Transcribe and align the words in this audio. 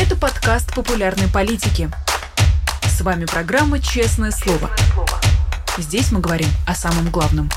Это 0.00 0.14
подкаст 0.14 0.72
популярной 0.76 1.26
политики. 1.26 1.90
С 2.84 3.00
вами 3.00 3.24
программа 3.24 3.80
«Честное 3.80 4.30
слово». 4.30 4.70
Здесь 5.76 6.12
мы 6.12 6.20
говорим 6.20 6.46
о 6.68 6.76
самом 6.76 7.10
главном. 7.10 7.50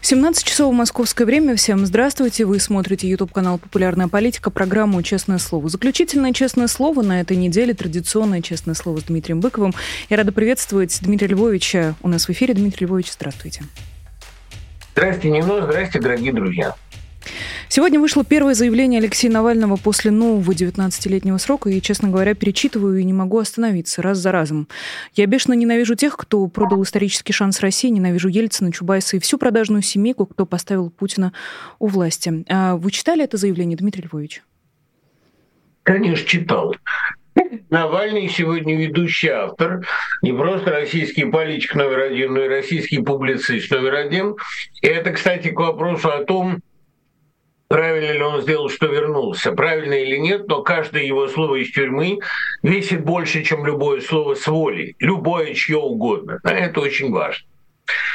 Семнадцать 0.00 0.44
часов 0.44 0.74
московское 0.74 1.24
время. 1.28 1.54
Всем 1.54 1.86
здравствуйте. 1.86 2.44
Вы 2.44 2.58
смотрите 2.58 3.08
YouTube-канал 3.08 3.58
«Популярная 3.58 4.08
политика», 4.08 4.50
программу 4.50 5.00
«Честное 5.04 5.38
слово». 5.38 5.68
Заключительное 5.68 6.32
«Честное 6.32 6.66
слово» 6.66 7.02
на 7.02 7.20
этой 7.20 7.36
неделе, 7.36 7.72
традиционное 7.72 8.42
«Честное 8.42 8.74
слово» 8.74 8.98
с 8.98 9.04
Дмитрием 9.04 9.38
Быковым. 9.38 9.72
Я 10.08 10.16
рада 10.16 10.32
приветствовать 10.32 10.98
Дмитрия 11.02 11.28
Львовича 11.28 11.94
у 12.02 12.08
нас 12.08 12.26
в 12.26 12.30
эфире. 12.30 12.54
Дмитрий 12.54 12.88
Львович, 12.88 13.12
здравствуйте. 13.12 13.62
Здрасте, 15.00 15.30
Нина. 15.30 15.62
Здрасте, 15.62 15.98
дорогие 15.98 16.30
друзья. 16.30 16.74
Сегодня 17.68 17.98
вышло 17.98 18.22
первое 18.22 18.52
заявление 18.52 18.98
Алексея 18.98 19.32
Навального 19.32 19.76
после 19.76 20.10
нового 20.10 20.52
19-летнего 20.52 21.38
срока, 21.38 21.70
и, 21.70 21.80
честно 21.80 22.10
говоря, 22.10 22.34
перечитываю 22.34 22.98
и 22.98 23.04
не 23.04 23.14
могу 23.14 23.38
остановиться 23.38 24.02
раз 24.02 24.18
за 24.18 24.30
разом. 24.30 24.68
Я 25.14 25.24
бешено 25.24 25.54
ненавижу 25.54 25.94
тех, 25.94 26.18
кто 26.18 26.46
продал 26.48 26.82
исторический 26.82 27.32
шанс 27.32 27.60
России, 27.60 27.88
ненавижу 27.88 28.28
Ельцина, 28.28 28.72
Чубайса 28.72 29.16
и 29.16 29.20
всю 29.20 29.38
продажную 29.38 29.80
семейку, 29.80 30.26
кто 30.26 30.44
поставил 30.44 30.90
Путина 30.90 31.32
у 31.78 31.86
власти. 31.86 32.44
А 32.50 32.76
вы 32.76 32.90
читали 32.90 33.24
это 33.24 33.38
заявление, 33.38 33.78
Дмитрий 33.78 34.02
Львович? 34.02 34.42
Конечно, 35.82 36.28
читал. 36.28 36.74
Навальный 37.70 38.28
сегодня 38.28 38.76
ведущий 38.76 39.28
автор, 39.28 39.86
не 40.22 40.32
просто 40.32 40.70
российский 40.70 41.24
политик 41.24 41.74
номер 41.74 42.00
один, 42.00 42.34
но 42.34 42.44
и 42.44 42.48
российский 42.48 42.98
публицист 42.98 43.70
номер 43.70 43.94
один. 43.94 44.36
И 44.82 44.86
это, 44.86 45.12
кстати, 45.12 45.48
к 45.50 45.58
вопросу 45.58 46.10
о 46.10 46.24
том, 46.24 46.60
правильно 47.68 48.12
ли 48.12 48.22
он 48.22 48.42
сделал, 48.42 48.68
что 48.68 48.86
вернулся, 48.86 49.52
правильно 49.52 49.94
или 49.94 50.16
нет, 50.16 50.48
но 50.48 50.62
каждое 50.62 51.04
его 51.04 51.28
слово 51.28 51.62
из 51.62 51.70
тюрьмы 51.70 52.18
весит 52.62 53.04
больше, 53.04 53.44
чем 53.44 53.64
любое 53.64 54.00
слово 54.00 54.34
с 54.34 54.46
волей, 54.46 54.96
любое 54.98 55.54
чье 55.54 55.78
угодно. 55.78 56.40
А 56.42 56.52
это 56.52 56.80
очень 56.80 57.12
важно. 57.12 57.46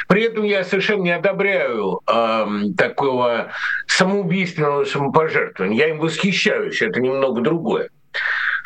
При 0.08 0.22
этом 0.22 0.44
я 0.44 0.64
совершенно 0.64 1.02
не 1.02 1.10
одобряю 1.10 2.00
э, 2.06 2.46
такого 2.76 3.50
самоубийственного 3.86 4.84
самопожертвования. 4.84 5.76
Я 5.76 5.88
им 5.88 5.98
восхищаюсь, 5.98 6.80
это 6.80 7.00
немного 7.00 7.40
другое. 7.40 7.90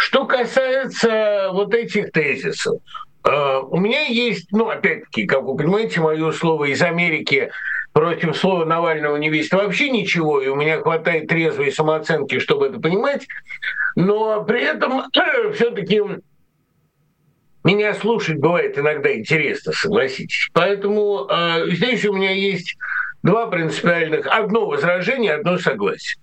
Что 0.00 0.24
касается 0.24 1.50
вот 1.52 1.74
этих 1.74 2.10
тезисов, 2.10 2.80
э, 3.22 3.60
у 3.68 3.78
меня 3.78 4.06
есть, 4.06 4.50
ну, 4.50 4.70
опять-таки, 4.70 5.26
как 5.26 5.42
вы 5.42 5.54
понимаете, 5.54 6.00
мое 6.00 6.32
слово 6.32 6.72
из 6.72 6.80
Америки 6.80 7.50
против 7.92 8.34
слова 8.34 8.64
Навального 8.64 9.16
не 9.16 9.28
весит 9.28 9.52
вообще 9.52 9.90
ничего, 9.90 10.40
и 10.40 10.48
у 10.48 10.56
меня 10.56 10.80
хватает 10.80 11.28
трезвой 11.28 11.70
самооценки, 11.70 12.38
чтобы 12.38 12.68
это 12.68 12.80
понимать, 12.80 13.28
но 13.94 14.42
при 14.42 14.62
этом 14.62 15.02
все-таки 15.52 16.00
меня 17.62 17.92
слушать 17.92 18.38
бывает 18.38 18.78
иногда 18.78 19.14
интересно, 19.14 19.72
согласитесь. 19.72 20.48
Поэтому 20.54 21.28
э, 21.30 21.72
здесь 21.72 22.06
у 22.06 22.14
меня 22.14 22.30
есть 22.30 22.74
два 23.22 23.48
принципиальных, 23.48 24.26
одно 24.28 24.64
возражение, 24.64 25.34
одно 25.34 25.58
согласие. 25.58 26.18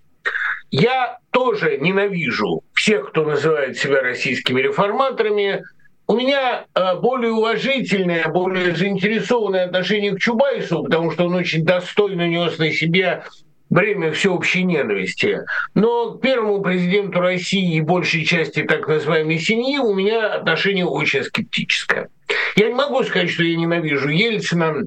Я 0.72 1.20
тоже 1.32 1.78
ненавижу 1.78 2.62
всех, 2.74 3.10
кто 3.10 3.24
называет 3.24 3.78
себя 3.78 4.02
российскими 4.02 4.62
реформаторами, 4.62 5.64
у 6.08 6.16
меня 6.16 6.66
э, 6.74 6.96
более 6.96 7.34
уважительное, 7.34 8.28
более 8.30 8.74
заинтересованное 8.74 9.66
отношение 9.66 10.16
к 10.16 10.20
Чубайсу, 10.20 10.84
потому 10.84 11.12
что 11.12 11.26
он 11.26 11.36
очень 11.36 11.66
достойно 11.66 12.28
нес 12.28 12.58
на 12.58 12.72
себе 12.72 13.24
бремя 13.70 14.14
всеобщей 14.14 14.64
ненависти. 14.64 15.40
Но 15.74 16.12
к 16.12 16.22
первому 16.22 16.62
президенту 16.62 17.20
России 17.20 17.76
и 17.76 17.82
большей 17.82 18.24
части 18.24 18.64
так 18.64 18.88
называемой 18.88 19.40
семьи 19.40 19.78
у 19.80 19.94
меня 19.94 20.34
отношение 20.34 20.86
очень 20.86 21.24
скептическое. 21.24 22.10
Я 22.56 22.70
не 22.70 22.74
могу 22.74 23.04
сказать, 23.04 23.30
что 23.30 23.44
я 23.44 23.58
ненавижу 23.58 24.10
Ельцина. 24.10 24.84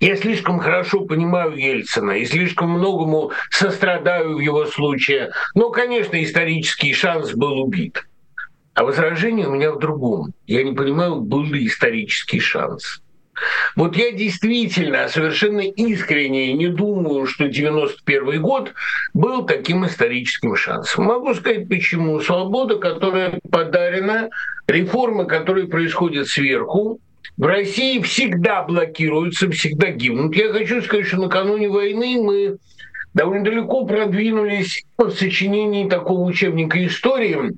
Я 0.00 0.16
слишком 0.16 0.58
хорошо 0.58 1.00
понимаю 1.00 1.56
Ельцина 1.56 2.12
и 2.12 2.24
слишком 2.24 2.70
многому 2.70 3.32
сострадаю 3.50 4.36
в 4.36 4.40
его 4.40 4.66
случае. 4.66 5.30
Но, 5.54 5.70
конечно, 5.70 6.22
исторический 6.22 6.92
шанс 6.92 7.32
был 7.32 7.60
убит. 7.60 8.04
А 8.74 8.84
возражение 8.84 9.48
у 9.48 9.54
меня 9.54 9.72
в 9.72 9.78
другом. 9.78 10.32
Я 10.46 10.62
не 10.62 10.72
понимаю, 10.72 11.16
был 11.16 11.42
ли 11.44 11.66
исторический 11.66 12.40
шанс. 12.40 13.02
Вот 13.76 13.96
я 13.96 14.12
действительно 14.12 15.08
совершенно 15.08 15.60
искренне 15.60 16.52
не 16.52 16.68
думаю, 16.68 17.26
что 17.26 17.48
91 17.48 18.42
год 18.42 18.72
был 19.14 19.44
таким 19.44 19.86
историческим 19.86 20.56
шансом. 20.56 21.04
Могу 21.04 21.34
сказать 21.34 21.68
почему. 21.68 22.20
Свобода, 22.20 22.76
которая 22.76 23.38
подарена, 23.50 24.30
реформы, 24.66 25.26
которые 25.26 25.68
происходят 25.68 26.28
сверху, 26.28 27.00
в 27.36 27.44
России 27.44 28.00
всегда 28.00 28.62
блокируются, 28.62 29.50
всегда 29.50 29.90
гибнут. 29.90 30.34
Я 30.34 30.52
хочу 30.52 30.82
сказать, 30.82 31.06
что 31.06 31.18
накануне 31.18 31.68
войны 31.68 32.20
мы 32.20 32.58
довольно 33.14 33.44
далеко 33.44 33.84
продвинулись 33.84 34.84
в 34.96 35.10
сочинении 35.10 35.88
такого 35.88 36.22
учебника 36.22 36.84
истории, 36.84 37.52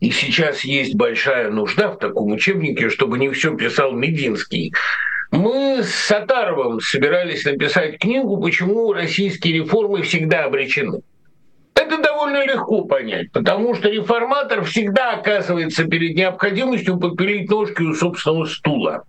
и 0.00 0.10
сейчас 0.10 0.62
есть 0.64 0.94
большая 0.94 1.50
нужда 1.50 1.90
в 1.90 1.98
таком 1.98 2.30
учебнике, 2.32 2.90
чтобы 2.90 3.18
не 3.18 3.30
все 3.30 3.56
писал 3.56 3.92
Мединский. 3.92 4.72
Мы 5.30 5.82
с 5.82 5.90
Сатаровым 5.90 6.80
собирались 6.80 7.44
написать 7.44 7.98
книгу, 7.98 8.40
почему 8.40 8.92
российские 8.92 9.54
реформы 9.54 10.02
всегда 10.02 10.44
обречены. 10.44 11.00
Это 11.76 11.98
довольно 11.98 12.44
легко 12.44 12.84
понять, 12.86 13.30
потому 13.32 13.74
что 13.74 13.88
реформатор 13.90 14.64
всегда 14.64 15.12
оказывается 15.12 15.84
перед 15.84 16.16
необходимостью 16.16 16.98
попилить 16.98 17.50
ножки 17.50 17.82
у 17.82 17.94
собственного 17.94 18.46
стула. 18.46 19.04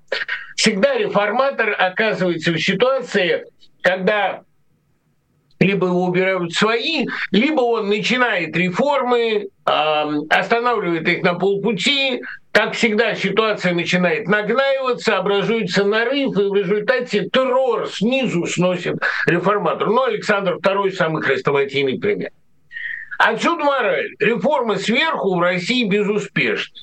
Всегда 0.57 0.95
реформатор 0.97 1.73
оказывается 1.79 2.51
в 2.51 2.59
ситуации, 2.59 3.45
когда 3.81 4.41
либо 5.59 5.87
его 5.87 6.05
убирают 6.05 6.53
свои, 6.53 7.07
либо 7.31 7.61
он 7.61 7.87
начинает 7.87 8.55
реформы, 8.55 9.47
останавливает 9.63 11.07
их 11.07 11.23
на 11.23 11.33
полпути. 11.33 12.21
Как 12.51 12.73
всегда, 12.73 13.15
ситуация 13.15 13.73
начинает 13.73 14.27
нагнаиваться, 14.27 15.17
образуется 15.17 15.83
нарыв, 15.83 16.37
и 16.37 16.43
в 16.43 16.53
результате 16.53 17.29
террор 17.29 17.87
снизу 17.87 18.45
сносит 18.45 18.97
реформатор. 19.25 19.87
Ну, 19.87 20.03
Александр 20.03 20.57
II 20.57 20.91
самый 20.91 21.23
хрестоматийный 21.23 21.97
пример. 21.99 22.31
Отсюда 23.17 23.63
мораль. 23.63 24.15
Реформы 24.19 24.77
сверху 24.77 25.35
в 25.35 25.41
России 25.41 25.87
безуспешны. 25.87 26.81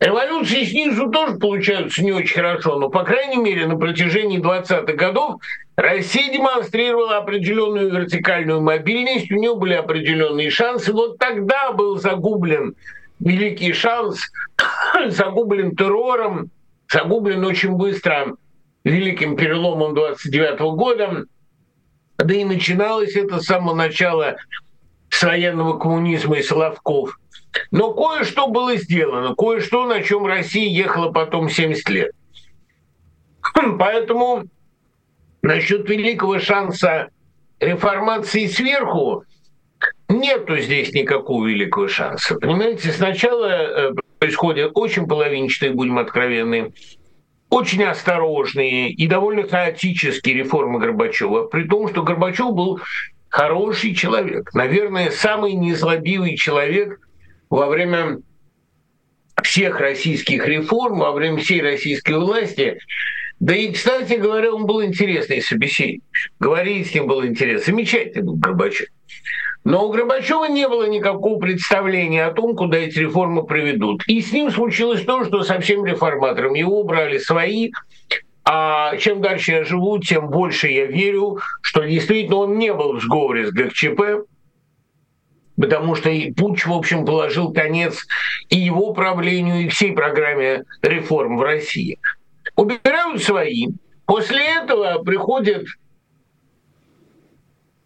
Революции 0.00 0.64
снизу 0.64 1.08
тоже 1.10 1.36
получаются 1.36 2.02
не 2.02 2.10
очень 2.10 2.34
хорошо, 2.34 2.76
но, 2.76 2.88
по 2.88 3.04
крайней 3.04 3.36
мере, 3.36 3.68
на 3.68 3.76
протяжении 3.76 4.40
20-х 4.40 4.94
годов 4.94 5.40
Россия 5.76 6.32
демонстрировала 6.32 7.18
определенную 7.18 7.88
вертикальную 7.92 8.60
мобильность, 8.60 9.30
у 9.30 9.36
нее 9.36 9.54
были 9.54 9.74
определенные 9.74 10.50
шансы. 10.50 10.92
Вот 10.92 11.18
тогда 11.18 11.70
был 11.70 11.98
загублен 11.98 12.74
великий 13.20 13.72
шанс, 13.72 14.20
загублен 15.06 15.76
террором, 15.76 16.50
загублен 16.90 17.44
очень 17.44 17.74
быстро 17.74 18.34
великим 18.82 19.36
переломом 19.36 19.94
29 19.94 20.58
-го 20.58 20.72
года. 20.72 21.26
Да 22.18 22.34
и 22.34 22.44
начиналось 22.44 23.14
это 23.14 23.40
с 23.40 23.44
самого 23.44 23.76
начала 23.76 24.36
с 25.12 25.22
военного 25.22 25.78
коммунизма 25.78 26.38
и 26.38 26.42
Соловков– 26.42 27.18
но 27.70 27.92
кое-что 27.92 28.48
было 28.48 28.76
сделано, 28.76 29.34
кое-что, 29.34 29.86
на 29.86 30.02
чем 30.02 30.26
Россия 30.26 30.68
ехала 30.68 31.10
потом 31.12 31.48
70 31.48 31.88
лет. 31.90 32.12
Поэтому 33.78 34.44
насчет 35.42 35.88
великого 35.88 36.38
шанса 36.38 37.10
реформации 37.60 38.46
сверху 38.46 39.24
нету 40.08 40.58
здесь 40.58 40.92
никакого 40.92 41.46
великого 41.46 41.88
шанса. 41.88 42.36
Понимаете, 42.36 42.90
сначала 42.92 43.46
э, 43.46 43.92
происходят 44.18 44.72
очень 44.74 45.06
половинчатые, 45.06 45.72
будем 45.72 45.98
откровенны, 45.98 46.72
очень 47.50 47.84
осторожные 47.84 48.90
и 48.90 49.06
довольно 49.06 49.46
хаотические 49.46 50.36
реформы 50.36 50.78
Горбачева, 50.78 51.46
при 51.46 51.64
том, 51.64 51.88
что 51.88 52.02
Горбачев 52.02 52.52
был 52.54 52.80
хороший 53.32 53.94
человек, 53.94 54.54
наверное, 54.54 55.10
самый 55.10 55.54
незлобивый 55.54 56.36
человек– 56.36 57.00
во 57.52 57.66
время 57.66 58.22
всех 59.42 59.78
российских 59.78 60.46
реформ, 60.48 61.00
во 61.00 61.12
время 61.12 61.36
всей 61.36 61.60
российской 61.60 62.18
власти. 62.18 62.78
Да 63.40 63.54
и, 63.54 63.70
кстати 63.70 64.14
говоря, 64.14 64.54
он 64.54 64.64
был 64.64 64.82
интересный 64.82 65.42
собеседник. 65.42 66.02
Говорить 66.40 66.88
с 66.88 66.94
ним 66.94 67.08
было 67.08 67.26
интересно. 67.26 67.72
Замечательный 67.72 68.22
был 68.22 68.36
Горбачев. 68.36 68.88
Но 69.64 69.86
у 69.86 69.92
Горбачева 69.92 70.46
не 70.46 70.66
было 70.66 70.88
никакого 70.88 71.38
представления 71.38 72.24
о 72.24 72.32
том, 72.32 72.56
куда 72.56 72.78
эти 72.78 73.00
реформы 73.00 73.44
приведут. 73.44 74.02
И 74.06 74.22
с 74.22 74.32
ним 74.32 74.50
случилось 74.50 75.04
то, 75.04 75.26
что 75.26 75.42
со 75.42 75.60
всем 75.60 75.84
реформатором 75.84 76.54
его 76.54 76.80
убрали 76.80 77.18
свои, 77.18 77.70
А 78.44 78.96
чем 78.96 79.20
дальше 79.20 79.52
я 79.52 79.64
живу, 79.64 79.98
тем 79.98 80.28
больше 80.28 80.68
я 80.68 80.86
верю, 80.86 81.38
что 81.60 81.84
действительно 81.84 82.36
он 82.36 82.58
не 82.58 82.72
был 82.72 82.94
в 82.94 83.02
сговоре 83.02 83.46
с 83.46 83.52
ГКЧП, 83.52 84.26
потому 85.56 85.94
что 85.94 86.10
Путч, 86.36 86.66
в 86.66 86.72
общем, 86.72 87.04
положил 87.04 87.52
конец 87.52 88.04
и 88.48 88.58
его 88.58 88.92
правлению, 88.92 89.60
и 89.62 89.68
всей 89.68 89.92
программе 89.92 90.64
реформ 90.82 91.36
в 91.36 91.42
России. 91.42 91.98
Убирают 92.56 93.22
свои. 93.22 93.68
После 94.06 94.44
этого 94.44 95.02
приходит 95.04 95.66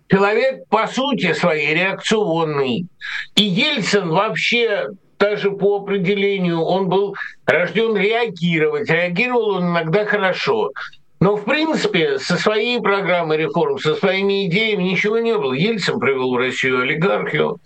человек 0.08 0.67
по 0.69 0.87
сути 0.87 1.35
своей 1.35 1.75
реакционный. 1.75 2.87
И 3.35 3.43
Ельцин 3.43 4.08
вообще 4.08 4.88
даже 5.18 5.50
по 5.50 5.78
определению, 5.78 6.60
он 6.60 6.88
был 6.88 7.16
рожден 7.46 7.96
реагировать. 7.96 8.90
Реагировал 8.90 9.56
он 9.56 9.70
иногда 9.70 10.04
хорошо. 10.04 10.72
Но, 11.20 11.36
в 11.36 11.44
принципе, 11.44 12.18
со 12.18 12.36
своей 12.36 12.80
программой 12.80 13.38
реформ, 13.38 13.78
со 13.78 13.94
своими 13.94 14.46
идеями 14.46 14.82
ничего 14.82 15.18
не 15.18 15.36
было. 15.36 15.54
Ельцин 15.54 15.98
привел 15.98 16.34
в 16.34 16.36
Россию 16.36 16.82
олигархию, 16.82 17.58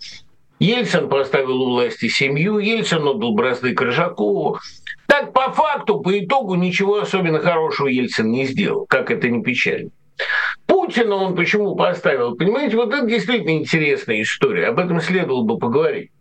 Ельцин 0.59 1.09
поставил 1.09 1.61
у 1.63 1.69
власти 1.71 2.07
семью, 2.07 2.59
Ельцин 2.59 3.05
отдал 3.07 3.33
бразды 3.33 3.73
Крыжакову. 3.73 4.59
Так, 5.07 5.33
по 5.33 5.51
факту, 5.51 5.99
по 5.99 6.17
итогу, 6.17 6.55
ничего 6.55 6.99
особенно 6.99 7.39
хорошего 7.39 7.87
Ельцин 7.87 8.31
не 8.31 8.45
сделал, 8.45 8.85
как 8.87 9.11
это 9.11 9.27
не 9.27 9.41
печально. 9.43 9.89
Путина 10.67 11.15
он 11.15 11.35
почему 11.35 11.75
поставил? 11.75 12.35
Понимаете, 12.35 12.77
вот 12.77 12.93
это 12.93 13.05
действительно 13.05 13.57
интересная 13.57 14.21
история, 14.21 14.67
об 14.67 14.79
этом 14.79 15.01
следовало 15.01 15.43
бы 15.43 15.57
поговорить. 15.57 16.11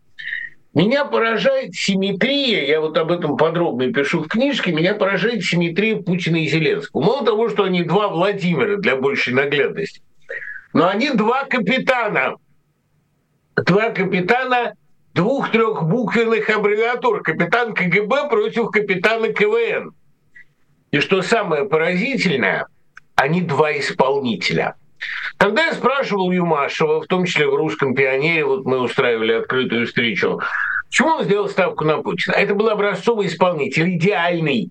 Меня 0.73 1.05
поражает 1.05 1.75
симметрия, 1.75 2.65
я 2.65 2.81
вот 2.81 2.97
об 2.97 3.11
этом 3.11 3.37
подробно 3.37 3.93
пишу 3.93 4.23
в 4.23 4.29
книжке, 4.29 4.73
меня 4.73 4.95
поражает 4.95 5.43
симметрия 5.43 6.01
Путина 6.01 6.37
и 6.37 6.47
Зеленского. 6.47 7.03
Мало 7.03 7.25
того, 7.25 7.49
что 7.49 7.65
они 7.65 7.83
два 7.83 8.09
Владимира 8.09 8.77
для 8.77 8.95
большей 8.95 9.35
наглядности, 9.35 10.01
но 10.73 10.89
они 10.89 11.11
два 11.11 11.45
капитана. 11.45 12.37
Два 13.57 13.91
капитана 13.91 14.75
двух-трехбуквенных 15.13 16.49
аббревиатур. 16.49 17.23
Капитан 17.23 17.75
КГБ 17.75 18.29
против 18.29 18.71
капитана 18.71 19.33
КВН. 19.33 19.93
И 20.93 21.01
что 21.01 21.23
самое 21.23 21.65
поразительное, 21.65 22.67
они 23.17 23.43
два 23.43 23.77
исполнителя– 23.77 24.77
когда 25.37 25.67
я 25.67 25.75
спрашивал 25.75 26.31
Юмашева, 26.31 27.00
в 27.00 27.06
том 27.06 27.25
числе 27.25 27.47
в 27.47 27.55
«Русском 27.55 27.94
пионере», 27.94 28.44
вот 28.44 28.64
мы 28.64 28.81
устраивали 28.81 29.32
открытую 29.32 29.87
встречу, 29.87 30.41
почему 30.88 31.11
он 31.11 31.25
сделал 31.25 31.49
ставку 31.49 31.85
на 31.85 32.02
Путина? 32.02 32.35
Это 32.35 32.55
был 32.55 32.69
образцовый 32.69 33.26
исполнитель, 33.26 33.97
идеальный. 33.97 34.70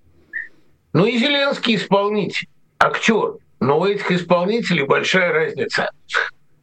Ну 0.92 1.06
и 1.06 1.18
Зеленский 1.18 1.76
исполнитель, 1.76 2.48
актер. 2.78 3.34
Но 3.60 3.78
у 3.78 3.84
этих 3.84 4.10
исполнителей 4.10 4.84
большая 4.84 5.32
разница. 5.32 5.90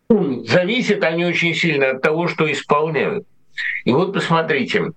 Зависят 0.10 1.04
они 1.04 1.26
очень 1.26 1.54
сильно 1.54 1.92
от 1.92 2.02
того, 2.02 2.28
что 2.28 2.52
исполняют. 2.52 3.26
И 3.86 3.92
вот 3.92 4.14
посмотрите, 4.14 4.92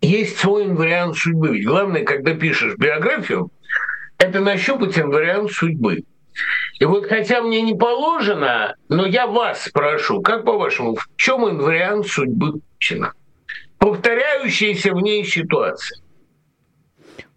есть 0.00 0.38
свой 0.38 0.66
вариант 0.68 1.16
судьбы. 1.16 1.56
Ведь 1.56 1.66
главное, 1.66 2.04
когда 2.04 2.34
пишешь 2.34 2.76
биографию, 2.76 3.50
это 4.18 4.40
нащупать 4.40 4.96
вариант 4.96 5.52
судьбы. 5.52 6.04
И 6.78 6.84
вот 6.84 7.06
хотя 7.06 7.42
мне 7.42 7.62
не 7.62 7.74
положено, 7.74 8.74
но 8.88 9.06
я 9.06 9.26
вас 9.26 9.64
спрошу, 9.64 10.20
как 10.20 10.44
по-вашему, 10.44 10.94
в 10.94 11.08
чем 11.16 11.58
вариант 11.58 12.06
судьбы 12.06 12.60
Путина? 12.60 13.12
Повторяющаяся 13.78 14.92
в 14.92 15.00
ней 15.00 15.24
ситуация. 15.24 15.98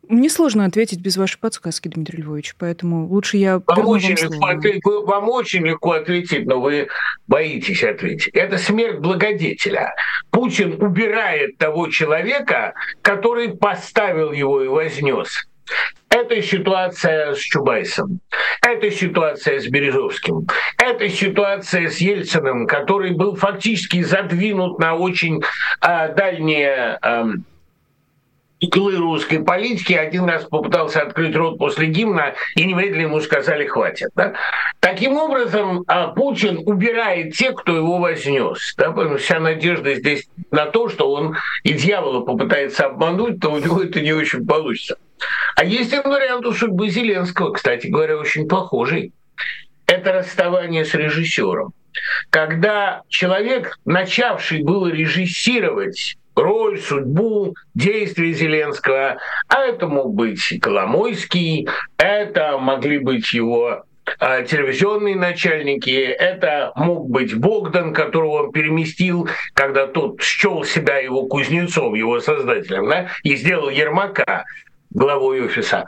Мне 0.09 0.27
сложно 0.30 0.65
ответить 0.65 1.01
без 1.01 1.18
вашей 1.18 1.38
подсказки, 1.38 1.88
Дмитрий 1.88 2.24
Львович, 2.24 2.56
поэтому 2.57 3.07
лучше 3.07 3.38
я 3.38 3.62
вам 3.68 3.88
очень, 3.88 4.15
вам, 4.15 4.33
легко 4.33 4.47
ответить, 4.47 4.83
вам 4.86 5.30
очень 5.30 5.65
легко 5.68 5.91
ответить, 5.91 6.47
но 6.47 6.59
вы 6.59 6.88
боитесь 7.27 7.83
ответить. 7.83 8.30
Это 8.33 8.57
смерть 8.57 8.97
благодетеля. 9.00 9.94
Путин 10.31 10.81
убирает 10.81 11.59
того 11.59 11.89
человека, 11.89 12.74
который 13.03 13.50
поставил 13.50 14.31
его 14.31 14.63
и 14.63 14.68
вознес. 14.68 15.47
Это 16.10 16.42
ситуация 16.42 17.34
с 17.34 17.40
Чубайсом, 17.40 18.20
это 18.62 18.90
ситуация 18.92 19.60
с 19.60 19.68
Березовским, 19.68 20.48
это 20.78 21.08
ситуация 21.08 21.90
с 21.90 21.98
Ельциным, 21.98 22.66
который 22.68 23.12
был 23.12 23.36
фактически 23.36 24.02
задвинут 24.02 24.80
на 24.80 24.96
очень 24.96 25.42
э, 25.82 26.14
дальние 26.16 26.98
э, 27.02 27.24
углы 28.62 28.98
русской 28.98 29.40
политики. 29.40 29.94
Один 29.94 30.26
раз 30.26 30.46
попытался 30.46 31.02
открыть 31.02 31.36
рот 31.36 31.58
после 31.58 31.88
гимна, 31.88 32.34
и 32.56 32.66
немедленно 32.66 33.04
ему 33.04 33.22
сказали 33.22 33.66
«хватит». 33.66 34.10
Да? 34.16 34.34
Таким 34.80 35.18
образом, 35.18 35.84
э, 35.88 36.08
Путин 36.16 36.64
убирает 36.66 37.36
тех, 37.36 37.56
кто 37.56 37.76
его 37.76 37.98
вознес. 37.98 38.76
Да? 38.78 38.94
Вся 39.18 39.40
надежда 39.40 39.96
здесь 39.96 40.28
на 40.52 40.66
то, 40.66 40.90
что 40.90 41.12
он 41.12 41.38
и 41.64 41.74
дьявола 41.74 42.26
попытается 42.26 42.86
обмануть, 42.86 43.40
то 43.40 43.50
у 43.50 43.60
него 43.60 43.82
это 43.82 44.02
не 44.02 44.14
очень 44.14 44.46
получится. 44.46 44.98
А 45.56 45.66
есть 45.66 45.94
и 45.94 45.98
вариант 45.98 46.46
судьбы 46.56 46.90
Зеленского, 46.90 47.52
кстати 47.52 47.88
говоря, 47.88 48.18
очень 48.18 48.48
похожий. 48.48 49.14
Это 49.86 50.14
расставание 50.14 50.86
с 50.86 50.94
режиссером. 50.94 51.74
Когда 52.30 53.02
человек, 53.10 53.78
начавший 53.84 54.64
было 54.64 54.88
режиссировать 54.88 56.16
роль, 56.39 56.80
судьбу, 56.80 57.56
действия 57.75 58.33
Зеленского, 58.33 59.18
а 59.47 59.65
это 59.65 59.88
мог 59.88 60.13
быть 60.13 60.59
Коломойский, 60.62 61.68
это 61.97 62.57
могли 62.57 63.00
быть 63.00 63.33
его 63.33 63.83
а, 64.19 64.41
телевизионные 64.41 65.15
начальники, 65.15 65.89
это 65.89 66.71
мог 66.75 67.09
быть 67.09 67.36
Богдан, 67.36 67.94
которого 67.94 68.44
он 68.44 68.51
переместил, 68.51 69.30
когда 69.53 69.88
тот 69.88 70.21
счел 70.21 70.63
себя 70.63 70.97
его 70.97 71.27
кузнецом, 71.27 71.94
его 71.94 72.19
создателем, 72.19 72.89
да, 72.89 73.09
и 73.24 73.36
сделал 73.36 73.69
Ермака 73.69 74.45
главой 74.89 75.41
офиса. 75.45 75.86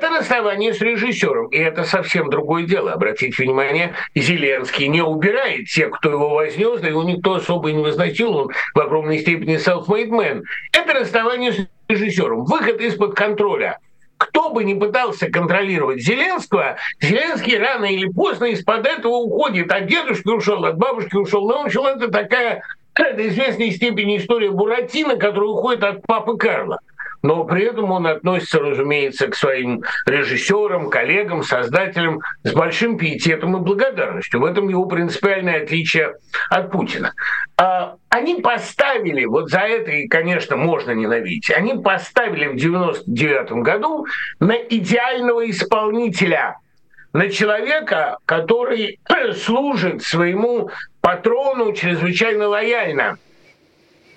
Это 0.00 0.08
расставание 0.16 0.72
с 0.72 0.80
режиссером, 0.80 1.48
и 1.48 1.58
это 1.58 1.84
совсем 1.84 2.30
другое 2.30 2.62
дело. 2.62 2.92
Обратите 2.92 3.42
внимание, 3.42 3.92
Зеленский 4.14 4.88
не 4.88 5.02
убирает 5.02 5.66
тех, 5.68 5.90
кто 5.90 6.12
его 6.12 6.30
вознес, 6.30 6.80
да 6.80 6.88
его 6.88 7.02
никто 7.02 7.34
особо 7.34 7.70
не 7.70 7.82
возносил, 7.82 8.34
он 8.34 8.50
в 8.72 8.80
огромной 8.80 9.18
степени 9.18 9.56
self-made 9.58 10.08
man. 10.08 10.40
Это 10.72 10.94
расставание 10.94 11.52
с 11.52 11.66
режиссером, 11.88 12.46
выход 12.46 12.80
из-под 12.80 13.14
контроля. 13.14 13.78
Кто 14.16 14.48
бы 14.48 14.64
ни 14.64 14.72
пытался 14.72 15.30
контролировать 15.30 16.00
Зеленского, 16.00 16.76
Зеленский 17.02 17.58
рано 17.58 17.84
или 17.84 18.08
поздно 18.08 18.46
из-под 18.46 18.86
этого 18.86 19.16
уходит. 19.16 19.70
От 19.70 19.86
дедушки 19.86 20.28
ушел, 20.28 20.64
от 20.64 20.78
бабушки 20.78 21.16
ушел. 21.16 21.46
Но 21.46 21.64
в 21.68 21.84
это 21.84 22.08
такая 22.08 22.62
до 22.94 23.28
известной 23.28 23.70
степени 23.70 24.16
история 24.16 24.50
Буратино, 24.50 25.16
которая 25.16 25.50
уходит 25.50 25.84
от 25.84 26.06
папы 26.06 26.38
Карла 26.38 26.78
но 27.22 27.44
при 27.44 27.64
этом 27.64 27.90
он 27.90 28.06
относится, 28.06 28.58
разумеется, 28.60 29.28
к 29.28 29.34
своим 29.34 29.82
режиссерам, 30.06 30.90
коллегам, 30.90 31.42
создателям 31.42 32.20
с 32.44 32.52
большим 32.52 32.96
пиететом 32.96 33.56
и 33.56 33.60
благодарностью. 33.60 34.40
В 34.40 34.44
этом 34.44 34.68
его 34.68 34.86
принципиальное 34.86 35.62
отличие 35.62 36.14
от 36.48 36.70
Путина. 36.70 37.12
А, 37.56 37.96
они 38.08 38.36
поставили, 38.36 39.24
вот 39.24 39.50
за 39.50 39.60
это 39.60 39.90
и, 39.90 40.08
конечно, 40.08 40.56
можно 40.56 40.92
ненавидеть, 40.92 41.50
они 41.50 41.74
поставили 41.74 42.46
в 42.48 42.56
99 42.56 43.52
году 43.62 44.06
на 44.38 44.54
идеального 44.54 45.48
исполнителя– 45.48 46.56
на 47.12 47.28
человека, 47.28 48.18
который 48.24 49.00
служит 49.34 50.02
своему 50.02 50.70
патрону 51.00 51.72
чрезвычайно 51.72 52.48
лояльно 52.48 53.18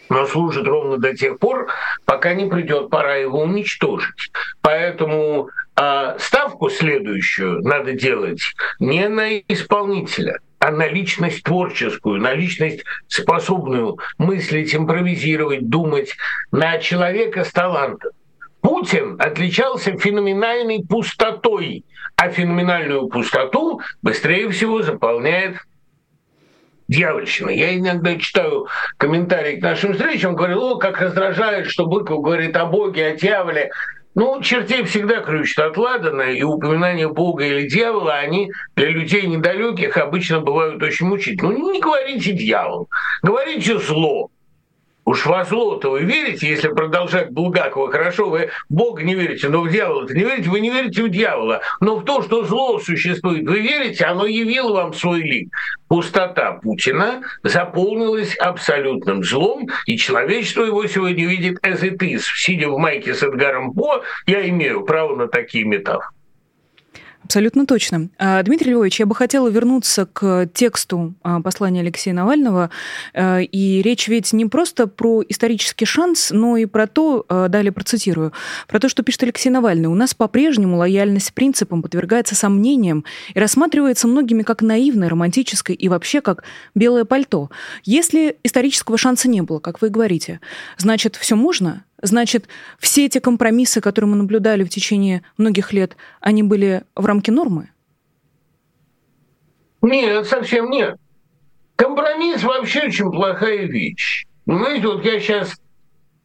но 0.09 0.25
служит 0.25 0.67
ровно 0.67 0.97
до 0.97 1.15
тех 1.15 1.39
пор, 1.39 1.67
пока 2.05 2.33
не 2.33 2.45
придет 2.49 2.89
пора 2.89 3.15
его 3.15 3.41
уничтожить. 3.41 4.31
Поэтому 4.61 5.49
э, 5.75 6.15
ставку 6.19 6.69
следующую 6.69 7.61
надо 7.61 7.93
делать 7.93 8.41
не 8.79 9.07
на 9.07 9.37
исполнителя, 9.39 10.39
а 10.59 10.71
на 10.71 10.87
личность 10.87 11.43
творческую, 11.43 12.21
на 12.21 12.33
личность 12.33 12.83
способную 13.07 13.97
мыслить, 14.17 14.75
импровизировать, 14.75 15.69
думать, 15.69 16.15
на 16.51 16.77
человека 16.77 17.43
с 17.43 17.51
талантом. 17.51 18.11
Путин 18.61 19.17
отличался 19.19 19.97
феноменальной 19.97 20.85
пустотой, 20.87 21.83
а 22.15 22.29
феноменальную 22.29 23.07
пустоту 23.07 23.81
быстрее 24.01 24.49
всего 24.49 24.81
заполняет 24.81 25.57
дьявольщина. 26.87 27.49
Я 27.49 27.75
иногда 27.77 28.17
читаю 28.17 28.67
комментарии 28.97 29.57
к 29.57 29.63
нашим 29.63 29.93
встречам, 29.93 30.35
говорю, 30.35 30.61
о, 30.61 30.75
как 30.77 30.99
раздражает, 31.01 31.67
что 31.67 31.85
Быков 31.85 32.21
говорит 32.21 32.55
о 32.57 32.65
Боге, 32.65 33.07
о 33.07 33.15
дьяволе. 33.15 33.71
Ну, 34.15 34.41
чертей 34.41 34.83
всегда 34.83 35.21
ключ 35.21 35.57
от 35.57 35.75
ладана, 35.75 36.21
и 36.21 36.43
упоминания 36.43 37.07
Бога 37.07 37.45
или 37.45 37.67
дьявола, 37.67 38.13
они 38.15 38.51
для 38.75 38.89
людей 38.89 39.25
недалеких 39.25 39.97
обычно 39.97 40.39
бывают 40.39 40.83
очень 40.83 41.07
мучительны. 41.07 41.57
Ну, 41.57 41.71
не 41.71 41.79
говорите 41.79 42.33
дьявол, 42.33 42.89
говорите 43.23 43.79
зло. 43.79 44.29
Уж 45.05 45.25
во 45.25 45.43
зло-то 45.43 45.91
вы 45.91 46.03
верите, 46.03 46.47
если 46.47 46.69
продолжать 46.69 47.29
Булгакова, 47.31 47.91
хорошо, 47.91 48.29
вы 48.29 48.49
Бога 48.69 49.03
не 49.03 49.15
верите, 49.15 49.49
но 49.49 49.61
в 49.61 49.69
дьявола-то 49.69 50.13
не 50.13 50.23
верите, 50.23 50.49
вы 50.49 50.61
не 50.61 50.69
верите 50.69 51.03
в 51.03 51.09
дьявола. 51.09 51.61
Но 51.81 51.97
в 51.97 52.05
то, 52.05 52.21
что 52.21 52.45
зло 52.45 52.79
существует, 52.79 53.45
вы 53.47 53.59
верите, 53.59 54.05
оно 54.05 54.25
явило 54.25 54.73
вам 54.73 54.93
свой 54.93 55.21
лик. 55.21 55.49
Пустота 55.89 56.53
Путина 56.53 57.21
заполнилась 57.43 58.35
абсолютным 58.37 59.23
злом, 59.23 59.67
и 59.85 59.97
человечество 59.97 60.63
его 60.63 60.87
сегодня 60.87 61.27
видит 61.27 61.59
as 61.65 61.81
it 61.81 61.97
is. 61.97 62.21
Сидя 62.37 62.69
в 62.69 62.77
майке 62.77 63.13
с 63.13 63.23
Эдгаром 63.23 63.73
По, 63.73 64.03
я 64.25 64.47
имею 64.47 64.85
право 64.85 65.15
на 65.15 65.27
такие 65.27 65.65
метафоры. 65.65 66.07
Абсолютно 67.23 67.65
точно. 67.65 68.09
А, 68.17 68.43
Дмитрий 68.43 68.73
Львович, 68.73 68.99
я 68.99 69.05
бы 69.05 69.15
хотела 69.15 69.47
вернуться 69.47 70.05
к 70.05 70.47
тексту 70.53 71.13
а, 71.23 71.41
послания 71.41 71.79
Алексея 71.79 72.13
Навального. 72.13 72.69
А, 73.13 73.39
и 73.39 73.81
речь 73.81 74.07
ведь 74.07 74.33
не 74.33 74.45
просто 74.45 74.87
про 74.87 75.23
исторический 75.27 75.85
шанс, 75.85 76.31
но 76.31 76.57
и 76.57 76.65
про 76.65 76.85
то, 76.87 77.25
далее 77.49 77.71
процитирую, 77.71 78.33
про 78.67 78.79
то, 78.79 78.89
что 78.89 79.03
пишет 79.03 79.23
Алексей 79.23 79.49
Навальный. 79.49 79.87
У 79.87 79.95
нас 79.95 80.13
по-прежнему 80.13 80.77
лояльность 80.77 81.33
принципам 81.33 81.81
подвергается 81.81 82.35
сомнениям 82.35 83.05
и 83.33 83.39
рассматривается 83.39 84.07
многими 84.07 84.43
как 84.43 84.61
наивное, 84.61 85.09
романтическое 85.09 85.75
и 85.75 85.87
вообще 85.87 86.21
как 86.21 86.43
белое 86.75 87.05
пальто. 87.05 87.49
Если 87.83 88.37
исторического 88.43 88.97
шанса 88.97 89.29
не 89.29 89.41
было, 89.41 89.59
как 89.59 89.81
вы 89.81 89.89
говорите, 89.89 90.39
значит, 90.77 91.15
все 91.15 91.35
можно? 91.35 91.83
Значит, 92.03 92.49
все 92.79 93.05
эти 93.05 93.19
компромиссы, 93.19 93.79
которые 93.79 94.11
мы 94.11 94.17
наблюдали 94.17 94.65
в 94.65 94.69
течение 94.69 95.23
многих 95.37 95.71
лет, 95.71 95.95
они 96.19 96.43
были 96.43 96.83
в 96.97 97.05
рамке 97.05 97.31
нормы? 97.31 97.69
Нет, 99.81 100.27
совсем 100.27 100.69
нет. 100.69 100.97
Компромисс 101.77 102.43
вообще 102.43 102.87
очень 102.87 103.09
плохая 103.09 103.67
вещь. 103.67 104.25
Понимаете, 104.45 104.87
вот 104.87 105.05
я 105.05 105.17
сейчас, 105.21 105.55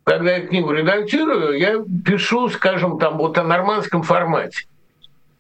когда 0.03 0.39
я 0.39 0.47
книгу 0.49 0.73
редактирую, 0.73 1.57
я 1.57 1.77
пишу, 2.05 2.49
скажем, 2.49 2.99
там 2.99 3.17
вот 3.17 3.39
о 3.39 3.45
нормандском 3.45 4.03
формате. 4.03 4.67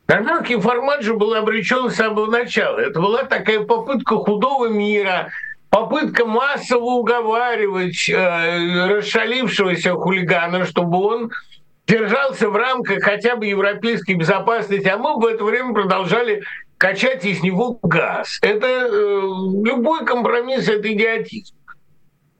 Нормандский 0.07 0.61
формат 0.61 1.03
же 1.03 1.15
был 1.15 1.35
обречен 1.35 1.91
с 1.91 1.97
самого 1.97 2.27
начала. 2.27 2.79
Это 2.79 3.01
была 3.01 3.25
такая 3.25 3.65
попытка 3.65 4.17
худого 4.17 4.69
мира, 4.69 5.31
попытка 5.71 6.25
массово 6.25 6.85
уговаривать 6.85 8.09
э, 8.09 8.87
расшалившегося 8.87 9.95
хулигана, 9.95 10.65
чтобы 10.65 10.99
он 10.99 11.31
держался 11.87 12.49
в 12.49 12.57
рамках 12.57 13.03
хотя 13.03 13.37
бы 13.37 13.47
европейской 13.47 14.15
безопасности, 14.15 14.89
а 14.89 14.99
мы 14.99 15.19
в 15.19 15.27
это 15.27 15.45
время 15.45 15.73
продолжали 15.73 16.43
качать 16.77 17.25
из 17.25 17.43
него 17.43 17.79
газ. 17.83 18.39
Это 18.43 18.67
э, 18.67 19.21
любой 19.65 20.05
компромисс, 20.05 20.69
это 20.69 20.93
идиотизм. 20.93 21.55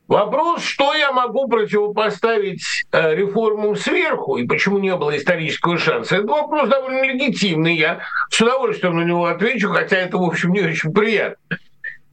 Вопрос, 0.07 0.63
что 0.63 0.95
я 0.95 1.13
могу 1.13 1.49
противопоставить 1.49 2.63
э, 2.93 3.15
реформам 3.15 3.77
сверху 3.77 4.39
и 4.39 4.47
почему 4.47 4.79
не 4.79 4.97
было 4.97 5.15
исторического 5.15 5.77
шанса, 5.77 6.17
это 6.17 6.27
вопрос 6.29 6.71
довольно 6.71 7.03
легитимный. 7.03 7.75
Я 7.75 8.01
с 8.31 8.41
удовольствием 8.41 8.97
на 8.97 9.05
него 9.05 9.27
отвечу, 9.27 9.69
хотя 9.69 9.99
это, 9.99 10.17
в 10.17 10.23
общем, 10.23 10.53
не 10.53 10.63
очень 10.63 10.93
приятно. 10.93 11.59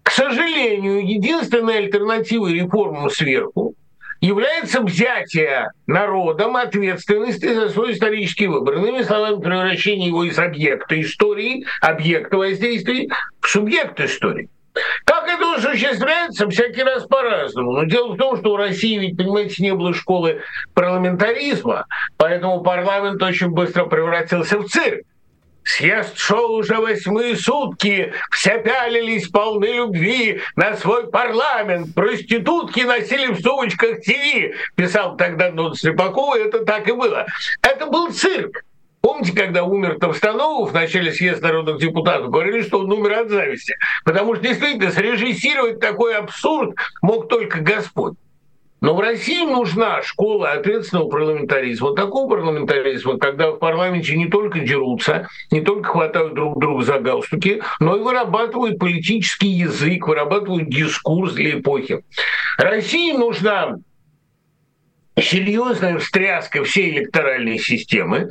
К 0.05 0.12
сожалению, 0.12 1.03
единственной 1.05 1.79
альтернативой 1.79 2.53
реформам 2.53 3.09
сверху 3.09 3.74
является 4.21 4.81
взятие 4.81 5.71
народом 5.88 6.55
ответственности 6.55 7.51
за 7.51 7.69
свой 7.69 7.93
исторический 7.93 8.45
выбор. 8.45 8.75
Иными 8.75 9.01
словами, 9.01 9.41
превращение 9.41 10.09
его 10.09 10.24
из 10.24 10.38
объекта 10.38 11.01
истории, 11.01 11.65
объекта 11.81 12.38
воздействия, 12.38 13.09
в 13.41 13.47
субъект 13.47 14.00
истории. 14.00 14.47
Как 15.05 15.27
это 15.27 15.55
осуществляется, 15.55 16.47
всякий 16.50 16.83
раз 16.83 17.07
по-разному. 17.07 17.71
Но 17.71 17.83
дело 17.85 18.13
в 18.13 18.17
том, 18.17 18.38
что 18.38 18.53
у 18.53 18.57
России, 18.57 19.00
ведь, 19.00 19.17
понимаете, 19.17 19.63
не 19.63 19.74
было 19.74 19.91
школы 19.95 20.41
парламентаризма, 20.75 21.88
поэтому 22.17 22.62
парламент 22.62 23.24
очень 23.24 23.50
быстро 23.50 23.85
превратился 23.85 24.59
в 24.59 24.67
цирк. 24.67 25.01
Съезд 25.65 26.17
шел 26.17 26.53
уже 26.53 26.75
восьмые 26.75 27.36
сутки, 27.36 28.13
все 28.29 28.60
пялились 28.62 29.27
полны 29.29 29.65
любви 29.65 30.41
на 30.55 30.77
свой 30.77 31.10
парламент. 31.10 31.93
Проститутки 31.95 32.81
носили 32.81 33.34
в 33.34 33.41
сумочках 33.41 34.01
ТВ, 34.01 34.55
писал 34.75 35.17
тогда 35.17 35.51
Нон 35.51 35.74
Слепакова, 35.74 36.38
это 36.38 36.63
так 36.63 36.88
и 36.88 36.91
было. 36.91 37.25
Это 37.63 37.88
был 37.88 38.12
цирк. 38.12 38.63
Помните, 39.01 39.34
когда 39.34 39.63
умер 39.63 39.98
Товстонов 40.00 40.72
в 40.72 40.74
начале 40.74 41.12
съезда 41.12 41.48
народных 41.48 41.79
депутатов, 41.79 42.29
говорили, 42.29 42.62
что 42.62 42.79
он 42.79 42.91
умер 42.91 43.13
от 43.19 43.29
зависти. 43.29 43.75
Потому 44.03 44.36
что 44.36 44.43
действительно 44.43 44.91
срежиссировать 44.91 45.79
такой 45.79 46.15
абсурд 46.15 46.75
мог 47.01 47.27
только 47.27 47.60
Господь. 47.60 48.15
Но 48.86 48.94
в 48.94 49.00
России 49.00 49.44
нужна 49.44 50.04
школа 50.04 50.51
ответственного 50.51 51.10
парламентаризма, 51.10 51.96
такого 51.96 52.30
парламентаризма, 52.30 53.18
когда 53.18 53.50
в 53.50 53.58
парламенте 53.58 54.15
не 54.15 54.27
только 54.27 54.60
дерутся, 54.60 55.27
не 55.50 55.62
только 55.62 55.89
хватают 55.89 56.36
друг 56.36 56.60
друга 56.60 56.84
за 56.84 57.00
галстуки, 57.00 57.63
но 57.80 57.98
и 57.98 58.01
вырабатывают 58.01 58.77
политический 58.77 59.48
язык, 59.48 60.08
вырабатывают 60.08 60.70
дискурс 60.70 61.34
для 61.34 61.58
эпохи. 61.60 62.04
России 62.60 63.12
нужна 63.13 63.77
серьезная 65.20 65.98
встряска 65.98 66.63
всей 66.63 66.92
электоральной 66.92 67.58
системы. 67.58 68.30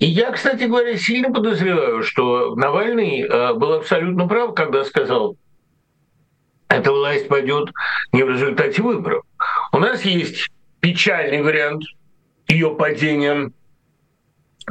И 0.00 0.06
я, 0.06 0.32
кстати 0.32 0.64
говоря, 0.64 0.96
сильно 0.96 1.32
подозреваю, 1.32 2.02
что 2.02 2.56
Навальный 2.56 3.20
э, 3.20 3.54
был 3.54 3.74
абсолютно 3.74 4.26
прав, 4.26 4.52
когда 4.54 4.82
сказал, 4.82 5.36
эта 6.72 6.90
власть 6.90 7.28
пойдет 7.28 7.70
не 8.12 8.22
в 8.22 8.30
результате 8.30 8.82
выборов. 8.82 9.24
У 9.72 9.78
нас 9.78 10.04
есть 10.04 10.50
печальный 10.80 11.42
вариант 11.42 11.84
ее 12.46 12.74
падения, 12.76 13.50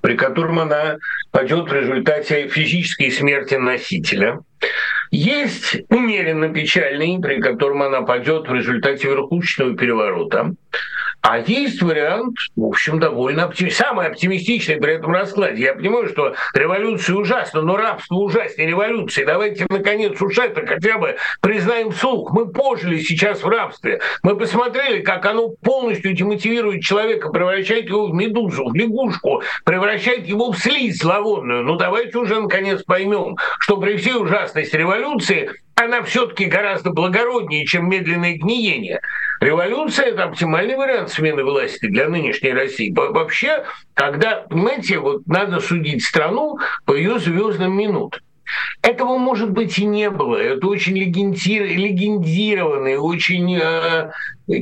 при 0.04 0.16
котором 0.16 0.60
она 0.60 0.98
пойдет 1.32 1.70
в 1.70 1.74
результате 1.74 2.48
физической 2.48 3.10
смерти 3.10 3.56
носителя. 3.56 4.42
Есть 5.10 5.78
умеренно 5.90 6.54
печальный, 6.54 7.20
при 7.20 7.42
котором 7.42 7.82
она 7.82 8.04
пойдет 8.04 8.48
в 8.48 8.54
результате 8.54 9.08
верхушечного 9.10 9.76
переворота. 9.76 10.54
А 11.22 11.38
есть 11.38 11.82
вариант, 11.82 12.36
в 12.56 12.66
общем, 12.66 13.00
довольно 13.00 13.44
оптимистичный, 13.44 13.86
самый 13.86 14.08
оптимистичный 14.08 14.78
при 14.78 14.96
этом 14.96 15.12
раскладе. 15.12 15.62
Я 15.62 15.74
понимаю, 15.76 16.10
что 16.10 16.34
революция 16.54 17.16
ужасна, 17.16 17.62
но 17.62 17.78
рабство 17.78 18.16
ужаснее 18.16 18.70
революции. 18.70 19.24
Давайте, 19.24 19.68
наконец, 19.70 20.20
уж 20.20 20.38
это 20.40 20.66
хотя 20.66 20.98
бы 20.98 21.18
признаем 21.42 21.92
вслух. 21.92 22.32
Мы 22.32 22.48
пожили 22.48 23.00
сейчас 23.00 23.44
в 23.44 23.48
рабстве. 23.48 24.02
Мы 24.24 24.36
посмотрели, 24.36 25.02
как 25.02 25.26
оно 25.28 25.50
полностью 25.50 26.14
демотивирует 26.14 26.82
человека, 26.82 27.30
превращает 27.30 27.86
его 27.86 28.08
в 28.08 28.14
медузу, 28.16 28.70
в 28.70 28.76
лягушку, 28.76 29.44
превращает 29.64 30.26
его 30.28 30.52
в 30.52 30.58
слизь 30.58 30.98
зловонную. 30.98 31.64
Ну 31.64 31.76
давайте 31.76 32.18
уже, 32.18 32.42
наконец, 32.42 32.82
поймем, 32.84 33.38
что 33.60 33.78
при 33.78 33.98
всей 33.98 34.16
ужасности 34.16 34.76
революции 34.76 35.52
она 35.86 36.04
все-таки 36.04 36.46
гораздо 36.46 36.92
благороднее, 36.92 37.66
чем 37.66 37.90
медленное 37.90 38.38
гниение. 38.38 39.02
Революция– 39.40 40.06
это 40.08 40.26
оптимальный 40.26 40.76
вариант 40.76 41.10
смены 41.10 41.44
власти 41.44 41.88
для 41.88 42.08
нынешней 42.08 42.54
России. 42.54 42.94
Вообще, 42.96 43.66
когда, 43.94 44.46
понимаете, 44.50 45.00
вот 45.00 45.26
надо 45.28 45.60
судить 45.60 46.04
страну 46.04 46.60
по 46.86 46.94
ее 46.94 47.20
звездным 47.20 47.76
минутам. 47.76 48.22
Этого, 48.82 49.18
может 49.18 49.52
быть, 49.52 49.80
и 49.80 49.86
не 49.86 50.10
было. 50.10 50.36
Это 50.36 50.68
очень 50.68 50.98
легендированный, 50.98 52.98
очень, 52.98 53.58
э, 53.58 54.12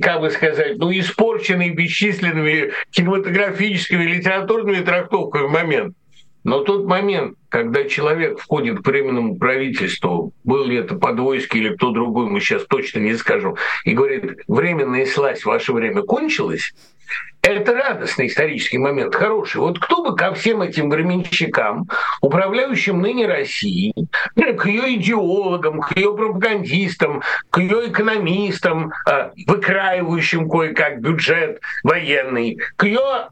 как 0.01 0.21
бы 0.21 0.29
сказать, 0.29 0.77
ну, 0.77 0.91
испорченный 0.91 1.71
бесчисленными 1.71 2.71
кинематографическими, 2.91 4.03
литературными 4.03 4.83
трактовками 4.83 5.47
момент. 5.47 5.95
Но 6.43 6.61
тот 6.61 6.85
момент, 6.85 7.37
когда 7.49 7.83
человек 7.83 8.39
входит 8.39 8.79
к 8.79 8.87
временному 8.87 9.37
правительству, 9.37 10.33
был 10.43 10.65
ли 10.65 10.77
это 10.77 10.95
Подвойский 10.95 11.59
или 11.59 11.75
кто 11.75 11.91
другой, 11.91 12.27
мы 12.27 12.39
сейчас 12.39 12.65
точно 12.65 12.99
не 12.99 13.15
скажем, 13.15 13.55
и 13.83 13.93
говорит, 13.93 14.39
временная 14.47 15.05
слазь, 15.05 15.43
ваше 15.43 15.73
время 15.73 16.01
кончилось, 16.03 16.73
это 17.41 17.73
радостный 17.73 18.27
исторический 18.27 18.77
момент, 18.77 19.15
хороший. 19.15 19.61
Вот 19.61 19.79
кто 19.79 20.03
бы 20.03 20.15
ко 20.15 20.33
всем 20.33 20.61
этим 20.61 20.89
временщикам, 20.89 21.87
управляющим 22.21 23.01
ныне 23.01 23.27
Россией, 23.27 23.93
к 24.35 24.65
ее 24.65 24.95
идеологам, 24.95 25.79
к 25.81 25.95
ее 25.95 26.15
пропагандистам, 26.15 27.21
к 27.49 27.59
ее 27.59 27.89
экономистам, 27.89 28.91
а, 29.07 29.31
выкраивающим 29.47 30.49
кое-как 30.49 31.01
бюджет 31.01 31.61
военный, 31.83 32.59
к 32.75 32.83
ее 32.85 33.29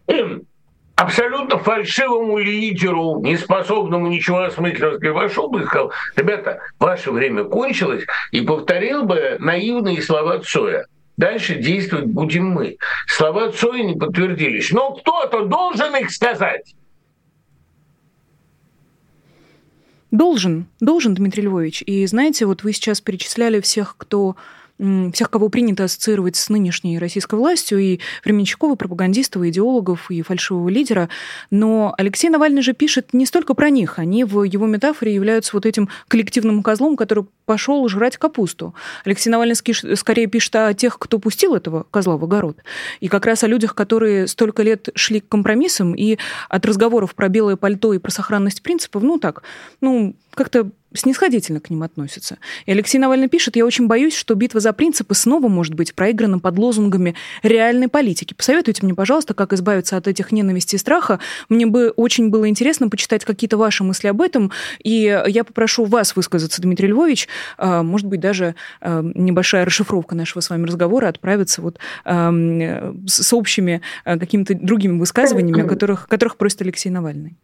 абсолютно 0.98 1.60
фальшивому 1.60 2.40
лидеру, 2.40 3.22
не 3.22 3.38
способному 3.38 4.08
ничего 4.08 4.42
осмысленно 4.42 4.98
сказать, 4.98 5.16
вошел 5.16 5.48
бы 5.48 5.62
и 5.62 5.66
сказал, 5.66 5.92
ребята, 6.16 6.60
ваше 6.80 7.12
время 7.12 7.44
кончилось, 7.44 8.04
и 8.32 8.42
повторил 8.42 9.04
бы 9.04 9.38
наивные 9.40 10.02
слова 10.02 10.40
Цоя. 10.40 10.88
Дальше 11.16 11.56
действовать 11.56 12.08
будем 12.08 12.48
мы. 12.48 12.78
Слова 13.08 13.52
Цоя 13.52 13.84
не 13.84 13.96
подтвердились. 13.96 14.72
Но 14.72 14.94
кто-то 14.94 15.46
должен 15.46 15.96
их 15.96 16.12
сказать. 16.12 16.76
Должен, 20.10 20.68
должен, 20.80 21.14
Дмитрий 21.14 21.44
Львович. 21.44 21.84
И 21.86 22.06
знаете, 22.08 22.46
вот 22.46 22.64
вы 22.64 22.74
сейчас 22.74 23.02
перечисляли 23.02 23.60
всех, 23.62 23.96
кто 23.98 24.36
всех, 24.80 25.30
кого 25.30 25.50
принято 25.50 25.86
ассоциировать 25.86 26.36
с 26.36 26.50
нынешней 26.50 27.00
российской 27.00 27.36
властью, 27.36 27.80
и 27.80 28.00
Временщикова, 28.24 28.76
пропагандистов, 28.76 29.44
идеологов 29.44 30.12
и 30.12 30.22
фальшивого 30.22 30.70
лидера. 30.70 31.10
Но 31.50 31.94
Алексей 31.98 32.30
Навальный 32.30 32.62
же 32.62 32.74
пишет 32.74 33.14
не 33.14 33.26
столько 33.26 33.54
про 33.54 33.70
них. 33.70 34.00
Они 34.00 34.24
в 34.24 34.44
его 34.44 34.68
метафоре 34.68 35.14
являются 35.14 35.52
вот 35.54 35.66
этим 35.66 35.90
коллективным 36.08 36.62
козлом, 36.62 36.96
который 36.96 37.26
пошел 37.46 37.88
жрать 37.88 38.18
капусту. 38.18 38.76
Алексей 39.06 39.30
Навальный 39.30 39.56
скорее 39.56 40.28
пишет 40.28 40.56
о 40.56 40.74
тех, 40.74 41.00
кто 41.00 41.18
пустил 41.18 41.56
этого 41.56 41.86
козла 41.90 42.18
в 42.18 42.24
огород. 42.24 42.58
И 43.00 43.08
как 43.08 43.26
раз 43.26 43.44
о 43.44 43.48
людях, 43.48 43.74
которые 43.74 44.28
столько 44.28 44.64
лет 44.64 44.90
шли 44.96 45.22
к 45.22 45.28
компромиссам, 45.28 45.96
и 45.96 46.18
от 46.50 46.66
разговоров 46.66 47.16
про 47.16 47.30
белое 47.30 47.56
пальто 47.56 47.94
и 47.94 48.00
про 48.00 48.12
сохранность 48.12 48.62
принципов, 48.62 49.04
ну 49.04 49.18
так, 49.18 49.44
ну, 49.82 50.16
как-то 50.34 50.70
снисходительно 50.98 51.60
к 51.60 51.70
ним 51.70 51.84
относятся. 51.84 52.38
И 52.66 52.72
Алексей 52.72 52.98
Навальный 52.98 53.28
пишет, 53.28 53.56
я 53.56 53.66
очень 53.66 53.88
боюсь, 53.88 54.16
что 54.16 54.36
битва 54.36 54.60
за 54.60 54.74
принципы 54.74 55.16
снова 55.16 55.48
может 55.48 55.74
быть 55.74 55.94
проиграна 55.94 56.40
под 56.40 56.58
лозунгами 56.58 57.16
реальной 57.44 57.88
политики. 57.88 58.34
Посоветуйте 58.34 58.86
мне, 58.86 58.94
пожалуйста, 58.94 59.34
как 59.34 59.54
избавиться 59.54 59.98
от 59.98 60.08
этих 60.08 60.32
ненависти 60.32 60.76
и 60.76 60.78
страха. 60.78 61.20
Мне 61.50 61.66
бы 61.66 61.90
очень 61.96 62.30
было 62.30 62.48
интересно 62.50 62.90
почитать 62.90 63.26
какие-то 63.26 63.58
ваши 63.58 63.84
мысли 63.84 64.08
об 64.08 64.22
этом. 64.22 64.52
И 64.84 65.24
я 65.28 65.44
попрошу 65.44 65.86
вас 65.86 66.16
высказаться, 66.16 66.62
Дмитрий 66.62 66.88
Львович. 66.88 67.28
А, 67.58 67.84
может 67.84 68.08
быть, 68.08 68.20
даже 68.20 68.56
а, 68.82 69.02
небольшая 69.02 69.66
расшифровка 69.66 70.16
нашего 70.16 70.42
с 70.42 70.50
вами 70.50 70.66
разговора 70.66 71.08
отправится 71.08 71.62
вот 71.62 71.80
а, 72.06 72.32
с 73.06 73.34
общими 73.34 73.82
какими-то 74.06 74.54
другими 74.56 75.00
высказываниями, 75.00 75.62
о 75.62 75.68
которых, 75.68 76.08
которых 76.08 76.38
просит 76.38 76.62
Алексей 76.62 76.90
Навальный. 76.90 77.38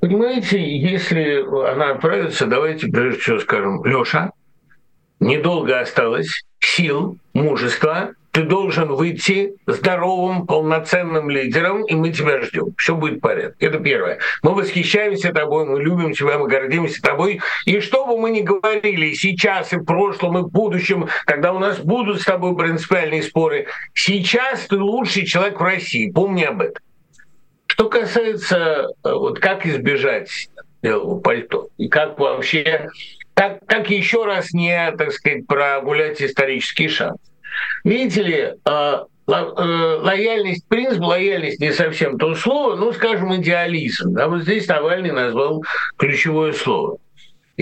Понимаете, 0.00 0.60
если 0.78 1.42
она 1.70 1.92
отправится, 1.92 2.46
давайте 2.46 2.88
прежде 2.88 3.20
всего 3.20 3.38
скажем, 3.38 3.84
Лёша, 3.84 4.32
недолго 5.20 5.80
осталось, 5.80 6.44
сил, 6.58 7.16
мужества, 7.32 8.12
ты 8.32 8.42
должен 8.42 8.92
выйти 8.92 9.54
здоровым, 9.66 10.46
полноценным 10.46 11.30
лидером, 11.30 11.84
и 11.84 11.94
мы 11.94 12.12
тебя 12.12 12.40
ждем. 12.42 12.74
Все 12.76 12.94
будет 12.94 13.18
в 13.18 13.20
порядке. 13.20 13.66
Это 13.66 13.78
первое. 13.80 14.18
Мы 14.42 14.54
восхищаемся 14.54 15.32
тобой, 15.32 15.66
мы 15.66 15.82
любим 15.82 16.12
тебя, 16.12 16.38
мы 16.38 16.46
гордимся 16.46 17.02
тобой. 17.02 17.40
И 17.66 17.80
что 17.80 18.06
бы 18.06 18.18
мы 18.18 18.30
ни 18.30 18.42
говорили 18.42 19.14
сейчас 19.14 19.72
и 19.72 19.76
в 19.76 19.84
прошлом, 19.84 20.38
и 20.38 20.42
в 20.42 20.50
будущем, 20.50 21.08
когда 21.24 21.52
у 21.52 21.58
нас 21.58 21.78
будут 21.80 22.20
с 22.20 22.24
тобой 22.24 22.56
принципиальные 22.56 23.22
споры, 23.22 23.66
сейчас 23.94 24.66
ты 24.66 24.76
лучший 24.78 25.26
человек 25.26 25.58
в 25.58 25.64
России. 25.64 26.10
Помни 26.10 26.44
об 26.44 26.60
этом. 26.60 26.82
Что 27.80 27.88
касается, 27.88 28.88
э, 29.04 29.10
вот 29.10 29.38
как 29.38 29.64
избежать 29.64 30.50
белого 30.82 31.18
пальто, 31.18 31.70
и 31.78 31.88
как 31.88 32.18
вообще, 32.18 32.90
как, 33.32 33.64
как 33.64 33.88
еще 33.88 34.26
раз 34.26 34.52
не, 34.52 34.92
так 34.98 35.12
сказать, 35.12 35.46
прогулять 35.46 36.20
исторический 36.20 36.88
шанс. 36.88 37.16
Видите 37.82 38.22
ли, 38.22 38.36
э, 38.36 38.54
э, 38.66 39.32
лояльность, 39.32 40.68
принцип 40.68 41.00
лояльность 41.00 41.58
не 41.58 41.72
совсем 41.72 42.18
то 42.18 42.34
слово, 42.34 42.76
ну, 42.76 42.92
скажем, 42.92 43.34
идеализм. 43.36 44.12
Да, 44.12 44.28
вот 44.28 44.42
здесь 44.42 44.68
Навальный 44.68 45.12
назвал 45.12 45.64
ключевое 45.96 46.52
слово. 46.52 46.98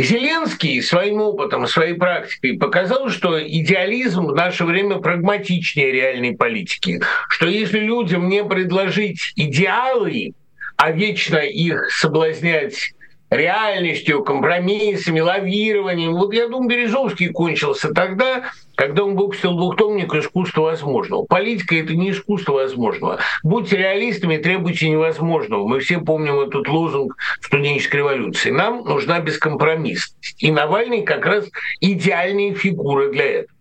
Зеленский 0.00 0.80
своим 0.80 1.20
опытом, 1.20 1.66
своей 1.66 1.94
практикой 1.94 2.56
показал, 2.56 3.08
что 3.08 3.42
идеализм 3.44 4.26
в 4.26 4.34
наше 4.34 4.64
время 4.64 4.98
прагматичнее 4.98 5.90
реальной 5.90 6.36
политики. 6.36 7.00
Что 7.28 7.48
если 7.48 7.80
людям 7.80 8.28
не 8.28 8.44
предложить 8.44 9.32
идеалы, 9.34 10.34
а 10.76 10.92
вечно 10.92 11.38
их 11.38 11.90
соблазнять 11.90 12.92
реальностью, 13.30 14.22
компромиссами, 14.24 15.20
лавированием. 15.20 16.14
Вот 16.14 16.32
я 16.32 16.48
думаю, 16.48 16.68
Березовский 16.68 17.28
кончился 17.28 17.92
тогда, 17.92 18.44
когда 18.74 19.04
он 19.04 19.16
выпустил 19.16 19.56
двухтомник 19.56 20.14
«Искусство 20.14 20.62
возможного». 20.62 21.24
Политика– 21.24 21.74
это 21.76 21.94
не 21.94 22.10
искусство 22.10 22.52
возможного. 22.52 23.18
Будьте 23.42 23.76
реалистами, 23.76 24.38
требуйте 24.38 24.88
невозможного. 24.88 25.66
Мы 25.66 25.80
все 25.80 25.98
помним 25.98 26.40
этот 26.40 26.68
лозунг 26.68 27.16
студенческой 27.40 27.96
революции. 27.96 28.50
Нам 28.50 28.84
нужна 28.84 29.20
бескомпромиссность. 29.20 30.34
И 30.38 30.50
Навальный 30.50 31.02
как 31.02 31.26
раз 31.26 31.48
идеальная 31.80 32.54
фигура 32.54 33.10
для 33.10 33.40
этого. 33.40 33.58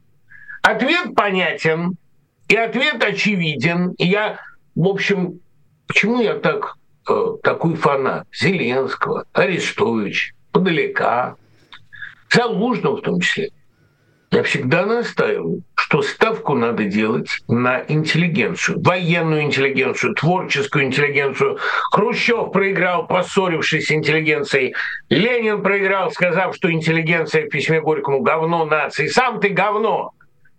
Ответ 0.62 1.16
понятен, 1.16 1.98
и 2.48 2.56
ответ 2.56 3.04
очевиден. 3.04 3.92
И 3.98 4.08
я, 4.08 4.40
в 4.76 4.88
общем, 4.88 5.40
почему 5.88 6.22
я 6.22 6.36
так 6.36 6.77
такой 7.44 7.76
фанат 7.76 8.28
Зеленского, 8.34 9.26
Арестович, 9.34 10.34
Подалека, 10.52 11.36
Залужного 12.30 12.98
в 12.98 13.02
том 13.02 13.20
числе. 13.20 13.52
Я 14.30 14.44
всегда 14.44 14.86
настаиваю, 14.86 15.62
что 15.76 16.02
ставку 16.02 16.54
надо 16.54 16.84
делать 16.84 17.30
на 17.48 17.82
интеллигенцию, 17.88 18.82
военную 18.82 19.44
интеллигенцию, 19.44 20.16
творческую 20.16 20.84
интеллигенцию. 20.84 21.60
Хрущев 21.92 22.52
проиграл, 22.52 23.08
поссорившись 23.08 23.88
с 23.88 23.92
интеллигенцией. 23.92 24.76
Ленин 25.10 25.64
проиграл, 25.64 26.12
сказав, 26.12 26.54
что 26.56 26.70
интеллигенция 26.70 27.46
в 27.46 27.50
письме 27.50 27.80
Горькому 27.80 28.20
говно 28.20 28.66
нации. 28.66 29.08
Сам 29.08 29.40
ты 29.40 29.50
говно. 29.50 30.12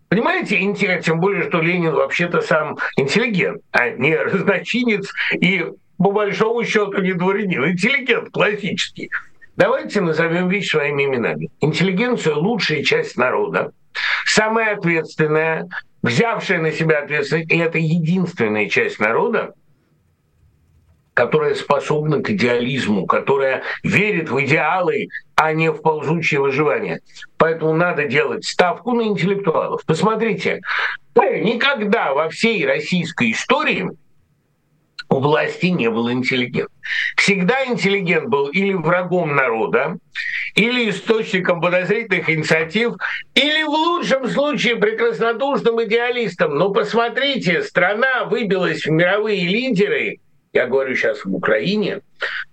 Понимаете, 0.09 0.59
тем 1.03 1.21
более, 1.21 1.47
что 1.49 1.61
Ленин 1.61 1.93
вообще-то 1.93 2.41
сам 2.41 2.79
интеллигент, 2.97 3.61
а 3.73 3.91
не 3.91 4.17
разночинец 4.17 5.13
и 5.35 5.67
по 5.99 6.13
большому 6.13 6.65
счету 6.65 7.03
не 7.03 7.13
дворянин, 7.13 7.73
интеллигент 7.73 8.31
классический. 8.31 9.11
Давайте 9.57 10.01
назовем 10.01 10.49
вещи 10.49 10.71
своими 10.71 11.05
именами. 11.05 11.51
Интеллигенция– 11.61 12.35
лучшая 12.37 12.85
часть 12.85 13.17
народа, 13.17 13.73
самая 14.25 14.77
ответственная, 14.77 15.69
взявшая 16.03 16.61
на 16.61 16.71
себя 16.71 17.01
ответственность, 17.01 17.51
и 17.51 17.59
это 17.59 17.79
единственная 17.79 18.69
часть 18.69 19.01
народа, 19.01 19.55
которая 21.15 21.57
способна 21.57 22.23
к 22.23 22.31
идеализму, 22.31 23.05
которая 23.05 23.65
верит 23.83 24.31
в 24.31 24.41
идеалы, 24.45 25.09
а 25.35 25.53
не 25.53 25.73
в 25.73 25.83
ползучее 25.83 26.41
выживание. 26.41 27.01
Поэтому 27.37 27.75
надо 27.75 28.05
делать 28.05 28.45
ставку 28.45 28.93
на 28.93 29.03
интеллектуалов. 29.03 29.85
Посмотрите, 29.85 30.61
никогда 31.17 32.15
во 32.15 32.29
всей 32.29 32.65
российской 32.65 33.33
истории 33.33 33.89
у 35.09 35.21
власти 35.21 35.67
не 35.67 35.91
был 35.91 36.11
интеллигент. 36.11 36.71
Всегда 37.17 37.65
интеллигент 37.67 38.29
был 38.29 38.49
или 38.49 38.73
врагом 38.75 39.35
народа, 39.35 39.99
или 40.55 40.91
источником 40.91 41.61
подозрительных 41.61 42.29
инициатив, 42.29 42.95
или 43.35 43.63
в 43.65 43.71
лучшем 43.71 44.29
случае 44.29 44.77
прекраснодушным 44.77 45.83
идеалистом. 45.85 46.57
Но 46.57 46.71
посмотрите, 46.71 47.63
страна 47.63 48.25
выбилась 48.25 48.85
в 48.85 48.91
мировые 48.91 49.47
лидеры, 49.47 50.19
я 50.53 50.67
говорю 50.67 50.95
сейчас 50.95 51.25
об 51.25 51.35
Украине, 51.35 52.01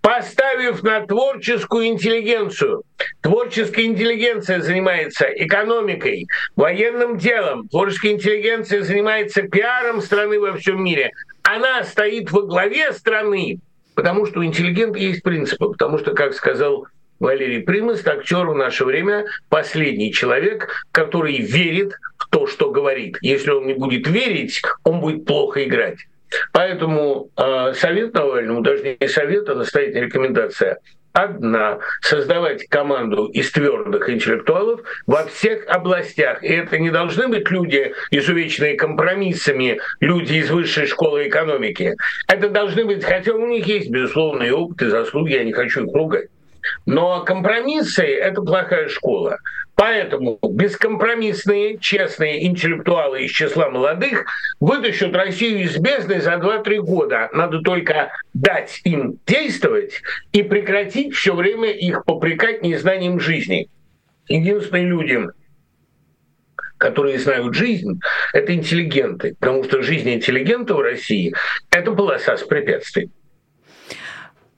поставив 0.02 0.84
на 0.84 1.06
творческую 1.06 1.88
интеллигенцию. 1.88 2.84
Творческая 3.22 3.86
интеллигенция 3.86 4.60
занимается 4.62 5.26
экономикой, 5.26 6.28
военным 6.56 7.18
делом. 7.18 7.68
Творческая 7.70 8.12
интеллигенция 8.12 8.84
занимается 8.84 9.44
пиаром 9.44 10.02
страны 10.02 10.39
во 10.39 10.54
всем 10.54 10.84
мире 10.84 11.12
она 11.46 11.84
стоит 11.84 12.32
во 12.32 12.42
главе 12.42 12.92
страны, 12.92 13.60
потому 13.94 14.26
что 14.26 14.40
у 14.40 14.46
интеллигента 14.46 14.98
есть 14.98 15.24
принципы, 15.24 15.70
потому 15.70 16.00
что, 16.00 16.14
как 16.14 16.34
сказал 16.34 16.88
Валерий 17.20 17.62
Примыст, 17.62 18.08
актер 18.08 18.48
в 18.48 18.56
наше 18.56 18.84
время 18.84 19.26
последний 19.50 20.12
человек, 20.12 20.86
который 20.92 21.38
верит 21.38 21.94
в 22.18 22.28
то, 22.30 22.48
что 22.48 22.72
говорит. 22.72 23.18
Если 23.22 23.52
он 23.52 23.68
не 23.68 23.74
будет 23.74 24.08
верить, 24.08 24.62
он 24.84 25.00
будет 25.00 25.26
плохо 25.26 25.64
играть. 25.64 26.00
Поэтому 26.52 27.30
э, 27.38 27.74
совет 27.76 28.14
Навальному, 28.14 28.62
даже 28.62 28.98
не 29.00 29.08
совет, 29.08 29.48
а 29.48 29.56
настоятельная 29.56 30.08
рекомендация 30.08 30.80
одна– 31.15 31.80
создавать 32.01 32.67
команду 32.67 33.25
из 33.28 33.51
твердых 33.51 34.10
интеллектуалов 34.10 34.82
во 35.08 35.25
всех 35.25 35.65
областях. 35.67 36.43
И 36.43 36.47
это 36.47 36.78
не 36.78 36.91
должны 36.91 37.28
быть 37.28 37.49
люди, 37.49 37.93
изувеченные 38.12 38.75
компромиссами, 38.75 39.80
люди 40.01 40.34
из 40.34 40.51
высшей 40.51 40.88
школы 40.88 41.28
экономики. 41.28 41.95
Это 42.28 42.49
должны 42.49 42.86
быть, 42.86 43.04
хотя 43.04 43.34
у 43.34 43.47
них 43.47 43.65
есть, 43.65 43.89
безусловно, 43.89 44.43
и 44.43 44.51
опыт, 44.51 44.82
и 44.82 44.89
заслуги, 44.89 45.34
я 45.34 45.43
не 45.43 45.54
хочу 45.54 45.86
их 45.86 45.93
ругать. 45.93 46.28
Но 46.86 47.23
компромиссы– 47.23 48.04
это 48.04 48.41
плохая 48.41 48.88
школа. 48.89 49.38
Поэтому 49.75 50.39
бескомпромиссные, 50.41 51.78
честные 51.80 52.47
интеллектуалы 52.47 53.23
из 53.23 53.32
числа 53.32 53.69
молодых 53.69 54.25
вытащат 54.62 55.13
Россию 55.13 55.63
из 55.63 55.78
бездны 55.78 56.21
за 56.21 56.36
2-3 56.36 56.78
года. 56.78 57.30
Надо 57.34 57.60
только 57.60 58.10
дать 58.34 58.80
им 58.86 59.19
действовать 59.28 60.01
и 60.32 60.43
прекратить 60.43 61.13
все 61.13 61.36
время 61.36 61.71
их 61.71 62.06
попрекать 62.06 62.62
незнанием 62.62 63.19
жизни. 63.19 63.69
Единственные 64.30 64.86
люди, 64.86 65.19
которые 66.78 67.19
знают 67.19 67.54
жизнь, 67.54 67.99
это 68.32 68.54
интеллигенты, 68.54 69.36
потому 69.39 69.65
что 69.65 69.82
жизнь 69.82 70.10
интеллигента 70.10 70.73
в 70.73 70.80
России– 70.80 71.34
это 71.69 71.91
полоса 71.91 72.38
с 72.38 72.43
препятствиями. 72.43 73.12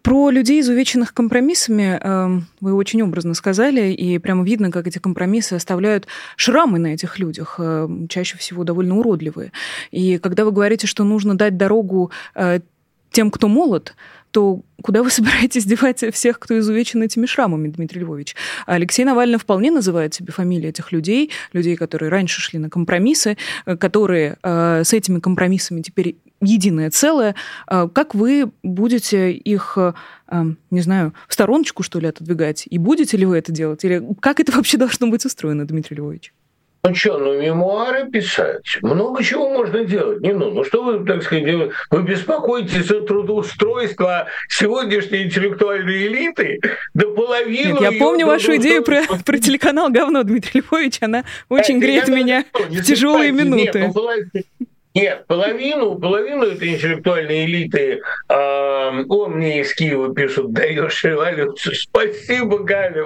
Про 0.07 0.29
людей, 0.29 0.61
изувеченных 0.61 1.13
компромиссами, 1.13 1.99
эм, 2.01 2.45
вы 2.61 2.73
очень 2.73 3.01
образно 3.01 3.33
сказали, 3.33 3.91
и 3.91 4.17
прямо 4.19 4.45
видно, 4.45 4.71
как 4.71 4.87
эти 4.87 4.99
компромиссы 4.99 5.51
оставляют 5.51 6.07
шрамы 6.37 6.79
на 6.79 6.93
этих 6.93 7.19
людях, 7.19 7.55
эм, 7.59 8.07
чаще 8.07 8.37
всего 8.37 8.63
довольно 8.63 8.95
уродливые. 8.95 9.51
И 9.91 10.17
когда 10.17 10.45
вы 10.45 10.53
говорите, 10.53 10.87
что 10.87 11.03
нужно 11.03 11.37
дать 11.37 11.57
дорогу 11.57 12.11
э, 12.35 12.61
тем, 13.11 13.31
кто 13.31 13.47
молод, 13.47 13.95
то 14.31 14.61
куда 14.81 15.03
вы 15.03 15.09
собираетесь 15.11 15.65
девать 15.65 16.03
всех, 16.13 16.39
кто 16.39 16.57
изувечен 16.59 17.01
этими 17.01 17.25
шрамами, 17.25 17.69
Дмитрий 17.69 18.01
Львович? 18.01 18.35
Алексей 18.65 19.05
Навальный 19.05 19.39
вполне 19.39 19.71
называет 19.71 20.13
себе 20.13 20.31
фамилии 20.31 20.69
этих 20.69 20.91
людей, 20.91 21.31
людей, 21.53 21.75
которые 21.75 22.09
раньше 22.09 22.41
шли 22.41 22.59
на 22.59 22.69
компромиссы, 22.69 23.37
э, 23.65 23.75
которые 23.77 24.37
э, 24.43 24.83
с 24.83 24.93
этими 24.93 25.19
компромиссами 25.19 25.81
теперь 25.81 26.17
единое 26.41 26.89
целое. 26.89 27.35
Э, 27.69 27.87
как 27.91 28.15
вы 28.15 28.51
будете 28.63 29.31
их, 29.31 29.73
э, 29.77 29.93
э, 30.27 30.43
не 30.71 30.81
знаю, 30.81 31.13
в 31.27 31.33
стороночку, 31.33 31.83
что 31.83 31.99
ли, 31.99 32.07
отодвигать? 32.07 32.67
И 32.69 32.77
будете 32.77 33.17
ли 33.17 33.25
вы 33.25 33.37
это 33.37 33.51
делать? 33.51 33.83
Или 33.83 34.03
как 34.19 34.39
это 34.39 34.51
вообще 34.51 34.77
должно 34.85 35.07
быть 35.07 35.25
устроено, 35.25 35.65
Дмитрий 35.65 35.97
Львович? 35.97 36.33
Ну 36.87 36.95
что, 36.95 37.17
ну 37.17 37.39
мемуары 37.41 38.09
писать. 38.09 38.77
Много 38.81 39.23
чего 39.23 39.49
можно 39.49 39.83
делать. 39.83 40.21
Не, 40.21 40.33
ну, 40.33 40.51
ну 40.51 40.63
что 40.63 40.83
вы, 40.83 41.05
так 41.05 41.21
сказать, 41.23 41.45
вы 41.89 42.03
беспокоитесь 42.03 42.85
за 42.85 43.01
трудоустройство 43.01 44.27
сегодняшней 44.47 45.23
интеллектуальной 45.23 46.07
элиты? 46.07 46.61
До 46.93 47.07
половины... 47.07 47.79
Нет, 47.79 47.81
я 47.81 47.99
помню 47.99 48.25
вашу 48.25 48.55
идею 48.55 48.83
про, 48.83 49.01
про 49.25 49.37
телеканал 49.37 49.89
«Говно», 49.89 50.23
Дмитрий 50.23 50.61
Львович. 50.61 50.99
Она 51.01 51.25
очень 51.49 51.79
греет 51.79 52.07
меня 52.07 52.45
в 52.53 52.81
тяжелые 52.81 53.31
минуты. 53.31 53.79
Нет, 53.79 53.91
ну, 53.93 54.65
нет, 54.97 55.27
половину, 55.27 55.95
половину 55.99 56.45
этой 56.45 56.69
интеллектуальной 56.73 57.45
элиты, 57.45 58.01
э, 58.29 58.33
о, 58.33 59.27
мне 59.27 59.61
из 59.61 59.75
Киева 59.75 60.11
пишут, 60.11 60.53
даешь 60.53 61.03
революцию, 61.03 61.75
спасибо, 61.75 62.57
Галя. 62.63 63.05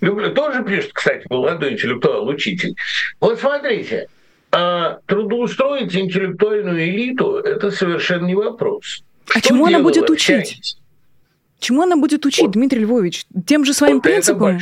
Люблю. 0.00 0.32
Тоже 0.32 0.62
пишет, 0.62 0.92
кстати, 0.92 1.26
молодой 1.28 1.72
интеллектуал, 1.72 2.28
учитель. 2.28 2.76
Вот 3.18 3.40
смотрите, 3.40 4.06
э, 4.52 4.96
трудоустроить 5.06 5.92
интеллектуальную 5.96 6.84
элиту– 6.84 7.36
это 7.44 7.72
совершенно 7.72 8.26
не 8.26 8.36
вопрос. 8.36 9.02
А 9.34 9.40
Что 9.40 9.48
чему 9.48 9.66
она 9.66 9.80
будет 9.80 10.08
учить? 10.08 10.50
Часть? 10.50 10.78
Чему 11.58 11.82
она 11.82 11.96
будет 11.96 12.24
учить, 12.24 12.42
вот. 12.42 12.52
Дмитрий 12.52 12.80
Львович? 12.80 13.26
Тем 13.44 13.64
же 13.64 13.74
своим 13.74 13.96
вот 13.96 14.04
принципом? 14.04 14.60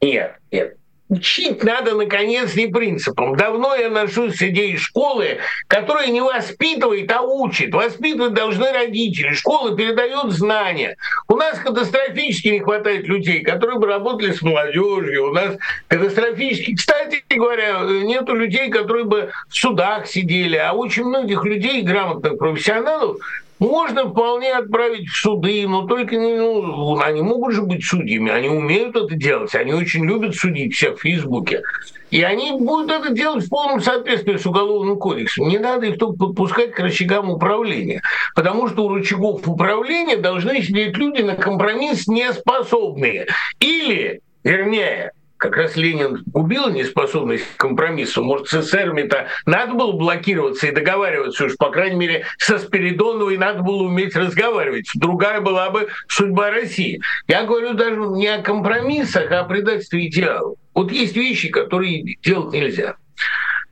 Нет, 0.00 0.36
нет. 0.50 0.77
Учить 1.08 1.64
надо, 1.64 1.94
наконец, 1.94 2.54
не 2.54 2.66
принципом. 2.66 3.34
Давно 3.34 3.74
я 3.74 3.88
ношу 3.88 4.30
с 4.30 4.42
идеей 4.42 4.76
школы, 4.76 5.38
которая 5.66 6.08
не 6.08 6.20
воспитывает, 6.20 7.10
а 7.10 7.22
учит. 7.22 7.72
Воспитывать 7.72 8.34
должны 8.34 8.70
родители. 8.70 9.32
Школа 9.32 9.74
передает 9.74 10.30
знания. 10.32 10.96
У 11.26 11.36
нас 11.36 11.58
катастрофически 11.58 12.48
не 12.48 12.60
хватает 12.60 13.06
людей, 13.08 13.40
которые 13.40 13.78
бы 13.78 13.86
работали 13.86 14.32
с 14.32 14.42
молодежью. 14.42 15.30
У 15.30 15.32
нас 15.32 15.56
катастрофически... 15.88 16.74
Кстати 16.74 17.22
говоря, 17.30 17.80
нету 17.80 18.34
людей, 18.34 18.68
которые 18.68 19.06
бы 19.06 19.30
в 19.48 19.56
судах 19.56 20.06
сидели. 20.06 20.56
А 20.56 20.74
очень 20.74 21.04
многих 21.04 21.42
людей, 21.44 21.82
грамотных 21.82 22.36
профессионалов, 22.36 23.16
можно 23.58 24.08
вполне 24.08 24.52
отправить 24.52 25.08
в 25.08 25.16
суды, 25.16 25.66
но 25.66 25.86
только 25.86 26.16
не, 26.16 26.34
ну, 26.34 26.98
они 27.00 27.22
могут 27.22 27.54
же 27.54 27.62
быть 27.62 27.84
судьями, 27.84 28.30
они 28.30 28.48
умеют 28.48 28.96
это 28.96 29.14
делать, 29.14 29.54
они 29.54 29.72
очень 29.72 30.04
любят 30.04 30.34
судить 30.34 30.74
всех 30.74 30.96
в 30.96 31.02
Фейсбуке. 31.02 31.62
И 32.10 32.22
они 32.22 32.52
будут 32.52 32.90
это 32.90 33.12
делать 33.12 33.44
в 33.44 33.50
полном 33.50 33.80
соответствии 33.80 34.36
с 34.36 34.46
Уголовным 34.46 34.96
кодексом. 34.98 35.48
Не 35.48 35.58
надо 35.58 35.86
их 35.86 35.98
только 35.98 36.16
подпускать 36.16 36.72
к 36.72 36.80
рычагам 36.80 37.30
управления. 37.30 38.02
Потому 38.34 38.68
что 38.68 38.86
у 38.86 38.94
рычагов 38.94 39.46
управления 39.46 40.16
должны 40.16 40.62
сидеть 40.62 40.96
люди 40.96 41.20
на 41.20 41.34
компромисс 41.34 42.06
неспособные. 42.06 43.26
Или, 43.60 44.22
вернее, 44.42 45.12
как 45.38 45.56
раз 45.56 45.76
Ленин 45.76 46.24
убил 46.34 46.68
неспособность 46.68 47.44
к 47.44 47.56
компромиссу. 47.56 48.22
Может, 48.24 48.48
с 48.48 48.54
эсерами-то 48.54 49.28
надо 49.46 49.74
было 49.74 49.92
блокироваться 49.92 50.66
и 50.66 50.72
договариваться 50.72 51.44
уж, 51.44 51.56
по 51.56 51.70
крайней 51.70 51.96
мере, 51.96 52.26
со 52.38 52.58
Спиридоновой 52.58 53.38
надо 53.38 53.62
было 53.62 53.84
уметь 53.84 54.16
разговаривать. 54.16 54.90
Другая 54.96 55.40
была 55.40 55.70
бы 55.70 55.88
судьба 56.08 56.50
России. 56.50 57.00
Я 57.28 57.44
говорю 57.44 57.74
даже 57.74 57.96
не 57.96 58.26
о 58.26 58.42
компромиссах, 58.42 59.30
а 59.30 59.40
о 59.40 59.44
предательстве 59.44 60.08
идеалов. 60.08 60.58
Вот 60.74 60.90
есть 60.90 61.16
вещи, 61.16 61.48
которые 61.48 62.16
делать 62.22 62.52
нельзя. 62.52 62.96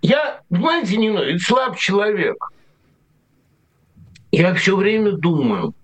Я, 0.03 0.43
понимаете, 0.49 0.97
не 0.97 1.09
ведь 1.09 1.43
слаб 1.43 1.77
человек. 1.77 2.37
Я 4.31 4.55
все 4.55 4.77
время 4.77 5.13
думаю, 5.13 5.75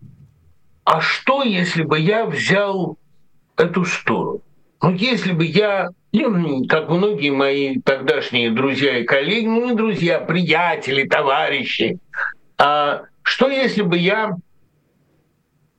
а 0.85 1.01
что, 1.01 1.43
если 1.43 1.83
бы 1.83 1.99
я 1.99 2.25
взял 2.25 2.99
эту 3.57 3.85
сторону? 3.85 4.43
Но 4.83 4.91
ну, 4.91 4.97
если 4.97 5.31
бы 5.31 5.47
я, 5.47 5.91
как 6.69 6.89
многие 6.89 7.31
мои 7.31 7.79
тогдашние 7.81 8.51
друзья 8.51 8.99
и 8.99 9.05
коллеги, 9.05 9.47
ну 9.47 9.67
не 9.67 9.77
друзья, 9.77 10.19
приятели, 10.19 11.07
товарищи, 11.07 11.99
а 12.59 13.03
что 13.23 13.49
если 13.49 13.83
бы 13.83 13.97
я 13.97 14.37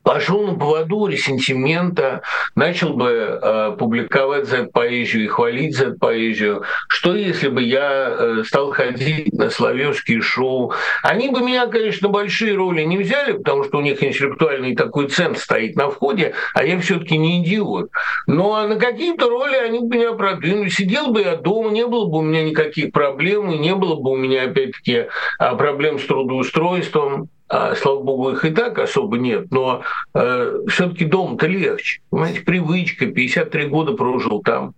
пошел 0.04 0.46
на 0.46 0.56
поводу 0.56 1.08
ресентимента, 1.08 2.22
начал 2.56 2.94
бы 2.94 3.40
э, 3.42 3.76
публиковать 3.78 4.48
за 4.48 4.66
поэзию 4.66 5.24
и 5.24 5.28
хвалить 5.28 5.76
за 5.76 5.92
поэзию. 5.92 6.64
Что 6.90 7.16
если 7.16 7.48
бы 7.48 7.64
я 7.64 8.08
э, 8.10 8.44
стал 8.46 8.72
ходить 8.72 9.34
на 9.34 9.50
славянские 9.50 10.22
шоу? 10.22 10.74
Они 11.02 11.30
бы 11.30 11.42
меня, 11.42 11.68
конечно, 11.68 12.10
большие 12.10 12.56
роли 12.56 12.84
не 12.84 12.98
взяли, 12.98 13.34
потому 13.34 13.64
что 13.64 13.78
у 13.78 13.82
них 13.82 14.04
интеллектуальный 14.04 14.76
такой 14.76 15.08
центр 15.08 15.40
стоит 15.40 15.76
на 15.76 15.90
входе, 15.90 16.34
а 16.54 16.64
я 16.64 16.80
все 16.80 17.00
таки 17.00 17.18
не 17.18 17.42
идиот. 17.42 17.90
Но 18.28 18.68
на 18.68 18.76
какие-то 18.76 19.30
роли 19.30 19.56
они 19.56 19.80
бы 19.80 19.96
меня 19.96 20.14
продвинули. 20.14 20.70
Сидел 20.70 21.12
бы 21.12 21.22
я 21.22 21.38
дома, 21.38 21.72
не 21.72 21.88
было 21.88 22.06
бы 22.06 22.20
у 22.20 22.22
меня 22.22 22.44
никаких 22.44 22.92
проблем, 22.92 23.50
и 23.52 23.58
не 23.58 23.74
было 23.74 23.96
бы 23.96 24.12
у 24.12 24.16
меня, 24.16 24.44
опять-таки, 24.44 25.06
а, 25.40 25.56
проблем 25.56 26.00
с 26.00 26.06
трудоустройством. 26.06 27.30
А, 27.56 27.76
слава 27.76 28.00
богу, 28.02 28.32
их 28.32 28.44
и 28.46 28.50
так 28.50 28.80
особо 28.80 29.20
нет, 29.20 29.52
но 29.52 29.84
э, 30.16 30.58
все-таки 30.70 31.06
дом-то 31.06 31.46
легче. 31.46 32.02
Понимаете, 32.10 32.40
привычка, 32.40 33.06
53 33.06 33.68
года 33.68 33.94
прожил 33.94 34.42
там. 34.42 34.74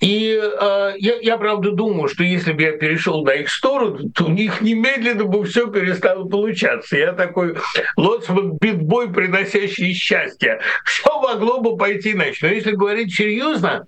И 0.00 0.40
э, 0.40 0.92
я, 0.96 1.16
я 1.20 1.36
правда 1.36 1.72
думаю, 1.72 2.08
что 2.08 2.24
если 2.24 2.54
бы 2.54 2.62
я 2.62 2.72
перешел 2.78 3.22
на 3.24 3.32
их 3.34 3.50
сторону, 3.50 4.08
то 4.14 4.24
у 4.24 4.30
них 4.30 4.62
немедленно 4.62 5.24
бы 5.24 5.44
все 5.44 5.66
перестало 5.66 6.26
получаться. 6.26 6.96
Я 6.96 7.12
такой 7.12 7.56
лоцман 7.98 8.56
битбой, 8.58 9.12
приносящий 9.12 9.92
счастье. 9.92 10.60
Все 10.86 11.20
могло 11.20 11.60
бы 11.60 11.76
пойти 11.76 12.12
иначе. 12.12 12.46
Но 12.46 12.54
если 12.54 12.72
говорить 12.72 13.14
серьезно, 13.14 13.84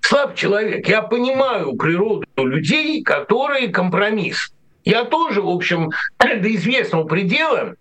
слаб 0.00 0.36
человек. 0.36 0.88
Я 0.88 1.02
понимаю 1.02 1.74
природу 1.74 2.24
людей, 2.36 3.02
которые 3.02 3.66
компромисс. 3.70 4.52
Я 4.90 5.04
тоже, 5.04 5.40
в 5.40 5.48
общем, 5.48 5.90
до 6.18 6.54
известного 6.56 7.04
предела 7.04 7.76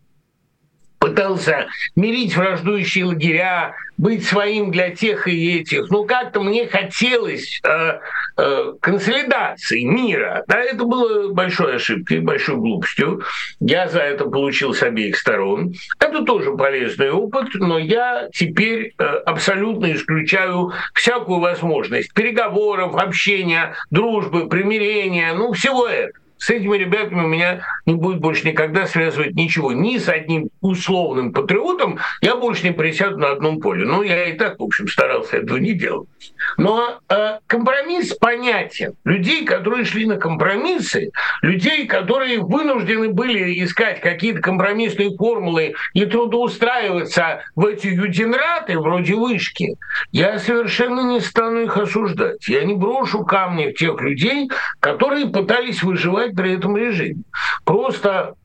пытался 0.99 1.67
мирить 1.95 2.35
враждующие 2.35 3.05
лагеря, 3.05 3.73
быть 3.97 4.27
своим 4.27 4.69
для 4.69 4.91
тех 4.91 5.27
и 5.27 5.59
этих. 5.59 5.89
Ну, 5.89 6.05
как-то 6.05 6.41
мне 6.41 6.67
хотелось 6.67 7.61
э, 7.63 7.99
э, 8.37 8.73
консолидации 8.79 9.81
мира. 9.81 10.43
Да, 10.47 10.59
это 10.59 10.83
было 10.83 11.33
большой 11.33 11.77
ошибкой, 11.77 12.19
большой 12.19 12.57
глупостью. 12.57 13.23
Я 13.59 13.87
за 13.87 14.01
это 14.01 14.25
получил 14.25 14.73
с 14.75 14.83
обеих 14.83 15.17
сторон. 15.17 15.73
Это 15.99 16.23
тоже 16.23 16.55
полезный 16.55 17.11
опыт, 17.11 17.47
но 17.55 17.79
я 17.79 18.27
теперь 18.33 18.93
э, 18.99 19.03
абсолютно 19.03 19.91
исключаю 19.93 20.73
всякую 20.93 21.39
возможность 21.39 22.13
переговоров, 22.13 22.95
общения, 22.95 23.73
дружбы, 23.89 24.47
примирения, 24.47 25.33
ну, 25.33 25.53
всего 25.53 25.87
этого. 25.87 26.13
С 26.39 26.49
этими 26.49 26.77
ребятами 26.77 27.27
меня 27.27 27.61
не 27.85 27.95
будет 27.95 28.19
больше 28.19 28.47
никогда 28.47 28.87
связывать 28.87 29.35
ничего. 29.35 29.73
Ни 29.73 29.97
с 29.97 30.07
одним 30.07 30.49
условным 30.61 31.33
патриотом 31.33 31.99
я 32.21 32.35
больше 32.35 32.63
не 32.63 32.71
присяду 32.71 33.17
на 33.17 33.31
одном 33.31 33.59
поле. 33.59 33.85
Ну, 33.85 34.03
я 34.03 34.25
и 34.25 34.37
так, 34.37 34.57
в 34.59 34.63
общем, 34.63 34.87
старался 34.87 35.37
этого 35.37 35.57
не 35.57 35.73
делать. 35.73 36.07
Но 36.57 36.99
э, 37.09 37.39
компромисс 37.45 38.15
понятен. 38.15 38.93
Людей, 39.03 39.45
которые 39.45 39.83
шли 39.83 40.05
на 40.05 40.15
компромиссы, 40.15 41.11
людей, 41.41 41.85
которые 41.87 42.39
вынуждены 42.39 43.09
были 43.09 43.61
искать 43.63 43.99
какие-то 43.99 44.41
компромиссные 44.41 45.15
формулы 45.17 45.73
и 45.93 46.05
трудоустраиваться 46.05 47.43
в 47.55 47.65
эти 47.65 47.87
юдинраты, 47.87 48.79
вроде 48.79 49.15
вышки, 49.15 49.75
я 50.13 50.39
совершенно 50.39 51.01
не 51.01 51.19
стану 51.19 51.63
их 51.63 51.77
осуждать. 51.77 52.47
Я 52.47 52.63
не 52.63 52.75
брошу 52.75 53.25
камни 53.25 53.67
в 53.67 53.73
тех 53.73 53.99
людей, 54.01 54.49
которые 54.79 55.27
пытались 55.27 55.83
выживать 55.83 56.28
при 56.35 56.55
этом 56.55 56.77
режиме. 56.77 57.23
Просто 57.63 58.35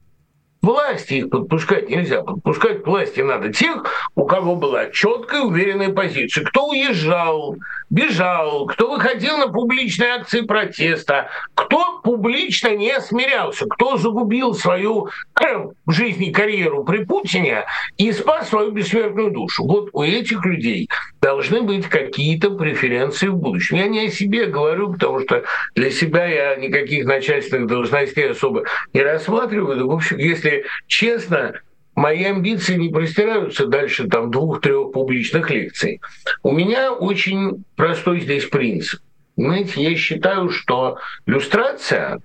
власти 0.65 1.15
их 1.15 1.31
подпускать 1.31 1.89
нельзя. 1.89 2.23
Подпускать 2.23 2.85
власти 2.85 3.21
надо 3.21 3.53
тех, 3.53 3.85
у 4.15 4.25
кого 4.25 4.57
была 4.57 4.91
четкая, 4.91 5.43
уверенная 5.43 5.91
позиция. 5.91 6.45
Кто 6.45 6.69
уезжал, 6.69 7.57
бежал, 7.91 8.67
кто 8.67 8.91
выходил 8.91 9.37
на 9.37 9.49
публичные 9.49 10.11
акции 10.11 10.41
протеста, 10.41 11.29
кто 11.55 12.01
публично 12.03 12.75
не 12.75 12.99
смирялся, 13.01 13.67
кто 13.67 13.97
загубил 13.97 14.55
свою 14.55 15.09
э, 15.41 15.67
жизнь 15.89 16.25
и 16.25 16.33
карьеру 16.33 16.85
при 16.85 17.05
Путине 17.05 17.65
и 17.97 18.13
спас 18.13 18.49
свою 18.49 18.73
бессмертную 18.73 19.31
душу. 19.31 19.65
Вот 19.65 19.91
у 19.93 20.03
этих 20.03 20.45
людей 20.45 20.89
должны 21.25 21.63
быть 21.63 21.89
какие-то 21.89 22.51
преференции 22.51 23.29
в 23.29 23.37
будущем. 23.37 23.79
Я 23.79 23.89
не 23.89 24.09
о 24.09 24.11
себе 24.11 24.45
говорю, 24.45 24.93
потому 24.93 25.21
что 25.21 25.43
для 25.75 25.91
себя 25.91 26.27
я 26.27 26.57
никаких 26.57 27.07
начальственных 27.07 27.67
должностей 27.67 28.29
особо 28.29 28.65
не 28.93 29.01
рассматриваю. 29.01 29.89
В 29.89 29.91
общем, 29.91 30.19
если 30.19 30.67
честно, 30.87 31.55
мои 31.95 32.25
амбиции 32.25 32.75
не 32.75 32.91
простираются 32.91 33.67
дальше 33.67 34.07
там 34.07 34.31
двух-трех 34.31 34.93
публичных 34.93 35.49
лекций. 35.49 36.03
У 36.43 36.53
меня 36.53 36.93
очень 36.93 37.65
простой 37.75 38.21
здесь 38.21 38.45
принцип. 38.45 39.01
Знаете, 39.39 39.83
я 39.83 39.97
считаю, 39.97 40.51
что 40.51 40.99
люстрация, 41.25 42.21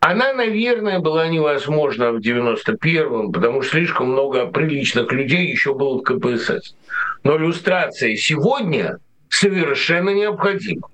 она, 0.00 0.34
наверное, 0.34 1.00
была 1.00 1.28
невозможна 1.28 2.12
в 2.12 2.18
91-м, 2.18 3.32
потому 3.32 3.62
что 3.62 3.70
слишком 3.72 4.10
много 4.10 4.44
приличных 4.46 5.10
людей 5.12 5.46
еще 5.46 5.74
было 5.74 5.98
в 5.98 6.02
КПСС. 6.02 6.74
Но 7.26 7.36
люстрация 7.36 8.14
сегодня 8.14 8.98
совершенно 9.28 10.10
необходима. 10.10 10.86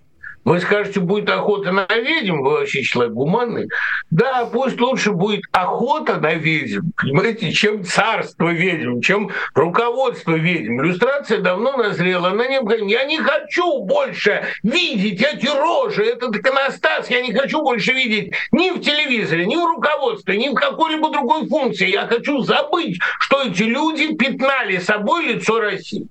Вы 0.45 0.61
скажете, 0.61 0.99
будет 0.99 1.29
охота 1.29 1.73
на 1.73 1.87
ведьм, 1.95 2.40
вы 2.40 2.53
вообще 2.53 2.83
человек 2.83 3.12
гуманный. 3.12 3.68
Да, 4.11 4.49
пусть 4.51 4.81
лучше 4.81 5.12
будет 5.12 5.42
охота 5.53 6.16
на 6.16 6.33
ведьм, 6.33 6.90
понимаете, 6.97 7.53
чем 7.53 7.85
царство 7.85 8.49
ведьм, 8.49 9.01
чем 9.01 9.31
руководство 9.55 10.35
ведьм. 10.35 10.81
Иллюстрация 10.81 11.42
давно 11.42 11.77
назрела, 11.77 12.31
она 12.31 12.49
необходима. 12.49 12.88
Я 12.88 13.05
не 13.05 13.18
хочу 13.18 13.85
больше 13.85 14.47
видеть 14.62 15.21
эти 15.21 15.47
рожи, 15.47 16.03
этот 16.03 16.35
иконостас, 16.35 17.11
я 17.11 17.21
не 17.21 17.35
хочу 17.35 17.61
больше 17.61 17.92
видеть 17.92 18.33
ни 18.53 18.71
в 18.71 18.81
телевизоре, 18.81 19.45
ни 19.45 19.57
в 19.57 19.66
руководстве, 19.66 20.38
ни 20.38 20.49
в 20.49 20.55
какой-либо 20.55 21.11
другой 21.11 21.47
функции. 21.47 21.90
Я 21.90 22.07
хочу 22.07 22.40
забыть, 22.40 22.99
что 23.21 23.42
эти 23.42 23.64
люди 23.64 24.16
пятнали 24.16 24.79
собой 24.79 25.27
лицо 25.27 25.61
России. 25.61 26.09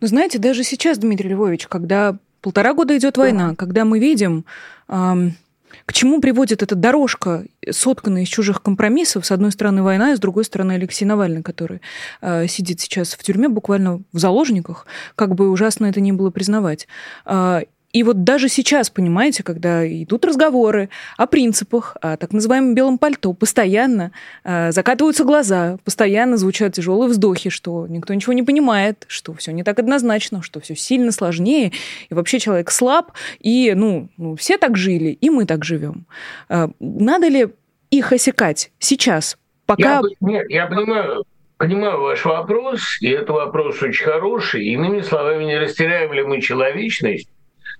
Ну, 0.00 0.06
знаете, 0.06 0.38
даже 0.38 0.64
сейчас, 0.64 0.98
Дмитрий 0.98 1.30
Львович, 1.30 1.66
когда 1.68 2.18
Полтора 2.44 2.74
года 2.74 2.94
идет 2.98 3.16
война, 3.16 3.54
когда 3.54 3.86
мы 3.86 3.98
видим, 3.98 4.44
к 4.86 5.92
чему 5.94 6.20
приводит 6.20 6.62
эта 6.62 6.74
дорожка, 6.74 7.44
сотканная 7.70 8.24
из 8.24 8.28
чужих 8.28 8.60
компромиссов. 8.60 9.24
С 9.24 9.32
одной 9.32 9.50
стороны 9.50 9.82
война, 9.82 10.12
и 10.12 10.16
с 10.16 10.20
другой 10.20 10.44
стороны 10.44 10.72
Алексей 10.72 11.06
Навальный, 11.06 11.42
который 11.42 11.80
э, 12.20 12.46
сидит 12.46 12.80
сейчас 12.80 13.14
в 13.14 13.22
тюрьме, 13.22 13.48
буквально 13.48 14.02
в 14.12 14.18
заложниках, 14.18 14.86
как 15.16 15.34
бы 15.34 15.50
ужасно 15.50 15.86
это 15.86 16.02
ни 16.02 16.12
было 16.12 16.28
признавать. 16.30 16.86
А, 17.24 17.62
и 17.94 18.02
вот 18.02 18.24
даже 18.24 18.48
сейчас, 18.48 18.90
понимаете, 18.90 19.44
когда 19.44 19.86
идут 19.86 20.24
разговоры 20.24 20.90
о 21.16 21.28
принципах, 21.28 21.96
о 22.02 22.16
так 22.16 22.32
называемом 22.32 22.74
белом 22.74 22.98
пальто, 22.98 23.32
постоянно 23.32 24.10
э, 24.42 24.72
закатываются 24.72 25.22
глаза, 25.22 25.78
постоянно 25.84 26.36
звучат 26.36 26.74
тяжелые 26.74 27.08
вздохи, 27.08 27.50
что 27.50 27.86
никто 27.86 28.12
ничего 28.12 28.32
не 28.32 28.42
понимает, 28.42 29.04
что 29.06 29.32
все 29.32 29.52
не 29.52 29.62
так 29.62 29.78
однозначно, 29.78 30.42
что 30.42 30.58
все 30.58 30.74
сильно 30.74 31.12
сложнее, 31.12 31.70
и 32.10 32.14
вообще 32.14 32.40
человек 32.40 32.72
слаб, 32.72 33.12
и 33.38 33.72
ну, 33.76 34.08
ну 34.16 34.34
все 34.34 34.58
так 34.58 34.76
жили, 34.76 35.10
и 35.10 35.30
мы 35.30 35.46
так 35.46 35.64
живем. 35.64 36.06
Э, 36.48 36.66
надо 36.80 37.28
ли 37.28 37.46
их 37.90 38.12
осекать 38.12 38.72
сейчас, 38.80 39.38
пока... 39.66 40.00
Я, 40.00 40.02
нет, 40.20 40.50
я 40.50 40.66
понимаю, 40.66 41.24
Понимаю 41.56 42.00
ваш 42.00 42.24
вопрос, 42.24 42.98
и 43.00 43.08
это 43.08 43.32
вопрос 43.32 43.80
очень 43.80 44.04
хороший. 44.04 44.64
Иными 44.66 45.00
словами, 45.02 45.44
не 45.44 45.56
растеряем 45.56 46.12
ли 46.12 46.24
мы 46.24 46.40
человечность, 46.40 47.28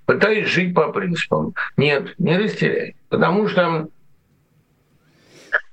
пытаюсь 0.07 0.49
жить 0.49 0.75
по 0.75 0.93
принципам. 0.93 1.55
Нет, 1.77 2.15
не 2.19 2.37
растеряй. 2.37 2.97
Потому 3.09 3.49
что 3.49 3.89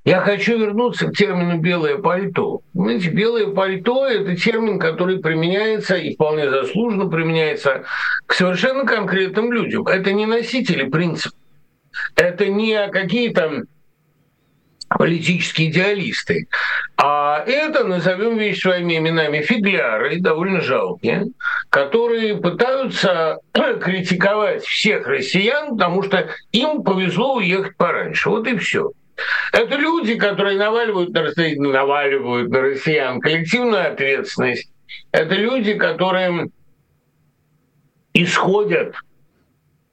я 0.04 0.20
хочу 0.22 0.58
вернуться 0.58 1.08
к 1.08 1.16
термину 1.16 1.60
«белое 1.60 1.98
пальто». 1.98 2.62
Знаете, 2.74 3.10
белое 3.10 3.48
пальто– 3.48 4.08
это 4.08 4.36
термин, 4.36 4.80
который 4.80 5.20
применяется 5.20 5.96
и 5.96 6.16
вполне 6.16 6.50
заслуженно 6.50 7.08
применяется 7.08 7.84
к 8.26 8.34
совершенно 8.34 8.86
конкретным 8.86 9.52
людям. 9.52 9.86
Это 9.86 10.12
не 10.12 10.26
носители 10.26 10.90
принципов. 10.90 11.38
Это 12.16 12.48
не 12.48 12.88
какие-то 12.88 13.66
политические 14.98 15.70
идеалисты. 15.70 16.48
А 16.98 17.44
это, 17.46 17.84
назовем 17.84 18.38
вещи 18.38 18.62
своими 18.62 18.98
именами, 18.98 19.42
фигляры, 19.42 20.20
довольно 20.20 20.62
жалкие, 20.62 21.28
которые 21.70 22.38
пытаются 22.38 23.40
критиковать 23.54 24.64
всех 24.64 25.08
россиян, 25.08 25.78
потому 25.78 26.04
что 26.04 26.30
им 26.52 26.84
повезло 26.84 27.36
уехать 27.36 27.78
пораньше. 27.78 28.30
Вот 28.30 28.48
и 28.48 28.58
все. 28.58 28.92
Это 29.54 29.76
люди, 29.76 30.16
которые 30.16 30.58
наваливают 30.58 31.12
на, 31.12 31.24
россиян, 31.24 31.72
наваливают 31.72 32.50
на 32.50 32.62
россиян 32.62 33.20
коллективную 33.20 33.92
ответственность. 33.92 34.70
Это 35.12 35.36
люди, 35.36 35.74
которые 35.74 36.50
исходят 38.14 38.96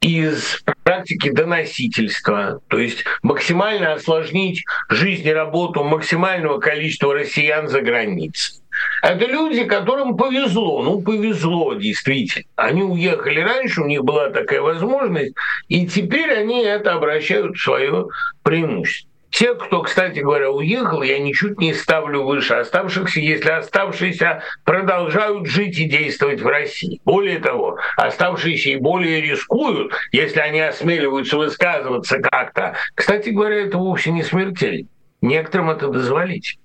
из 0.01 0.63
практики 0.83 1.29
доносительства, 1.29 2.61
то 2.67 2.79
есть 2.79 3.03
максимально 3.21 3.93
осложнить 3.93 4.63
жизнь 4.89 5.27
и 5.27 5.33
работу 5.33 5.83
максимального 5.83 6.59
количества 6.59 7.13
россиян 7.13 7.67
за 7.67 7.81
границей. 7.81 8.61
Это 9.01 9.25
люди, 9.25 9.65
которым 9.65 10.15
повезло, 10.15 10.81
ну 10.83 11.01
повезло 11.01 11.73
действительно. 11.73 12.45
Они 12.55 12.81
уехали 12.81 13.41
раньше, 13.41 13.81
у 13.81 13.87
них 13.87 14.05
была 14.05 14.29
такая 14.29 14.61
возможность, 14.61 15.35
и 15.67 15.85
теперь 15.85 16.31
они 16.31 16.63
это 16.63 16.93
обращают 16.93 17.57
в 17.57 17.61
свое 17.61 18.07
преимущество. 18.41 19.08
Те, 19.31 19.53
кто, 19.53 19.83
кстати 19.83 20.19
говоря, 20.19 20.49
уехал, 20.49 21.01
я 21.03 21.19
ничуть 21.19 21.59
не 21.59 21.73
ставлю 21.73 22.23
выше 22.23 22.55
оставшихся, 22.55 23.19
если 23.19 23.49
оставшиеся 23.49 24.43
продолжают 24.63 25.47
жить 25.47 25.77
и 25.77 25.85
действовать 25.85 26.41
в 26.41 26.47
России. 26.47 26.99
Более 27.05 27.39
того, 27.39 27.77
оставшиеся 27.95 28.71
и 28.71 28.75
более 28.77 29.21
рискуют, 29.21 29.93
если 30.11 30.39
они 30.39 30.59
осмеливаются 30.61 31.37
высказываться 31.37 32.19
как-то. 32.19 32.75
Кстати 32.95 33.29
говоря, 33.29 33.67
это 33.67 33.77
вовсе 33.77 34.11
не 34.11 34.23
смертельно. 34.23 34.87
Некоторым 35.21 35.69
это 35.69 35.89
дозволить. 35.89 36.57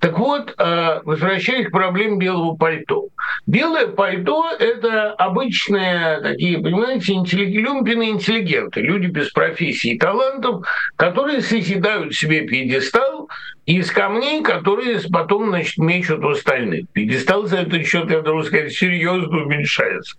Так 0.00 0.18
вот, 0.18 0.54
э, 0.56 1.00
возвращаясь 1.04 1.66
к 1.66 1.72
проблеме 1.72 2.18
белого 2.18 2.56
пальто. 2.56 3.08
Белое 3.46 3.88
пальто– 3.88 4.48
это 4.58 5.12
обычные 5.12 6.20
такие, 6.20 6.58
понимаете, 6.58 7.14
люмпины 7.14 8.10
интеллигенты, 8.10 8.80
люди 8.80 9.06
без 9.06 9.30
профессии 9.30 9.94
и 9.94 9.98
талантов, 9.98 10.66
которые 10.96 11.40
созидают 11.40 12.14
себе 12.14 12.42
пьедестал 12.42 13.28
из 13.66 13.90
камней, 13.90 14.42
которые 14.42 15.00
потом 15.12 15.48
значит, 15.48 15.78
мечут 15.78 16.20
в 16.20 16.28
остальных. 16.28 16.88
Пьедестал 16.92 17.46
за 17.46 17.58
этот 17.58 17.84
счет, 17.86 18.10
я 18.10 18.20
должен 18.20 18.46
сказать, 18.46 18.72
серьезно 18.72 19.42
уменьшается. 19.42 20.16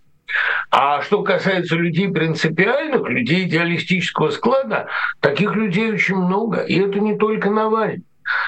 А 0.71 1.01
что 1.01 1.23
касается 1.23 1.75
людей 1.75 2.09
принципиальных, 2.09 3.07
людей 3.09 3.47
идеалистического 3.47 4.29
склада, 4.29 4.87
таких 5.19 5.55
людей 5.55 5.91
очень 5.91 6.17
много. 6.17 6.59
И 6.61 6.79
это 6.79 6.99
не 6.99 7.17
только 7.17 7.49
Навальный. 7.49 8.03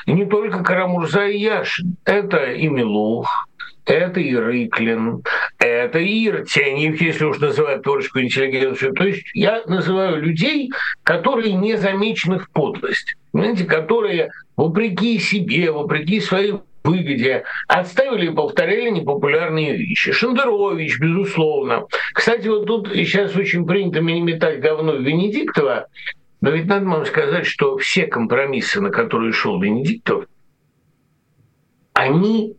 Не 0.08 0.26
только 0.26 0.64
Карамурза 0.64 1.28
и 1.28 1.40
Яшин. 1.40 1.96
Это 2.06 2.52
и 2.52 2.68
Милух, 2.68 3.48
это 3.86 4.20
и 4.20 4.36
Рыклин, 4.36 5.24
это 5.60 6.00
и 6.00 6.28
Иртеньев, 6.28 7.02
если 7.02 7.26
уж 7.26 7.40
называть 7.40 7.84
творческую 7.84 8.26
интеллигенцию. 8.26 8.94
То 8.94 9.06
есть 9.06 9.24
я 9.34 9.62
называю 9.66 10.22
людей, 10.22 10.72
которые 11.04 11.54
не 11.54 11.78
замечены 11.78 12.40
в 12.40 12.50
подлость. 12.52 13.16
Понимаете, 13.32 13.66
которые 13.66 14.32
вопреки 14.56 15.20
себе, 15.20 15.72
вопреки 15.72 16.20
своей 16.20 16.56
выгоде, 16.84 17.44
отставили 17.68 18.28
и 18.32 18.34
повторяли 18.34 18.90
непопулярные 18.90 19.78
вещи. 19.78 20.12
Шендерович, 20.12 21.00
безусловно. 21.00 21.86
Кстати, 22.14 22.48
вот 22.48 22.66
тут 22.66 22.90
сейчас 22.90 23.36
очень 23.36 23.66
принято 23.66 24.02
метать 24.02 24.60
говно 24.60 24.94
Венедиктова, 24.96 25.88
но 26.42 26.50
ведь 26.50 26.68
надо 26.68 26.86
вам 26.88 27.06
сказать, 27.06 27.46
что 27.46 27.78
все 27.78 28.08
компромиссы, 28.08 28.82
на 28.82 28.90
которые 28.90 29.32
шел 29.32 29.62
Венедиктов, 29.62 30.26
они 31.94 32.58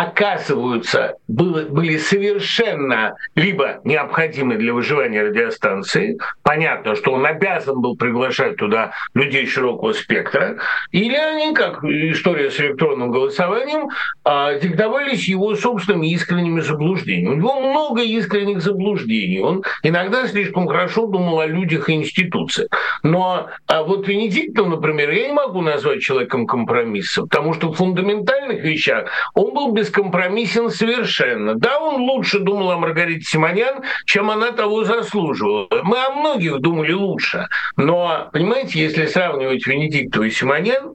оказываются, 0.00 1.16
были, 1.28 1.66
были 1.66 1.98
совершенно 1.98 3.16
либо 3.34 3.80
необходимы 3.84 4.56
для 4.56 4.72
выживания 4.72 5.22
радиостанции, 5.22 6.18
понятно, 6.42 6.96
что 6.96 7.12
он 7.12 7.26
обязан 7.26 7.82
был 7.82 7.96
приглашать 7.96 8.56
туда 8.56 8.92
людей 9.12 9.46
широкого 9.46 9.92
спектра, 9.92 10.56
или 10.90 11.14
они, 11.14 11.52
как 11.52 11.84
история 11.84 12.50
с 12.50 12.58
электронным 12.58 13.10
голосованием, 13.10 13.90
а, 14.24 14.54
диктовались 14.54 15.28
его 15.28 15.54
собственными 15.54 16.10
искренними 16.10 16.60
заблуждениями. 16.60 17.34
У 17.34 17.36
него 17.36 17.60
много 17.60 18.02
искренних 18.02 18.62
заблуждений. 18.62 19.40
Он 19.40 19.62
иногда 19.82 20.26
слишком 20.26 20.66
хорошо 20.66 21.08
думал 21.08 21.40
о 21.40 21.46
людях 21.46 21.90
и 21.90 21.94
институциях. 21.94 22.68
Но 23.02 23.48
а 23.66 23.82
вот 23.82 24.08
Венедиктов, 24.08 24.68
например, 24.68 25.10
я 25.10 25.28
не 25.28 25.34
могу 25.34 25.60
назвать 25.60 26.00
человеком 26.00 26.46
компромисса, 26.46 27.22
потому 27.22 27.52
что 27.52 27.70
в 27.70 27.76
фундаментальных 27.76 28.62
вещах 28.62 29.10
он 29.34 29.52
был 29.52 29.72
бескомпромиссен 29.90 30.70
совершенно. 30.70 31.54
Да, 31.54 31.78
он 31.78 32.02
лучше 32.02 32.38
думал 32.38 32.70
о 32.70 32.78
Маргарите 32.78 33.24
Симонян, 33.24 33.82
чем 34.06 34.30
она 34.30 34.52
того 34.52 34.84
заслуживала. 34.84 35.68
Мы 35.82 35.98
о 35.98 36.10
многих 36.12 36.60
думали 36.60 36.92
лучше. 36.92 37.48
Но, 37.76 38.28
понимаете, 38.32 38.80
если 38.80 39.06
сравнивать 39.06 39.66
Венедиктова 39.66 40.24
и 40.24 40.30
Симонян, 40.30 40.94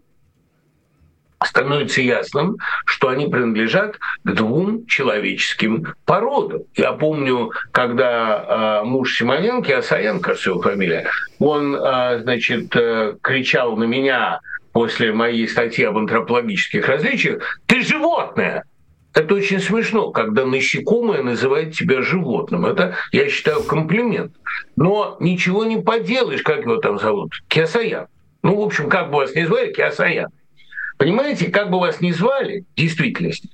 становится 1.43 2.01
ясным, 2.01 2.57
что 2.85 3.09
они 3.09 3.27
принадлежат 3.27 3.97
к 4.23 4.31
двум 4.31 4.87
человеческим 4.87 5.93
породам. 6.05 6.61
Я 6.75 6.93
помню, 6.93 7.51
когда 7.71 8.81
э, 8.81 8.85
муж 8.85 9.17
Симоненко, 9.17 9.77
Асаян, 9.77 10.21
кажется, 10.21 10.51
его 10.51 10.61
фамилия, 10.61 11.07
он, 11.37 11.75
э, 11.75 12.21
значит, 12.23 12.75
э, 12.75 13.15
кричал 13.21 13.75
на 13.75 13.83
меня 13.83 14.39
после 14.71 15.13
моей 15.13 15.47
статьи 15.47 15.85
об 15.85 15.97
антропологических 15.97 16.87
различиях, 16.87 17.59
«Ты 17.67 17.81
животное!» 17.81 18.63
Это 19.15 19.33
очень 19.33 19.61
смешно, 19.61 20.11
когда 20.11 20.45
насекомое 20.45 21.23
называет 21.23 21.73
тебя 21.73 22.01
животным. 22.01 22.65
Это, 22.65 22.95
я 23.13 23.29
считаю, 23.29 23.63
комплимент. 23.63 24.33
Но 24.75 25.15
ничего 25.21 25.63
не 25.63 25.77
поделаешь, 25.77 26.41
как 26.43 26.63
его 26.63 26.77
там 26.77 26.99
зовут. 26.99 27.31
Киасаян. 27.47 28.07
Ну, 28.43 28.57
в 28.57 28.61
общем, 28.61 28.89
как 28.89 29.09
бы 29.09 29.19
вас 29.19 29.33
ни 29.33 29.45
звали, 29.45 29.71
Киасаян. 29.71 30.31
Понимаете, 30.97 31.49
как 31.49 31.71
бы 31.71 31.79
вас 31.79 32.01
ни 32.01 32.11
звали 32.11 32.65
в 32.73 32.77
действительности, 32.77 33.49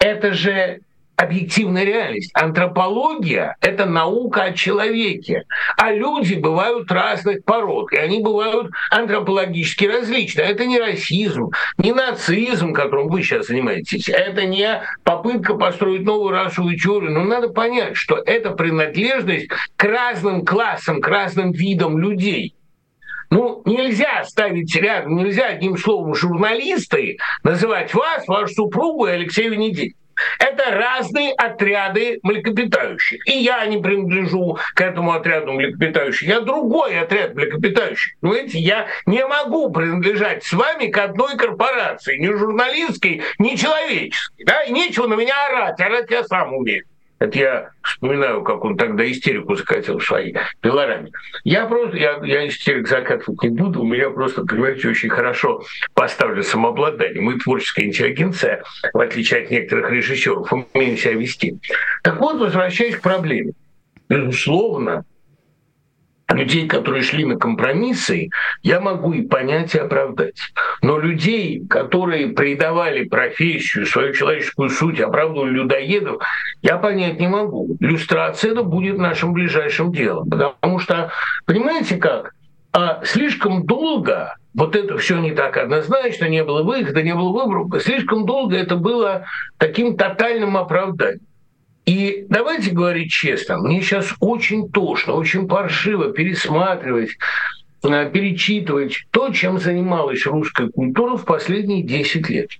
это 0.00 0.32
же 0.32 0.80
объективная 1.18 1.82
реальность. 1.82 2.30
Антропология— 2.32 3.56
это 3.60 3.86
наука 3.86 4.44
о 4.44 4.52
человеке. 4.52 5.44
А 5.76 5.92
люди 5.92 6.34
бывают 6.34 6.90
разных 6.92 7.44
пород, 7.44 7.92
и 7.92 7.96
они 7.96 8.22
бывают 8.22 8.70
антропологически 8.90 9.84
различны. 9.86 10.42
Это 10.42 10.64
не 10.64 10.78
расизм, 10.78 11.50
не 11.76 11.92
нацизм, 11.92 12.72
которым 12.72 13.08
вы 13.08 13.24
сейчас 13.24 13.48
занимаетесь. 13.48 14.08
Это 14.08 14.46
не 14.46 14.80
попытка 15.02 15.54
построить 15.54 16.04
новую 16.04 16.30
расовую 16.30 16.78
теорию. 16.78 17.10
Но 17.10 17.24
надо 17.24 17.48
понять, 17.48 17.96
что 17.96 18.22
это 18.24 18.50
принадлежность 18.50 19.48
к 19.76 19.84
разным 19.84 20.44
классам, 20.44 21.00
к 21.00 21.08
разным 21.08 21.50
видам 21.50 21.98
людей. 21.98 22.54
Ну, 23.30 23.60
нельзя 23.66 24.22
ставить 24.24 24.74
рядом, 24.76 25.16
нельзя 25.16 25.48
одним 25.48 25.76
словом 25.76 26.14
журналисты 26.14 27.18
называть 27.42 27.92
вас, 27.92 28.26
вашу 28.28 28.54
супругу 28.54 29.06
и 29.06 29.10
Алексея 29.10 29.50
Венедиктова. 29.50 29.98
Это 30.38 30.70
разные 30.70 31.32
отряды 31.32 32.20
млекопитающих. 32.22 33.26
И 33.26 33.38
я 33.38 33.64
не 33.66 33.78
принадлежу 33.78 34.58
к 34.74 34.80
этому 34.80 35.12
отряду 35.12 35.52
млекопитающих. 35.52 36.28
Я 36.28 36.40
другой 36.40 36.98
отряд 36.98 37.34
млекопитающих. 37.34 38.14
Понимаете, 38.20 38.58
я 38.58 38.86
не 39.06 39.26
могу 39.26 39.70
принадлежать 39.70 40.44
с 40.44 40.52
вами 40.52 40.86
к 40.86 40.98
одной 40.98 41.36
корпорации. 41.36 42.18
Ни 42.18 42.32
журналистской, 42.32 43.22
ни 43.38 43.56
человеческой. 43.56 44.44
Да? 44.44 44.62
И 44.62 44.72
нечего 44.72 45.06
на 45.06 45.14
меня 45.14 45.34
орать. 45.46 45.80
Орать 45.80 46.10
я 46.10 46.24
сам 46.24 46.54
умею. 46.54 46.84
Это 47.18 47.38
я 47.38 47.70
вспоминаю, 47.82 48.42
как 48.44 48.64
он 48.64 48.76
тогда 48.76 49.08
истерику 49.10 49.56
закатил 49.56 49.98
в 49.98 50.04
своей 50.04 50.36
пилораме. 50.60 51.10
Я 51.44 51.66
просто, 51.66 51.96
я, 51.96 52.20
я 52.22 52.46
истерик 52.46 52.88
закатывать 52.88 53.42
не 53.42 53.50
буду, 53.50 53.82
у 53.82 53.86
меня 53.86 54.10
просто, 54.10 54.44
понимаете, 54.44 54.88
очень 54.88 55.08
хорошо 55.08 55.64
поставлю 55.94 56.42
самообладание. 56.42 57.20
Мы 57.20 57.38
творческая 57.38 57.86
интеллигенция, 57.86 58.62
в 58.92 59.00
отличие 59.00 59.42
от 59.42 59.50
некоторых 59.50 59.90
режиссеров, 59.90 60.52
умеем 60.72 60.96
себя 60.96 61.14
вести. 61.14 61.58
Так 62.02 62.20
вот, 62.20 62.38
возвращаясь 62.38 62.96
к 62.96 63.02
проблеме. 63.02 63.52
Безусловно, 64.08 65.04
людей, 66.34 66.68
которые 66.68 67.02
шли 67.02 67.24
на 67.24 67.36
компромиссы, 67.36 68.30
я 68.62 68.80
могу 68.80 69.12
и 69.12 69.22
понять, 69.22 69.74
и 69.74 69.78
оправдать. 69.78 70.38
Но 70.82 70.98
людей, 70.98 71.66
которые 71.68 72.28
предавали 72.28 73.04
профессию, 73.04 73.86
свою 73.86 74.12
человеческую 74.12 74.70
суть, 74.70 75.00
оправдывали 75.00 75.50
людоедов, 75.50 76.22
я 76.62 76.76
понять 76.76 77.18
не 77.18 77.28
могу. 77.28 77.76
Люстрация 77.80 78.52
это 78.52 78.62
будет 78.62 78.98
нашим 78.98 79.32
ближайшим 79.32 79.92
делом. 79.92 80.28
Потому 80.28 80.78
что, 80.78 81.10
понимаете 81.46 81.96
как, 81.96 82.34
а 82.72 83.00
слишком 83.04 83.64
долго 83.64 84.34
вот 84.54 84.76
это 84.76 84.98
все 84.98 85.18
не 85.18 85.30
так 85.30 85.56
однозначно, 85.56 86.26
не 86.26 86.44
было 86.44 86.62
выхода, 86.62 87.02
не 87.02 87.14
было 87.14 87.32
выбора, 87.32 87.80
слишком 87.80 88.26
долго 88.26 88.56
это 88.56 88.76
было 88.76 89.24
таким 89.56 89.96
тотальным 89.96 90.56
оправданием. 90.56 91.20
И 91.88 92.26
давайте 92.28 92.70
говорить 92.70 93.10
честно, 93.10 93.56
мне 93.56 93.80
сейчас 93.80 94.12
очень 94.20 94.70
тошно, 94.70 95.14
очень 95.14 95.48
паршиво 95.48 96.12
пересматривать 96.12 97.16
э, 97.82 98.10
перечитывать 98.12 99.06
то, 99.10 99.32
чем 99.32 99.58
занималась 99.58 100.26
русская 100.26 100.68
культура 100.68 101.16
в 101.16 101.24
последние 101.24 101.82
10 101.82 102.28
лет. 102.28 102.50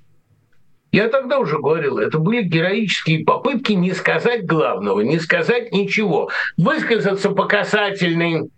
Я 0.92 1.10
тогда 1.10 1.40
уже 1.40 1.58
говорил, 1.58 1.98
это 1.98 2.18
были 2.18 2.40
героические 2.40 3.26
попытки 3.26 3.72
не 3.72 3.92
сказать 3.92 4.46
главного, 4.46 5.02
не 5.02 5.18
сказать 5.18 5.72
ничего, 5.72 6.30
высказаться 6.56 7.28
по 7.28 7.44
касательной, 7.44 8.48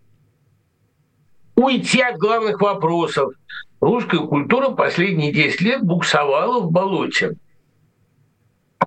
уйти 1.56 2.00
от 2.00 2.16
главных 2.18 2.60
вопросов. 2.60 3.32
Русская 3.80 4.20
культура 4.20 4.68
последние 4.68 5.32
10 5.32 5.62
лет 5.62 5.82
буксовала 5.82 6.60
в 6.60 6.70
болоте 6.70 7.34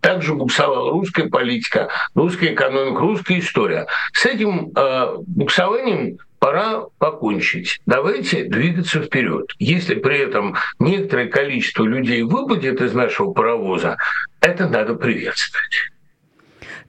также 0.02 0.34
буксовала 0.34 0.92
русская 0.92 1.28
политика, 1.28 1.90
русская 2.16 2.54
экономика, 2.54 3.00
русская 3.00 3.40
история. 3.40 3.88
С 4.14 4.26
этим 4.26 4.72
э, 4.76 5.16
буксованием 5.28 6.18
пора 6.40 6.88
покончить. 6.98 7.80
Давайте 7.86 8.44
двигаться 8.44 9.02
вперед. 9.02 9.54
Если 9.60 9.96
при 9.96 10.18
этом 10.18 10.58
некоторое 10.80 11.28
количество 11.28 11.86
людей 11.86 12.24
выпадет 12.24 12.82
из 12.82 12.94
нашего 12.94 13.32
паровоза, 13.32 13.98
это 14.42 14.68
надо 14.68 14.96
приветствовать. 14.96 15.93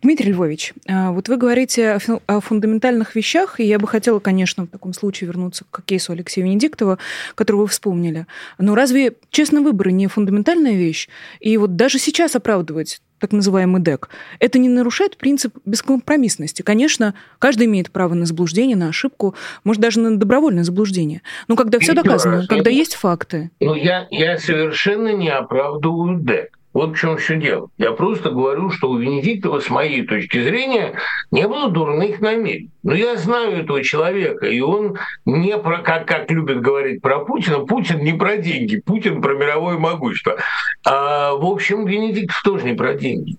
Дмитрий 0.05 0.33
Львович, 0.33 0.75
а, 0.87 1.13
вот 1.13 1.31
вы 1.31 1.39
говорите 1.39 1.99
о 2.27 2.41
фундаментальных 2.41 3.17
вещах, 3.17 3.59
и 3.59 3.65
я 3.65 3.79
бы 3.79 3.89
хотела, 3.89 4.19
конечно, 4.21 4.65
в 4.65 4.67
таком 4.67 4.93
случае 4.93 5.29
вернуться 5.29 5.65
к 5.71 5.83
кейсу 5.83 6.13
Алексея 6.13 6.45
Венедиктова, 6.45 6.99
которого 7.35 7.63
вы 7.63 7.69
вспомнили. 7.69 8.27
Но 8.59 8.75
разве 8.75 9.15
честный 9.31 9.63
выбор 9.63 9.89
не 9.89 10.07
фундаментальная 10.07 10.75
вещь? 10.75 11.09
И 11.41 11.57
вот 11.57 11.77
даже 11.77 11.99
сейчас 11.99 12.37
оправдывать 12.37 13.01
так 13.19 13.33
называемый 13.33 13.81
ДЭК, 13.81 14.11
это 14.41 14.59
не 14.59 14.69
нарушает 14.69 15.17
принцип 15.17 15.57
бескомпромиссности. 15.65 16.61
Конечно, 16.61 17.15
каждый 17.39 17.67
имеет 17.67 17.91
право 17.91 18.13
на 18.13 18.27
заблуждение, 18.27 18.77
на 18.77 18.89
ошибку, 18.89 19.35
может, 19.65 19.81
даже 19.81 20.01
на 20.01 20.19
добровольное 20.19 20.65
заблуждение. 20.65 21.23
Но 21.49 21.57
когда 21.57 21.79
все 21.79 21.95
доказано, 21.95 22.47
когда 22.47 22.69
есть 22.69 22.95
факты. 22.95 23.51
Ну, 23.59 23.75
я, 23.75 24.07
я 24.11 24.37
совершенно 24.37 25.15
не 25.15 25.31
оправдываю 25.31 26.19
ДЭК. 26.19 26.59
Вот 26.75 26.97
в 26.97 26.99
чем 26.99 27.17
все 27.19 27.37
дело. 27.37 27.69
Я 27.79 27.93
просто 27.93 28.31
говорю, 28.31 28.71
что 28.71 28.91
у 28.91 28.99
Венедиктова, 28.99 29.61
с 29.61 29.71
моей 29.71 30.05
точки 30.05 30.43
зрения, 30.43 30.99
не 31.31 31.47
было 31.47 31.71
дурных 31.71 32.21
намерений. 32.21 32.71
Но 32.83 32.95
я 32.95 33.17
знаю 33.17 33.63
этого 33.63 33.83
человека, 33.83 34.47
и 34.47 34.61
он 34.61 34.99
не 35.25 35.57
про, 35.57 35.79
как, 35.79 36.07
как 36.07 36.29
любят 36.33 36.61
говорить 36.61 37.01
про 37.01 37.21
Путина, 37.21 37.61
Путин 37.61 38.01
не 38.01 38.13
про 38.13 38.37
деньги, 38.39 38.81
Путин 38.85 39.23
про 39.23 39.35
мировое 39.35 39.79
могущество. 39.79 40.37
А, 40.85 41.35
в 41.35 41.45
общем, 41.45 41.87
Венедиктов 41.87 42.43
тоже 42.43 42.65
не 42.65 42.75
про 42.75 42.95
деньги. 42.95 43.37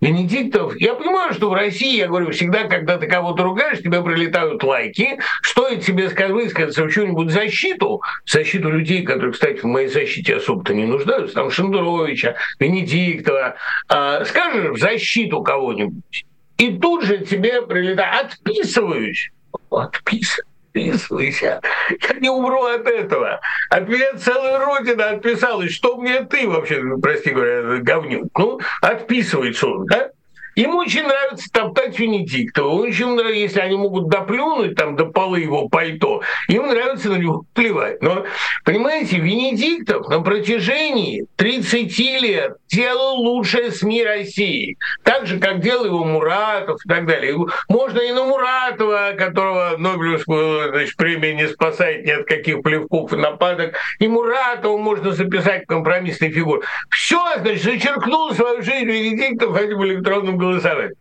Венедиктов, 0.00 0.74
я 0.76 0.94
понимаю, 0.94 1.34
что 1.34 1.50
в 1.50 1.54
России, 1.54 1.98
я 1.98 2.08
говорю, 2.08 2.30
всегда, 2.30 2.64
когда 2.64 2.96
ты 2.96 3.06
кого-то 3.06 3.42
ругаешь, 3.42 3.80
тебе 3.80 4.02
прилетают 4.02 4.62
лайки. 4.62 5.18
Стоит 5.42 5.84
тебе 5.84 6.08
сказать, 6.08 6.32
высказаться 6.32 6.84
в 6.84 6.90
чью-нибудь 6.90 7.30
защиту, 7.30 8.00
защиту 8.24 8.70
людей, 8.70 9.02
которые, 9.02 9.32
кстати, 9.32 9.58
в 9.58 9.64
моей 9.64 9.88
защите 9.88 10.36
особо-то 10.36 10.72
не 10.74 10.86
нуждаются, 10.86 11.34
там 11.34 11.50
Шендеровича, 11.50 12.36
Венедиктова, 12.58 13.56
э, 13.88 14.24
скажешь 14.24 14.70
в 14.70 14.78
защиту 14.78 15.42
кого-нибудь, 15.42 16.24
и 16.56 16.78
тут 16.78 17.04
же 17.04 17.18
тебе 17.18 17.62
прилетает, 17.62 18.32
отписываюсь, 18.32 19.30
отписываюсь 19.70 20.49
отписывайся. 20.70 21.60
Я 21.90 22.20
не 22.20 22.28
умру 22.28 22.64
от 22.64 22.86
этого. 22.86 23.40
От 23.70 23.88
меня 23.88 24.14
целая 24.16 24.64
родина 24.64 25.10
отписалась. 25.10 25.72
Что 25.72 25.96
мне 25.96 26.24
ты 26.24 26.48
вообще, 26.48 26.82
прости 27.00 27.30
говоря, 27.30 27.78
говнюк? 27.78 28.30
Ну, 28.38 28.60
отписывается 28.80 29.66
он, 29.66 29.86
да? 29.86 30.10
Ему 30.56 30.78
очень 30.78 31.04
нравится 31.04 31.48
топтать 31.52 31.98
Венедиктова. 31.98 32.68
Очень 32.68 33.14
нравится, 33.14 33.38
если 33.38 33.60
они 33.60 33.76
могут 33.76 34.08
доплюнуть 34.08 34.74
там 34.74 34.96
до 34.96 35.06
полы 35.06 35.40
его 35.40 35.68
пальто, 35.68 36.22
им 36.48 36.66
нравится 36.66 37.10
на 37.10 37.16
него 37.16 37.44
плевать. 37.54 38.02
Но, 38.02 38.24
понимаете, 38.64 39.18
Венедиктов 39.18 40.08
на 40.08 40.20
протяжении 40.20 41.26
30 41.36 41.98
лет 42.20 42.56
делал 42.68 43.16
лучшее 43.16 43.70
СМИ 43.70 44.04
России. 44.04 44.76
Так 45.04 45.26
же, 45.26 45.38
как 45.38 45.60
делал 45.60 45.84
его 45.84 46.04
Муратов 46.04 46.78
и 46.84 46.88
так 46.88 47.06
далее. 47.06 47.36
Можно 47.68 48.00
и 48.00 48.12
на 48.12 48.24
Муратова, 48.24 49.12
которого 49.16 49.76
Нобелевскую 49.76 50.70
значит, 50.70 50.96
премия 50.96 51.34
не 51.34 51.48
спасает 51.48 52.04
ни 52.04 52.10
от 52.10 52.26
каких 52.26 52.62
плевков 52.62 53.12
и 53.12 53.16
нападок, 53.16 53.76
и 53.98 54.08
Муратова 54.08 54.76
можно 54.76 55.12
записать 55.12 55.66
компромиссной 55.66 56.30
фигуре. 56.30 56.62
Все, 56.90 57.20
значит, 57.38 57.62
зачеркнул 57.62 58.32
свою 58.34 58.62
жизнь 58.62 58.86
Венедиктов 58.86 59.56
этим 59.56 59.84
электронным 59.84 60.38
голосованием 60.40 60.94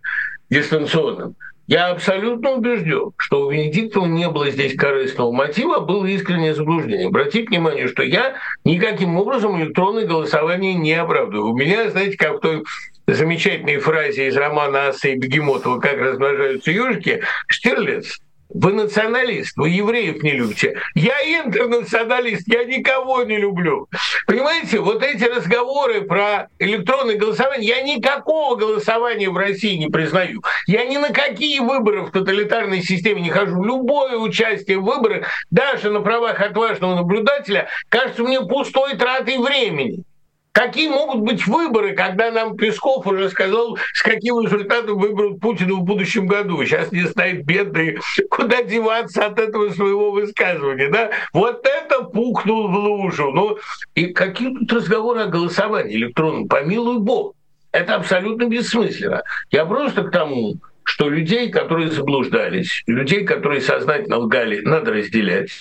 дистанционным. 0.49 1.35
Я 1.67 1.89
абсолютно 1.89 2.53
убежден, 2.53 3.11
что 3.17 3.45
у 3.45 3.51
Венедиктова 3.51 4.07
не 4.07 4.27
было 4.27 4.49
здесь 4.49 4.75
корыстного 4.75 5.31
мотива, 5.31 5.75
а 5.75 5.79
было 5.81 6.03
искреннее 6.07 6.55
заблуждение. 6.55 7.09
Обратите 7.09 7.47
внимание, 7.47 7.87
что 7.87 8.01
я 8.01 8.37
никаким 8.65 9.17
образом 9.17 9.61
электронное 9.61 10.07
голосование 10.07 10.73
не 10.73 10.93
оправдываю. 10.93 11.53
У 11.53 11.55
меня, 11.55 11.87
знаете, 11.91 12.17
как 12.17 12.37
в 12.37 12.39
той 12.39 12.63
замечательной 13.05 13.77
фразе 13.77 14.29
из 14.29 14.35
романа 14.35 14.87
Аса 14.87 15.09
и 15.09 15.15
Бегемотова 15.15 15.79
«Как 15.79 15.99
размножаются 15.99 16.71
ежики», 16.71 17.21
Штирлиц 17.47 18.19
вы 18.49 18.73
националист, 18.73 19.55
вы 19.57 19.69
евреев 19.69 20.23
не 20.23 20.31
любите. 20.31 20.79
Я 20.95 21.17
интернационалист, 21.21 22.47
я 22.47 22.63
никого 22.65 23.23
не 23.23 23.37
люблю. 23.37 23.87
Понимаете, 24.25 24.79
вот 24.79 25.03
эти 25.03 25.23
разговоры 25.23 26.01
про 26.01 26.49
электронное 26.57 27.15
голосование, 27.15 27.67
я 27.67 27.81
никакого 27.81 28.55
голосования 28.55 29.29
в 29.29 29.37
России 29.37 29.75
не 29.75 29.87
признаю. 29.87 30.41
Я 30.65 30.85
ни 30.85 30.97
на 30.97 31.09
какие 31.09 31.59
выборы 31.59 32.01
в 32.01 32.11
тоталитарной 32.11 32.81
системе 32.81 33.21
не 33.21 33.29
хожу. 33.29 33.63
Любое 33.63 34.17
участие 34.17 34.79
в 34.79 34.83
выборах, 34.83 35.27
даже 35.51 35.91
на 35.91 36.01
правах 36.01 36.41
отважного 36.41 36.95
наблюдателя, 36.95 37.67
кажется 37.89 38.23
мне 38.23 38.41
пустой 38.41 38.97
тратой 38.97 39.37
времени. 39.37 40.03
Какие 40.59 40.89
могут 40.89 41.21
быть 41.21 41.47
выборы, 41.47 41.93
когда 41.93 42.31
нам 42.31 42.57
Песков 42.57 43.07
уже 43.07 43.29
сказал, 43.29 43.77
с 43.93 44.01
каким 44.01 44.41
результатом 44.41 44.97
выберут 44.97 45.39
Путина 45.39 45.75
в 45.75 45.83
будущем 45.83 46.27
году? 46.27 46.61
Сейчас 46.65 46.91
не 46.91 47.03
стоит 47.03 47.45
бедный, 47.45 47.97
куда 48.29 48.61
деваться 48.61 49.25
от 49.25 49.39
этого 49.39 49.69
своего 49.69 50.11
высказывания. 50.11 50.89
Да? 50.89 51.11
Вот 51.31 51.65
это 51.65 52.03
пухнул 52.03 52.67
в 52.67 52.75
лужу. 52.75 53.31
Ну, 53.31 53.57
и 53.95 54.07
какие 54.07 54.53
тут 54.53 54.73
разговоры 54.73 55.21
о 55.21 55.27
голосовании 55.27 55.95
электронном? 55.95 56.49
Помилуй 56.49 56.99
бог. 56.99 57.35
Это 57.71 57.95
абсолютно 57.95 58.43
бессмысленно. 58.43 59.23
Я 59.51 59.65
просто 59.65 60.03
к 60.03 60.11
тому, 60.11 60.55
что 60.83 61.07
людей, 61.07 61.49
которые 61.51 61.89
заблуждались, 61.89 62.83
людей, 62.85 63.23
которые 63.23 63.61
сознательно 63.61 64.17
лгали, 64.17 64.59
надо 64.59 64.91
разделять. 64.91 65.51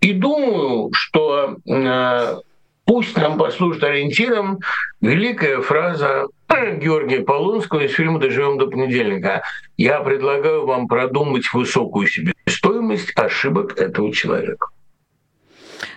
И 0.00 0.12
думаю, 0.12 0.90
что 0.92 1.58
э, 1.68 2.34
Пусть 2.84 3.16
нам 3.16 3.38
послужит 3.38 3.82
ориентиром 3.82 4.60
великая 5.00 5.60
фраза 5.60 6.26
Георгия 6.48 7.20
Полонского 7.20 7.80
из 7.80 7.92
фильма 7.92 8.20
«Доживем 8.20 8.58
до 8.58 8.66
понедельника». 8.66 9.42
Я 9.76 10.00
предлагаю 10.00 10.66
вам 10.66 10.86
продумать 10.86 11.44
высокую 11.52 12.06
себестоимость 12.06 13.12
ошибок 13.16 13.78
этого 13.78 14.12
человека. 14.12 14.68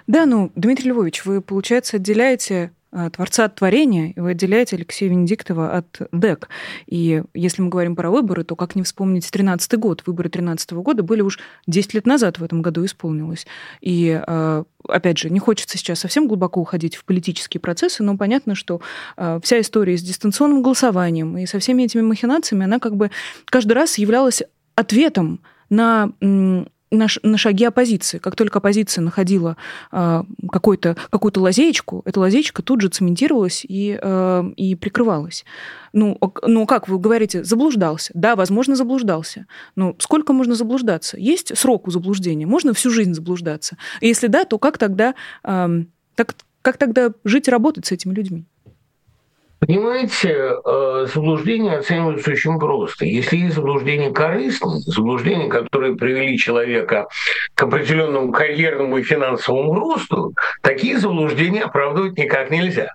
Да, 0.08 0.26
ну, 0.26 0.52
Дмитрий 0.56 0.90
Львович, 0.92 1.26
вы, 1.26 1.42
получается, 1.42 1.98
отделяете 1.98 2.72
творца 3.14 3.46
от 3.46 3.56
творения, 3.56 4.12
и 4.12 4.20
вы 4.20 4.32
отделяете 4.32 4.76
Алексея 4.76 5.10
Венедиктова 5.10 5.78
от 5.78 6.02
ДЭК. 6.12 6.50
И 6.86 7.24
если 7.34 7.62
мы 7.62 7.70
говорим 7.70 7.96
про 7.96 8.10
выборы, 8.10 8.44
то 8.44 8.56
как 8.56 8.76
не 8.76 8.84
вспомнить 8.84 9.30
13 9.30 9.74
год? 9.76 10.04
Выборы 10.06 10.30
13 10.30 10.72
года 10.74 11.04
были 11.04 11.22
уж 11.22 11.40
10 11.68 11.94
лет 11.94 12.06
назад 12.06 12.40
в 12.40 12.44
этом 12.44 12.62
году 12.62 12.86
исполнилось. 12.86 13.46
И, 13.82 14.22
э, 14.26 14.64
опять 14.88 15.18
же, 15.18 15.30
не 15.30 15.40
хочется 15.40 15.78
сейчас 15.78 16.00
совсем 16.00 16.28
глубоко 16.28 16.62
уходить 16.62 16.96
в 16.96 17.06
политические 17.06 17.62
процессы, 17.62 18.04
но 18.04 18.18
понятно, 18.18 18.56
что 18.56 18.82
э, 19.18 19.40
вся 19.44 19.60
история 19.62 19.98
с 19.98 20.02
дистанционным 20.02 20.62
голосованием 20.62 21.38
и 21.38 21.46
со 21.46 21.60
всеми 21.60 21.84
этими 21.84 22.02
махинациями, 22.02 22.66
она 22.66 22.80
как 22.80 22.96
бы 22.96 23.12
каждый 23.46 23.74
раз 23.74 23.98
являлась 23.98 24.44
ответом 24.76 25.42
на 25.70 26.12
на, 26.92 27.08
на 27.24 27.38
шаги 27.38 27.66
оппозиции. 27.66 28.18
Как 28.18 28.36
только 28.36 28.60
оппозиция 28.60 29.02
находила 29.02 29.58
э, 29.92 30.24
какую-то 30.52 30.96
какую 31.10 31.32
лазеечку, 31.36 32.02
эта 32.06 32.20
лазеечка 32.20 32.62
тут 32.62 32.82
же 32.82 32.90
цементировалась 32.90 33.66
и, 33.68 34.00
э, 34.02 34.44
и 34.56 34.76
прикрывалась. 34.76 35.46
Ну, 35.94 36.18
ну, 36.44 36.66
как 36.66 36.88
вы 36.88 37.00
говорите, 37.00 37.44
заблуждался. 37.44 38.12
Да, 38.14 38.36
возможно, 38.36 38.76
заблуждался. 38.76 39.46
Но 39.76 39.96
сколько 40.00 40.34
можно 40.34 40.56
заблуждаться? 40.56 41.18
Есть 41.18 41.58
срок 41.58 41.88
у 41.88 41.92
заблуждения? 41.92 42.46
Можно 42.46 42.74
всю 42.74 42.90
жизнь 42.90 43.14
заблуждаться? 43.14 43.78
Если 44.02 44.28
да, 44.28 44.46
то 44.46 44.58
как 44.58 44.78
тогда, 44.78 45.16
э, 45.44 45.84
так, 46.16 46.36
как 46.62 46.78
тогда 46.78 47.12
жить 47.24 47.48
и 47.48 47.52
работать 47.52 47.86
с 47.86 47.92
этими 47.92 48.14
людьми? 48.14 48.46
Понимаете, 49.60 50.34
э, 50.34 51.08
заблуждения 51.12 51.78
оцениваются 51.78 52.32
очень 52.32 52.60
просто. 52.60 53.06
Если 53.06 53.38
есть 53.38 53.56
заблуждение 53.56 54.12
корыстное, 54.12 54.78
заблуждения, 54.86 55.50
которые 55.50 55.96
привели 55.96 56.38
человека 56.38 57.08
к 57.56 57.64
определенному 57.64 58.32
карьерному 58.32 58.98
и 59.00 59.04
финансовому 59.04 59.74
росту, 59.74 60.34
такие 60.62 61.00
заблуждения 61.00 61.64
оправдывать 61.64 62.18
никак 62.18 62.52
нельзя. 62.52 62.94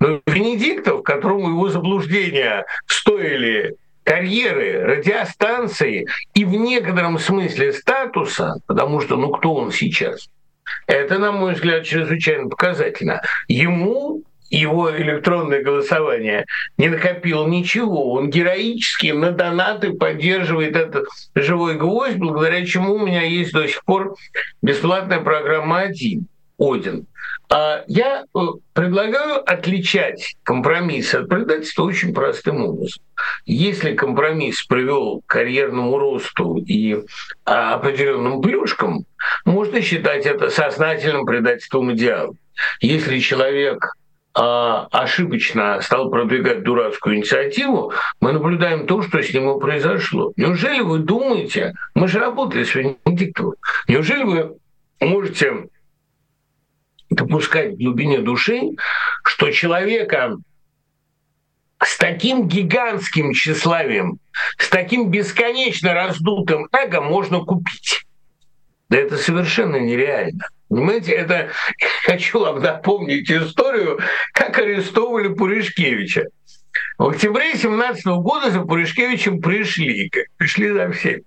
Но 0.00 0.20
Венедиктов, 0.26 1.04
которому 1.04 1.50
его 1.50 1.68
заблуждения 1.68 2.66
стоили 2.86 3.76
карьеры, 4.02 4.84
радиостанции 4.84 6.06
и 6.34 6.44
в 6.44 6.50
некотором 6.50 7.18
смысле 7.18 7.72
статуса, 7.72 8.56
потому 8.66 9.00
что 9.00 9.16
ну 9.16 9.30
кто 9.30 9.54
он 9.54 9.70
сейчас, 9.70 10.28
это, 10.86 11.18
на 11.18 11.30
мой 11.32 11.54
взгляд, 11.54 11.84
чрезвычайно 11.84 12.48
показательно. 12.48 13.22
Ему 13.46 14.22
его 14.56 14.94
электронное 14.96 15.62
голосование 15.62 16.46
не 16.76 16.88
накопил 16.88 17.46
ничего. 17.46 18.12
Он 18.12 18.30
героически 18.30 19.08
на 19.08 19.32
донаты 19.32 19.92
поддерживает 19.92 20.76
этот 20.76 21.06
живой 21.34 21.76
гвоздь, 21.76 22.16
благодаря 22.16 22.64
чему 22.66 22.94
у 22.94 23.06
меня 23.06 23.22
есть 23.22 23.52
до 23.52 23.66
сих 23.66 23.84
пор 23.84 24.14
бесплатная 24.60 25.20
программа 25.20 25.80
«Один». 25.80 26.26
Один. 26.58 27.06
А 27.50 27.82
я 27.86 28.22
э, 28.22 28.38
предлагаю 28.72 29.42
отличать 29.50 30.36
компромисс 30.42 31.14
от 31.14 31.28
предательства 31.28 31.82
очень 31.84 32.14
простым 32.14 32.64
образом. 32.64 33.02
Если 33.46 33.94
компромисс 33.94 34.62
привел 34.62 35.22
к 35.26 35.30
карьерному 35.30 35.98
росту 35.98 36.56
и 36.56 37.02
а, 37.44 37.74
определенным 37.74 38.40
плюшкам, 38.40 39.04
можно 39.44 39.80
считать 39.80 40.24
это 40.24 40.50
сознательным 40.50 41.26
предательством 41.26 41.92
идеала. 41.92 42.34
Если 42.80 43.18
человек 43.18 43.92
ошибочно 44.34 45.80
стал 45.82 46.10
продвигать 46.10 46.62
дурацкую 46.62 47.16
инициативу, 47.16 47.92
мы 48.20 48.32
наблюдаем 48.32 48.86
то, 48.86 49.02
что 49.02 49.22
с 49.22 49.32
ним 49.32 49.58
произошло. 49.60 50.32
Неужели 50.36 50.80
вы 50.80 51.00
думаете, 51.00 51.74
мы 51.94 52.08
же 52.08 52.18
работали 52.18 52.64
с 52.64 52.74
Венедиктовым, 52.74 53.54
неужели 53.88 54.22
вы 54.22 54.56
можете 55.00 55.68
допускать 57.10 57.74
в 57.74 57.76
глубине 57.76 58.20
души, 58.20 58.60
что 59.24 59.50
человека 59.50 60.36
с 61.84 61.98
таким 61.98 62.48
гигантским 62.48 63.32
тщеславием, 63.32 64.18
с 64.56 64.68
таким 64.68 65.10
бесконечно 65.10 65.92
раздутым 65.92 66.68
эго 66.72 67.00
можно 67.00 67.40
купить? 67.40 68.06
Да 68.88 68.98
это 68.98 69.16
совершенно 69.16 69.76
нереально. 69.76 70.46
Понимаете, 70.72 71.12
это 71.12 71.50
хочу 72.06 72.40
вам 72.40 72.62
напомнить 72.62 73.30
историю, 73.30 74.00
как 74.32 74.56
арестовывали 74.56 75.28
Пуришкевича. 75.28 76.28
В 76.96 77.08
октябре 77.08 77.54
17 77.56 78.06
года 78.06 78.50
за 78.50 78.62
Пуришкевичем 78.62 79.42
пришли, 79.42 80.10
пришли 80.38 80.72
за 80.72 80.90
всеми. 80.92 81.24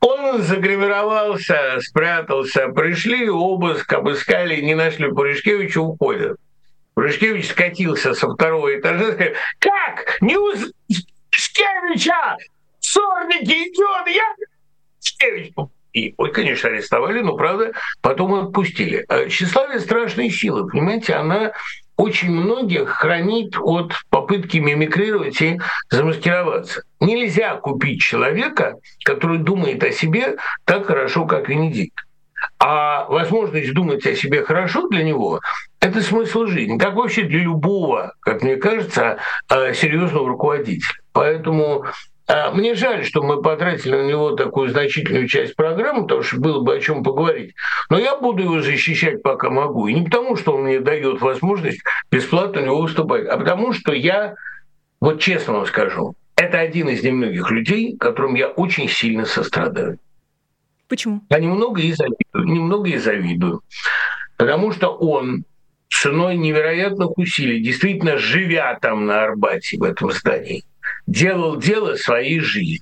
Он 0.00 0.42
загримировался, 0.42 1.78
спрятался, 1.80 2.68
пришли, 2.68 3.30
обыск, 3.30 3.90
обыскали, 3.90 4.60
не 4.60 4.74
нашли 4.74 5.08
Пуришкевича, 5.08 5.80
уходят. 5.80 6.36
Пуришкевич 6.92 7.48
скатился 7.48 8.12
со 8.12 8.28
второго 8.34 8.78
этажа, 8.78 9.14
сказал, 9.14 9.32
как? 9.60 10.18
Не 10.20 10.36
у 10.36 10.52
Шкевича! 11.30 12.36
Сорники 12.80 13.70
идет! 13.70 14.14
Я... 14.14 14.34
Шкевич 15.02 15.54
и, 15.92 16.14
ой, 16.16 16.32
конечно, 16.32 16.68
арестовали, 16.68 17.20
но, 17.20 17.36
правда, 17.36 17.72
потом 18.00 18.34
отпустили. 18.34 19.04
А 19.08 19.28
тщеславие– 19.28 19.80
страшной 19.80 20.30
силы, 20.30 20.68
понимаете, 20.68 21.14
она 21.14 21.52
очень 21.96 22.30
многих 22.30 22.88
хранит 22.88 23.56
от 23.58 23.92
попытки 24.10 24.58
мимикрировать 24.58 25.40
и 25.42 25.60
замаскироваться. 25.90 26.82
Нельзя 27.00 27.56
купить 27.56 28.00
человека, 28.00 28.76
который 29.04 29.38
думает 29.38 29.84
о 29.84 29.92
себе 29.92 30.36
так 30.64 30.86
хорошо, 30.86 31.26
как 31.26 31.48
Венедикт. 31.48 31.94
А 32.58 33.04
возможность 33.04 33.72
думать 33.72 34.04
о 34.06 34.16
себе 34.16 34.44
хорошо 34.44 34.88
для 34.88 35.04
него– 35.04 35.40
это 35.80 36.00
смысл 36.00 36.46
жизни. 36.46 36.78
Как 36.78 36.94
вообще 36.94 37.22
для 37.22 37.40
любого, 37.40 38.14
как 38.20 38.42
мне 38.42 38.56
кажется, 38.56 39.18
а, 39.48 39.72
серьезного 39.74 40.28
руководителя. 40.28 40.94
Поэтому 41.12 41.84
мне 42.28 42.74
жаль, 42.74 43.04
что 43.04 43.22
мы 43.22 43.42
потратили 43.42 43.96
на 43.96 44.06
него 44.06 44.32
такую 44.32 44.70
значительную 44.70 45.28
часть 45.28 45.56
программы, 45.56 46.02
потому 46.02 46.22
что 46.22 46.38
было 46.38 46.60
бы 46.62 46.74
о 46.74 46.80
чем 46.80 47.02
поговорить. 47.02 47.54
Но 47.90 47.98
я 47.98 48.16
буду 48.16 48.42
его 48.44 48.62
защищать, 48.62 49.22
пока 49.22 49.50
могу. 49.50 49.88
И 49.88 49.94
не 49.94 50.04
потому, 50.04 50.36
что 50.36 50.54
он 50.54 50.64
мне 50.64 50.80
дает 50.80 51.20
возможность 51.20 51.80
бесплатно 52.10 52.62
у 52.62 52.64
него 52.64 52.80
выступать, 52.80 53.26
а 53.26 53.36
потому 53.36 53.72
что 53.72 53.92
я, 53.92 54.34
вот 55.00 55.20
честно 55.20 55.54
вам 55.54 55.66
скажу, 55.66 56.14
это 56.36 56.58
один 56.58 56.88
из 56.88 57.02
немногих 57.02 57.50
людей, 57.50 57.96
которым 57.96 58.34
я 58.34 58.48
очень 58.48 58.88
сильно 58.88 59.24
сострадаю. 59.24 59.98
Почему? 60.88 61.22
Я 61.30 61.38
немного 61.38 61.80
и 61.80 61.92
завидую, 61.92 62.44
немного 62.44 62.88
и 62.88 62.98
завидую. 62.98 63.62
Потому 64.36 64.72
что 64.72 64.88
он 64.88 65.44
ценой 65.88 66.36
невероятных 66.36 67.16
усилий, 67.18 67.62
действительно 67.62 68.16
живя 68.16 68.78
там 68.80 69.06
на 69.06 69.24
Арбате, 69.24 69.78
в 69.78 69.82
этом 69.82 70.10
здании, 70.10 70.64
делал 71.06 71.56
дело 71.56 71.96
своей 71.96 72.40
жизни. 72.40 72.80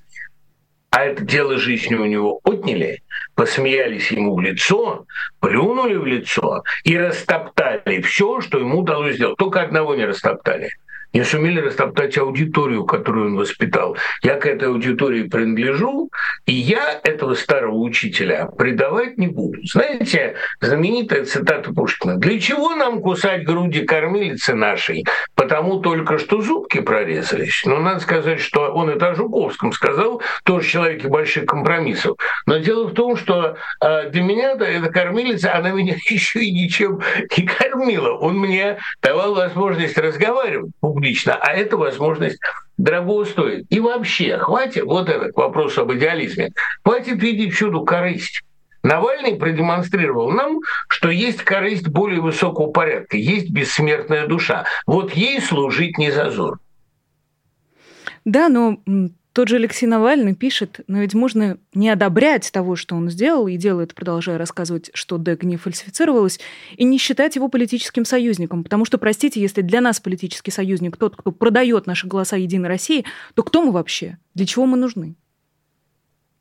А 0.89 1.05
это 1.05 1.23
дело 1.23 1.57
жизни 1.57 1.95
у 1.95 2.05
него 2.05 2.41
отняли, 2.43 3.01
посмеялись 3.35 4.11
ему 4.11 4.35
в 4.35 4.41
лицо, 4.41 5.05
плюнули 5.39 5.95
в 5.95 6.05
лицо 6.05 6.63
и 6.83 6.97
растоптали 6.97 8.01
все, 8.01 8.41
что 8.41 8.59
ему 8.59 8.79
удалось 8.79 9.15
сделать. 9.15 9.37
Только 9.37 9.61
одного 9.61 9.95
не 9.95 10.05
растоптали– 10.05 10.69
не 11.13 11.23
сумели 11.23 11.59
растоптать 11.59 12.17
аудиторию, 12.17 12.85
которую 12.85 13.27
он 13.27 13.37
воспитал. 13.37 13.97
Я 14.23 14.35
к 14.35 14.45
этой 14.45 14.69
аудитории 14.69 15.23
принадлежу, 15.23 16.09
и 16.45 16.53
я 16.53 16.99
этого 17.03 17.33
старого 17.33 17.75
учителя 17.75 18.47
предавать 18.57 19.17
не 19.17 19.27
буду. 19.27 19.59
Знаете, 19.63 20.35
знаменитая 20.59 21.25
цитата 21.25 21.73
Пушкина. 21.73 22.17
«Для 22.17 22.39
чего 22.39 22.75
нам 22.75 23.01
кусать 23.01 23.45
груди 23.45 23.81
кормилицы 23.81 24.55
нашей? 24.55 25.05
Потому 25.35 25.79
только 25.79 26.17
что 26.17 26.41
зубки 26.41 26.79
прорезались». 26.79 27.63
Но 27.65 27.79
надо 27.79 27.99
сказать, 27.99 28.39
что 28.39 28.71
он 28.71 28.89
это 28.89 29.09
о 29.09 29.15
Жуковском 29.15 29.73
сказал, 29.73 30.21
тоже 30.43 30.67
человек 30.67 31.05
больших 31.05 31.45
компромиссов. 31.45 32.17
Но 32.45 32.57
дело 32.57 32.87
в 32.87 32.93
том, 32.93 33.17
что 33.17 33.55
э, 33.81 34.09
для 34.09 34.21
меня 34.21 34.55
да, 34.55 34.67
эта 34.67 34.89
кормилица, 34.89 35.55
она 35.55 35.71
меня 35.71 35.95
еще 36.09 36.43
и 36.43 36.51
ничем 36.51 37.01
не 37.37 37.45
кормила. 37.45 38.11
Он 38.11 38.37
мне 38.37 38.77
давал 39.01 39.35
возможность 39.35 39.97
разговаривать 39.97 40.71
публично, 41.01 41.33
а 41.33 41.51
эта 41.53 41.77
возможность 41.77 42.39
дорого 42.77 43.25
стоит. 43.25 43.65
И 43.69 43.79
вообще, 43.79 44.37
хватит, 44.37 44.83
вот 44.83 45.09
это 45.09 45.31
к 45.31 45.37
вопросу 45.37 45.81
об 45.81 45.93
идеализме, 45.93 46.51
хватит 46.83 47.21
видеть 47.21 47.55
чуду 47.55 47.83
корысть. 47.83 48.43
Навальный 48.83 49.35
продемонстрировал 49.35 50.31
нам, 50.31 50.59
что 50.87 51.09
есть 51.09 51.43
корысть 51.43 51.87
более 51.87 52.21
высокого 52.21 52.71
порядка, 52.71 53.17
есть 53.17 53.51
бессмертная 53.51 54.27
душа. 54.27 54.65
Вот 54.85 55.13
ей 55.13 55.41
служить 55.41 55.97
не 55.97 56.11
зазор. 56.11 56.59
Да, 58.23 58.49
но 58.49 58.77
тот 59.33 59.47
же 59.47 59.55
Алексей 59.55 59.85
Навальный 59.85 60.35
пишет, 60.35 60.81
но 60.87 60.99
ведь 60.99 61.13
можно 61.13 61.57
не 61.73 61.89
одобрять 61.89 62.51
того, 62.51 62.75
что 62.75 62.95
он 62.95 63.09
сделал, 63.09 63.47
и 63.47 63.55
делает, 63.55 63.93
продолжая 63.93 64.37
рассказывать, 64.37 64.91
что 64.93 65.17
ДЭК 65.17 65.43
не 65.43 65.55
фальсифицировалось, 65.55 66.39
и 66.75 66.83
не 66.83 66.97
считать 66.97 67.35
его 67.37 67.47
политическим 67.47 68.03
союзником. 68.03 68.63
Потому 68.63 68.83
что, 68.83 68.97
простите, 68.97 69.39
если 69.39 69.61
для 69.61 69.79
нас 69.79 69.99
политический 69.99 70.51
союзник 70.51 70.97
тот, 70.97 71.15
кто 71.15 71.31
продает 71.31 71.87
наши 71.87 72.07
голоса 72.07 72.35
Единой 72.35 72.67
России, 72.67 73.05
то 73.33 73.43
кто 73.43 73.61
мы 73.63 73.71
вообще? 73.71 74.17
Для 74.35 74.45
чего 74.45 74.65
мы 74.65 74.77
нужны? 74.77 75.15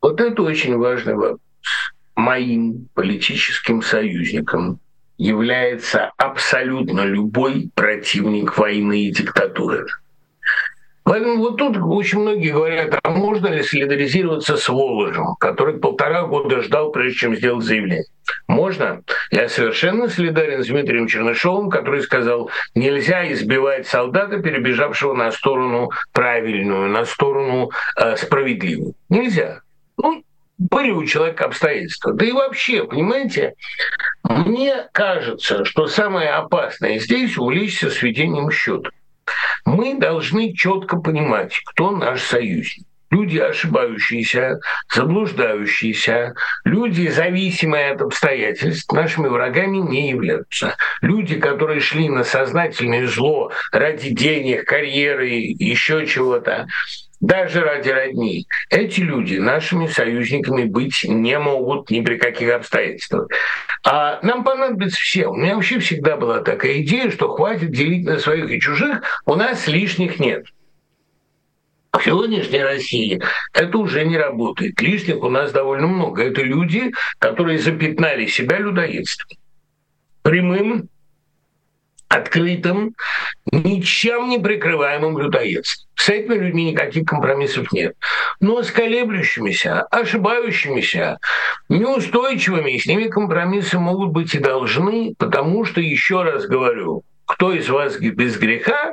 Вот 0.01 0.20
это 0.20 0.43
очень 0.43 0.76
важный 0.76 1.14
вопрос. 1.14 1.41
Моим 2.16 2.88
политическим 2.95 3.82
союзником 3.82 4.80
является 5.16 6.11
абсолютно 6.16 7.05
любой 7.05 7.70
противник 7.74 8.57
войны 8.59 9.05
и 9.05 9.12
диктатуры. 9.12 9.86
Поэтому 11.11 11.39
вот 11.39 11.57
тут 11.57 11.77
очень 11.77 12.21
многие 12.21 12.53
говорят, 12.53 13.01
а 13.03 13.11
можно 13.11 13.49
ли 13.49 13.65
солидаризироваться 13.65 14.57
с 14.57 14.69
Воложем, 14.69 15.35
который 15.41 15.81
полтора 15.81 16.23
года 16.23 16.63
ждал, 16.63 16.93
прежде 16.93 17.19
чем 17.19 17.35
сделать 17.35 17.65
заявление. 17.65 18.05
Можно. 18.47 19.03
Я 19.33 19.49
совершенно 19.49 20.09
солидарен 20.09 20.63
с 20.63 20.69
Дмитрием 20.69 21.09
Чернышовым, 21.09 21.69
который 21.69 22.03
сказал, 22.03 22.49
нельзя 22.77 23.29
избивать 23.33 23.89
солдата, 23.89 24.39
перебежавшего 24.39 25.13
на 25.13 25.33
сторону 25.33 25.91
правильную, 26.13 26.89
на 26.89 27.05
сторону 27.05 27.73
э, 27.97 28.15
справедливую. 28.15 28.95
Нельзя. 29.09 29.63
Ну, 29.97 30.23
были 30.59 30.93
у 30.93 31.05
человека 31.07 31.47
обстоятельства. 31.47 32.13
Да 32.13 32.25
и 32.25 32.31
вообще, 32.31 32.85
понимаете, 32.85 33.55
мне 34.23 34.87
кажется, 34.93 35.65
что 35.65 35.89
самое 35.89 36.31
опасное 36.31 37.01
здесь 37.01 37.37
увлечься 37.37 37.91
сведением 37.91 38.53
счета 38.53 38.91
мы 39.64 39.99
должны 39.99 40.53
четко 40.55 40.99
понимать, 40.99 41.61
кто 41.64 41.91
наш 41.91 42.22
союзник. 42.22 42.87
Люди 43.11 43.39
ошибающиеся, 43.39 44.61
заблуждающиеся, 44.95 46.35
люди, 46.64 47.09
зависимые 47.09 47.91
от 47.91 48.03
обстоятельств, 48.03 48.93
нашими 48.93 49.26
врагами 49.26 49.78
не 49.78 50.11
являются. 50.11 50.76
Люди, 51.01 51.41
которые 51.41 51.81
шли 51.81 52.09
на 52.09 52.22
сознательное 52.22 53.09
зло 53.09 53.51
ради 53.72 54.11
денег, 54.11 54.64
карьеры, 54.64 55.28
еще 55.28 56.07
чего-то, 56.07 56.68
даже 57.21 57.61
ради 57.61 57.91
родни. 57.91 58.47
Эти 58.71 59.01
люди 59.01 59.37
нашими 59.37 59.87
союзниками 59.87 60.64
быть 60.64 61.05
не 61.05 61.39
могут 61.39 61.91
ни 61.91 62.01
при 62.01 62.16
каких 62.16 62.53
обстоятельствах. 62.53 63.29
А 63.85 64.18
нам 64.23 64.43
понадобится 64.43 64.99
все. 64.99 65.27
У 65.27 65.35
меня 65.35 65.55
вообще 65.55 65.79
всегда 65.79 66.16
была 66.16 66.41
такая 66.41 66.81
идея, 66.83 67.11
что 67.11 67.35
хватит 67.35 67.71
делить 67.71 68.07
на 68.07 68.18
своих 68.18 68.51
и 68.51 68.61
чужих, 68.61 69.03
у 69.27 69.35
нас 69.35 69.66
лишних 69.68 70.18
нет. 70.18 70.47
В 71.93 72.03
сегодняшней 72.05 72.62
России 72.62 73.21
это 73.53 73.77
уже 73.79 74.05
не 74.05 74.16
работает. 74.16 74.81
Лишних 74.81 75.23
у 75.23 75.29
нас 75.29 75.53
довольно 75.53 75.89
много. 75.89 76.23
Это 76.23 76.41
люди, 76.43 76.93
которые 77.18 77.59
запятнали 77.59 78.27
себя 78.27 78.59
людоедством. 78.59 79.37
Прямым 80.23 80.89
открытым, 82.11 82.97
ничем 83.53 84.29
не 84.29 84.39
прикрываемым 84.39 85.17
людоедством. 85.17 85.89
С 85.95 86.09
этими 86.09 86.35
людьми 86.35 86.73
никаких 86.73 87.07
компромиссов 87.07 87.73
нет. 87.73 87.95
Но 88.41 88.63
с 88.63 88.71
колеблющимися, 88.73 89.83
ошибающимися, 89.83 91.19
неустойчивыми, 91.69 92.79
с 92.79 92.87
ними 92.87 93.05
компромиссы 93.05 93.79
могут 93.79 94.11
быть 94.11 94.35
и 94.35 94.41
должны, 94.41 95.15
потому 95.19 95.65
что, 95.65 95.81
еще 95.81 96.23
раз 96.23 96.47
говорю, 96.47 97.05
кто 97.27 97.53
из 97.53 97.69
вас 97.69 97.97
без 97.97 98.37
греха, 98.39 98.93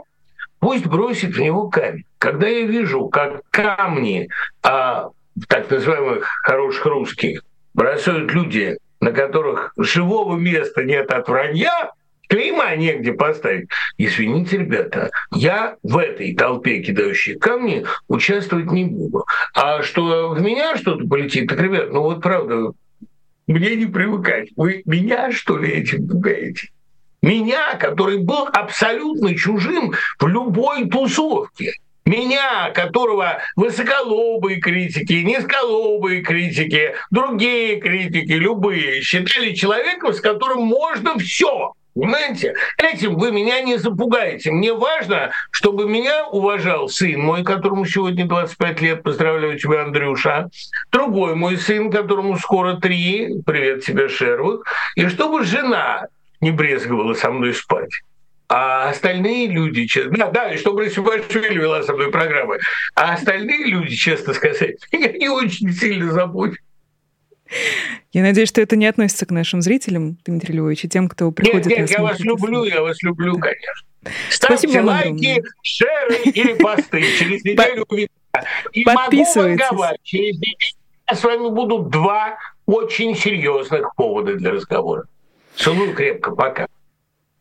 пусть 0.59 0.85
бросит 0.85 1.35
в 1.35 1.39
него 1.39 1.69
камень. 1.69 2.05
Когда 2.19 2.47
я 2.47 2.67
вижу, 2.67 3.07
как 3.07 3.41
камни 3.49 4.29
а, 4.61 5.09
так 5.47 5.71
называемых 5.71 6.27
хороших 6.43 6.85
русских 6.85 7.41
бросают 7.73 8.31
люди, 8.31 8.77
на 9.01 9.11
которых 9.11 9.73
живого 9.75 10.35
места 10.35 10.83
нет 10.83 11.11
от 11.11 11.27
вранья, 11.27 11.91
Клейма 12.27 12.75
негде 12.75 13.13
поставить. 13.13 13.69
Извините, 13.97 14.57
ребята, 14.57 15.09
я 15.33 15.77
в 15.83 15.97
этой 15.97 16.35
толпе, 16.35 16.81
кидающей 16.81 17.35
камни, 17.35 17.85
участвовать 18.07 18.71
не 18.71 18.85
буду. 18.85 19.25
А 19.53 19.81
что 19.81 20.29
в 20.29 20.41
меня 20.41 20.75
что-то 20.75 21.07
полетит, 21.07 21.47
так, 21.47 21.59
ребят, 21.59 21.91
ну 21.91 22.01
вот 22.01 22.21
правда, 22.21 22.71
мне 23.47 23.75
не 23.75 23.85
привыкать. 23.85 24.49
Вы 24.57 24.81
меня, 24.85 25.31
что 25.31 25.57
ли, 25.57 25.71
этим 25.71 26.07
пугаете? 26.07 26.69
Меня, 27.21 27.75
который 27.75 28.19
был 28.19 28.47
абсолютно 28.53 29.35
чужим 29.35 29.93
в 30.19 30.27
любой 30.27 30.87
тусовке. 30.89 31.73
Меня, 32.05 32.71
которого 32.71 33.39
высоколобые 33.57 34.61
критики, 34.61 35.11
низколобые 35.11 36.21
критики, 36.21 36.93
другие 37.11 37.81
критики, 37.81 38.31
любые, 38.31 39.01
считали 39.01 39.53
человеком, 39.53 40.13
с 40.13 40.21
которым 40.21 40.63
можно 40.63 41.17
все. 41.19 41.73
Понимаете? 41.97 42.53
Этим 42.77 43.17
вы 43.17 43.31
меня 43.31 43.61
не 43.61 43.77
запугаете. 43.77 44.51
Мне 44.51 44.71
важно, 44.71 45.31
чтобы 45.49 45.89
меня 45.89 46.27
уважал 46.27 46.89
сын 46.89 47.19
мой, 47.19 47.43
которому 47.43 47.85
сегодня 47.85 48.25
25 48.27 48.81
лет, 48.81 49.03
поздравляю 49.03 49.57
тебя, 49.57 49.83
Андрюша, 49.83 50.49
другой 50.91 51.33
мой 51.33 51.57
сын, 51.57 51.89
которому 51.89 52.37
скоро 52.37 52.75
три, 52.75 53.41
привет 53.45 53.83
тебе, 53.83 54.09
Шервуд, 54.09 54.63
и 54.95 55.07
чтобы 55.07 55.43
жена 55.43 56.07
не 56.39 56.51
брезговала 56.51 57.15
со 57.15 57.31
мной 57.31 57.55
спать. 57.55 57.89
А 58.47 58.89
остальные 58.89 59.47
люди, 59.47 59.87
да, 60.11 60.29
да, 60.29 60.53
и 60.53 60.57
чтобы 60.57 60.85
Расибашвили 60.85 61.57
вела 61.57 61.81
со 61.83 61.93
мной 61.93 62.11
программы, 62.11 62.59
а 62.95 63.13
остальные 63.13 63.65
люди, 63.65 63.95
честно 63.95 64.33
сказать, 64.33 64.75
меня 64.91 65.11
не 65.13 65.29
очень 65.29 65.71
сильно 65.73 66.11
заботят. 66.11 66.59
Я 68.11 68.21
надеюсь, 68.23 68.49
что 68.49 68.61
это 68.61 68.75
не 68.75 68.85
относится 68.85 69.25
к 69.25 69.31
нашим 69.31 69.61
зрителям, 69.61 70.17
Дмитрий 70.25 70.55
Львович, 70.55 70.85
и 70.85 70.89
тем, 70.89 71.07
кто 71.09 71.31
приходит 71.31 71.67
Нет, 71.67 71.79
нет, 71.79 71.89
я 71.91 72.01
вас 72.01 72.19
люблю, 72.19 72.63
я 72.63 72.81
вас 72.81 73.01
люблю, 73.03 73.37
конечно. 73.37 73.87
Ставьте 74.29 74.67
Спасибо 74.67 74.85
лайки, 74.85 75.43
шеры 75.61 76.17
или 76.25 76.53
посты. 76.61 77.03
Через 77.19 77.43
неделю 77.43 77.85
увидимся. 77.89 78.13
И 78.71 78.85
могу 78.85 78.97
вам 79.01 79.95
через 80.03 80.35
неделю 80.35 80.77
с 81.13 81.23
вами 81.23 81.49
будут 81.49 81.89
два 81.89 82.37
очень 82.65 83.15
серьезных 83.15 83.95
повода 83.95 84.35
для 84.35 84.51
разговора. 84.51 85.05
Целую 85.55 85.93
крепко, 85.93 86.31
пока. 86.31 86.67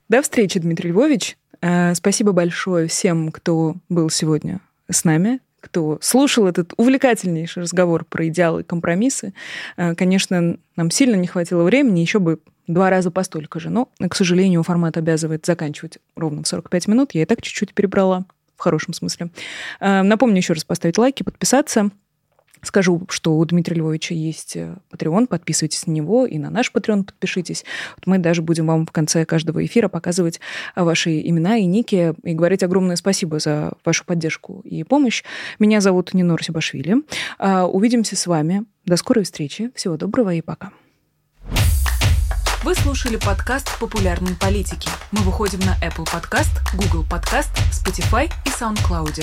До 0.09 0.23
встречи, 0.23 0.61
Дмитрий 0.61 0.91
Львович. 0.91 1.37
Э, 1.61 1.95
спасибо 1.95 2.33
большое 2.33 2.87
всем, 2.87 3.33
кто 3.33 3.75
был 3.89 4.09
сегодня 4.09 4.61
с 4.89 5.05
нами. 5.05 5.41
Кто 5.67 5.99
слушал 6.01 6.47
этот 6.47 6.73
увлекательнейший 6.77 7.65
разговор 7.65 8.05
про 8.05 8.29
идеалы 8.29 8.61
и 8.61 8.65
компромиссы. 8.65 9.35
Э, 9.77 9.97
конечно, 9.97 10.57
нам 10.77 10.91
сильно 10.93 11.17
не 11.17 11.27
хватило 11.27 11.65
времени, 11.65 12.01
еще 12.01 12.21
бы 12.21 12.39
два 12.69 12.89
раза 12.89 13.11
по 13.11 13.25
столько 13.25 13.59
же. 13.59 13.69
Но, 13.69 13.89
к 13.99 14.15
сожалению, 14.15 14.63
формат 14.63 14.97
обязывает 14.97 15.45
заканчивать 15.45 15.99
ровно 16.15 16.45
в 16.45 16.49
45 16.49 16.87
минут. 16.87 17.15
Я 17.15 17.23
и 17.23 17.25
так 17.25 17.43
чуть-чуть 17.43 17.75
перебрала, 17.75 18.27
в 18.57 18.61
хорошем 18.61 18.95
смысле. 18.95 19.31
Э, 19.81 20.03
напомню 20.03 20.37
еще 20.37 20.53
раз 20.53 20.63
поставить 20.63 20.99
лайки, 20.99 21.25
подписаться. 21.25 21.91
Скажу, 22.67 23.03
что 23.09 23.39
у 23.39 23.45
Дмитрия 23.45 23.77
Львовича 23.77 24.13
есть 24.13 24.57
Patreon, 24.57 25.23
э, 25.23 25.27
подписывайтесь 25.29 25.87
на 25.87 25.93
него, 25.93 26.27
и 26.27 26.37
на 26.37 26.51
наш 26.51 26.73
Patreon 26.75 27.05
подпишитесь. 27.05 27.65
Вот 27.97 28.09
мы 28.09 28.19
даже 28.19 28.43
будем 28.43 28.67
вам 28.67 28.87
в 28.87 28.91
конце 28.91 29.25
каждого 29.25 29.65
эфира 29.65 29.87
показывать 29.87 30.41
ваши 30.75 31.21
имена 31.21 31.59
и 31.59 31.65
ники, 31.65 32.13
и 32.25 32.35
говорить 32.35 32.65
огромное 32.65 32.97
спасибо 32.97 33.39
за 33.39 33.73
вашу 33.85 34.05
поддержку 34.05 34.63
и 34.65 34.83
помощь. 34.83 35.23
Меня 35.61 35.81
зовут 35.81 36.13
Нинор 36.13 36.43
Сибашвили. 36.43 36.97
А, 37.39 37.67
увидимся 37.67 38.17
с 38.17 38.27
вами. 38.27 38.65
До 38.85 38.97
скорой 38.97 39.23
встречи. 39.23 39.71
Всего 39.77 39.97
доброго 39.97 40.35
и 40.35 40.41
пока. 40.41 40.73
Вы 42.65 42.75
слушали 42.75 43.17
подкаст 43.17 43.79
«Популярные 43.79 44.35
политики». 44.35 44.89
Мы 45.13 45.21
выходим 45.21 45.61
на 45.61 45.77
Apple 45.87 46.05
Podcast, 46.05 46.51
Google 46.75 47.07
Podcast, 47.09 47.51
Spotify 47.71 48.29
и 48.45 48.49
SoundCloud. 48.49 49.23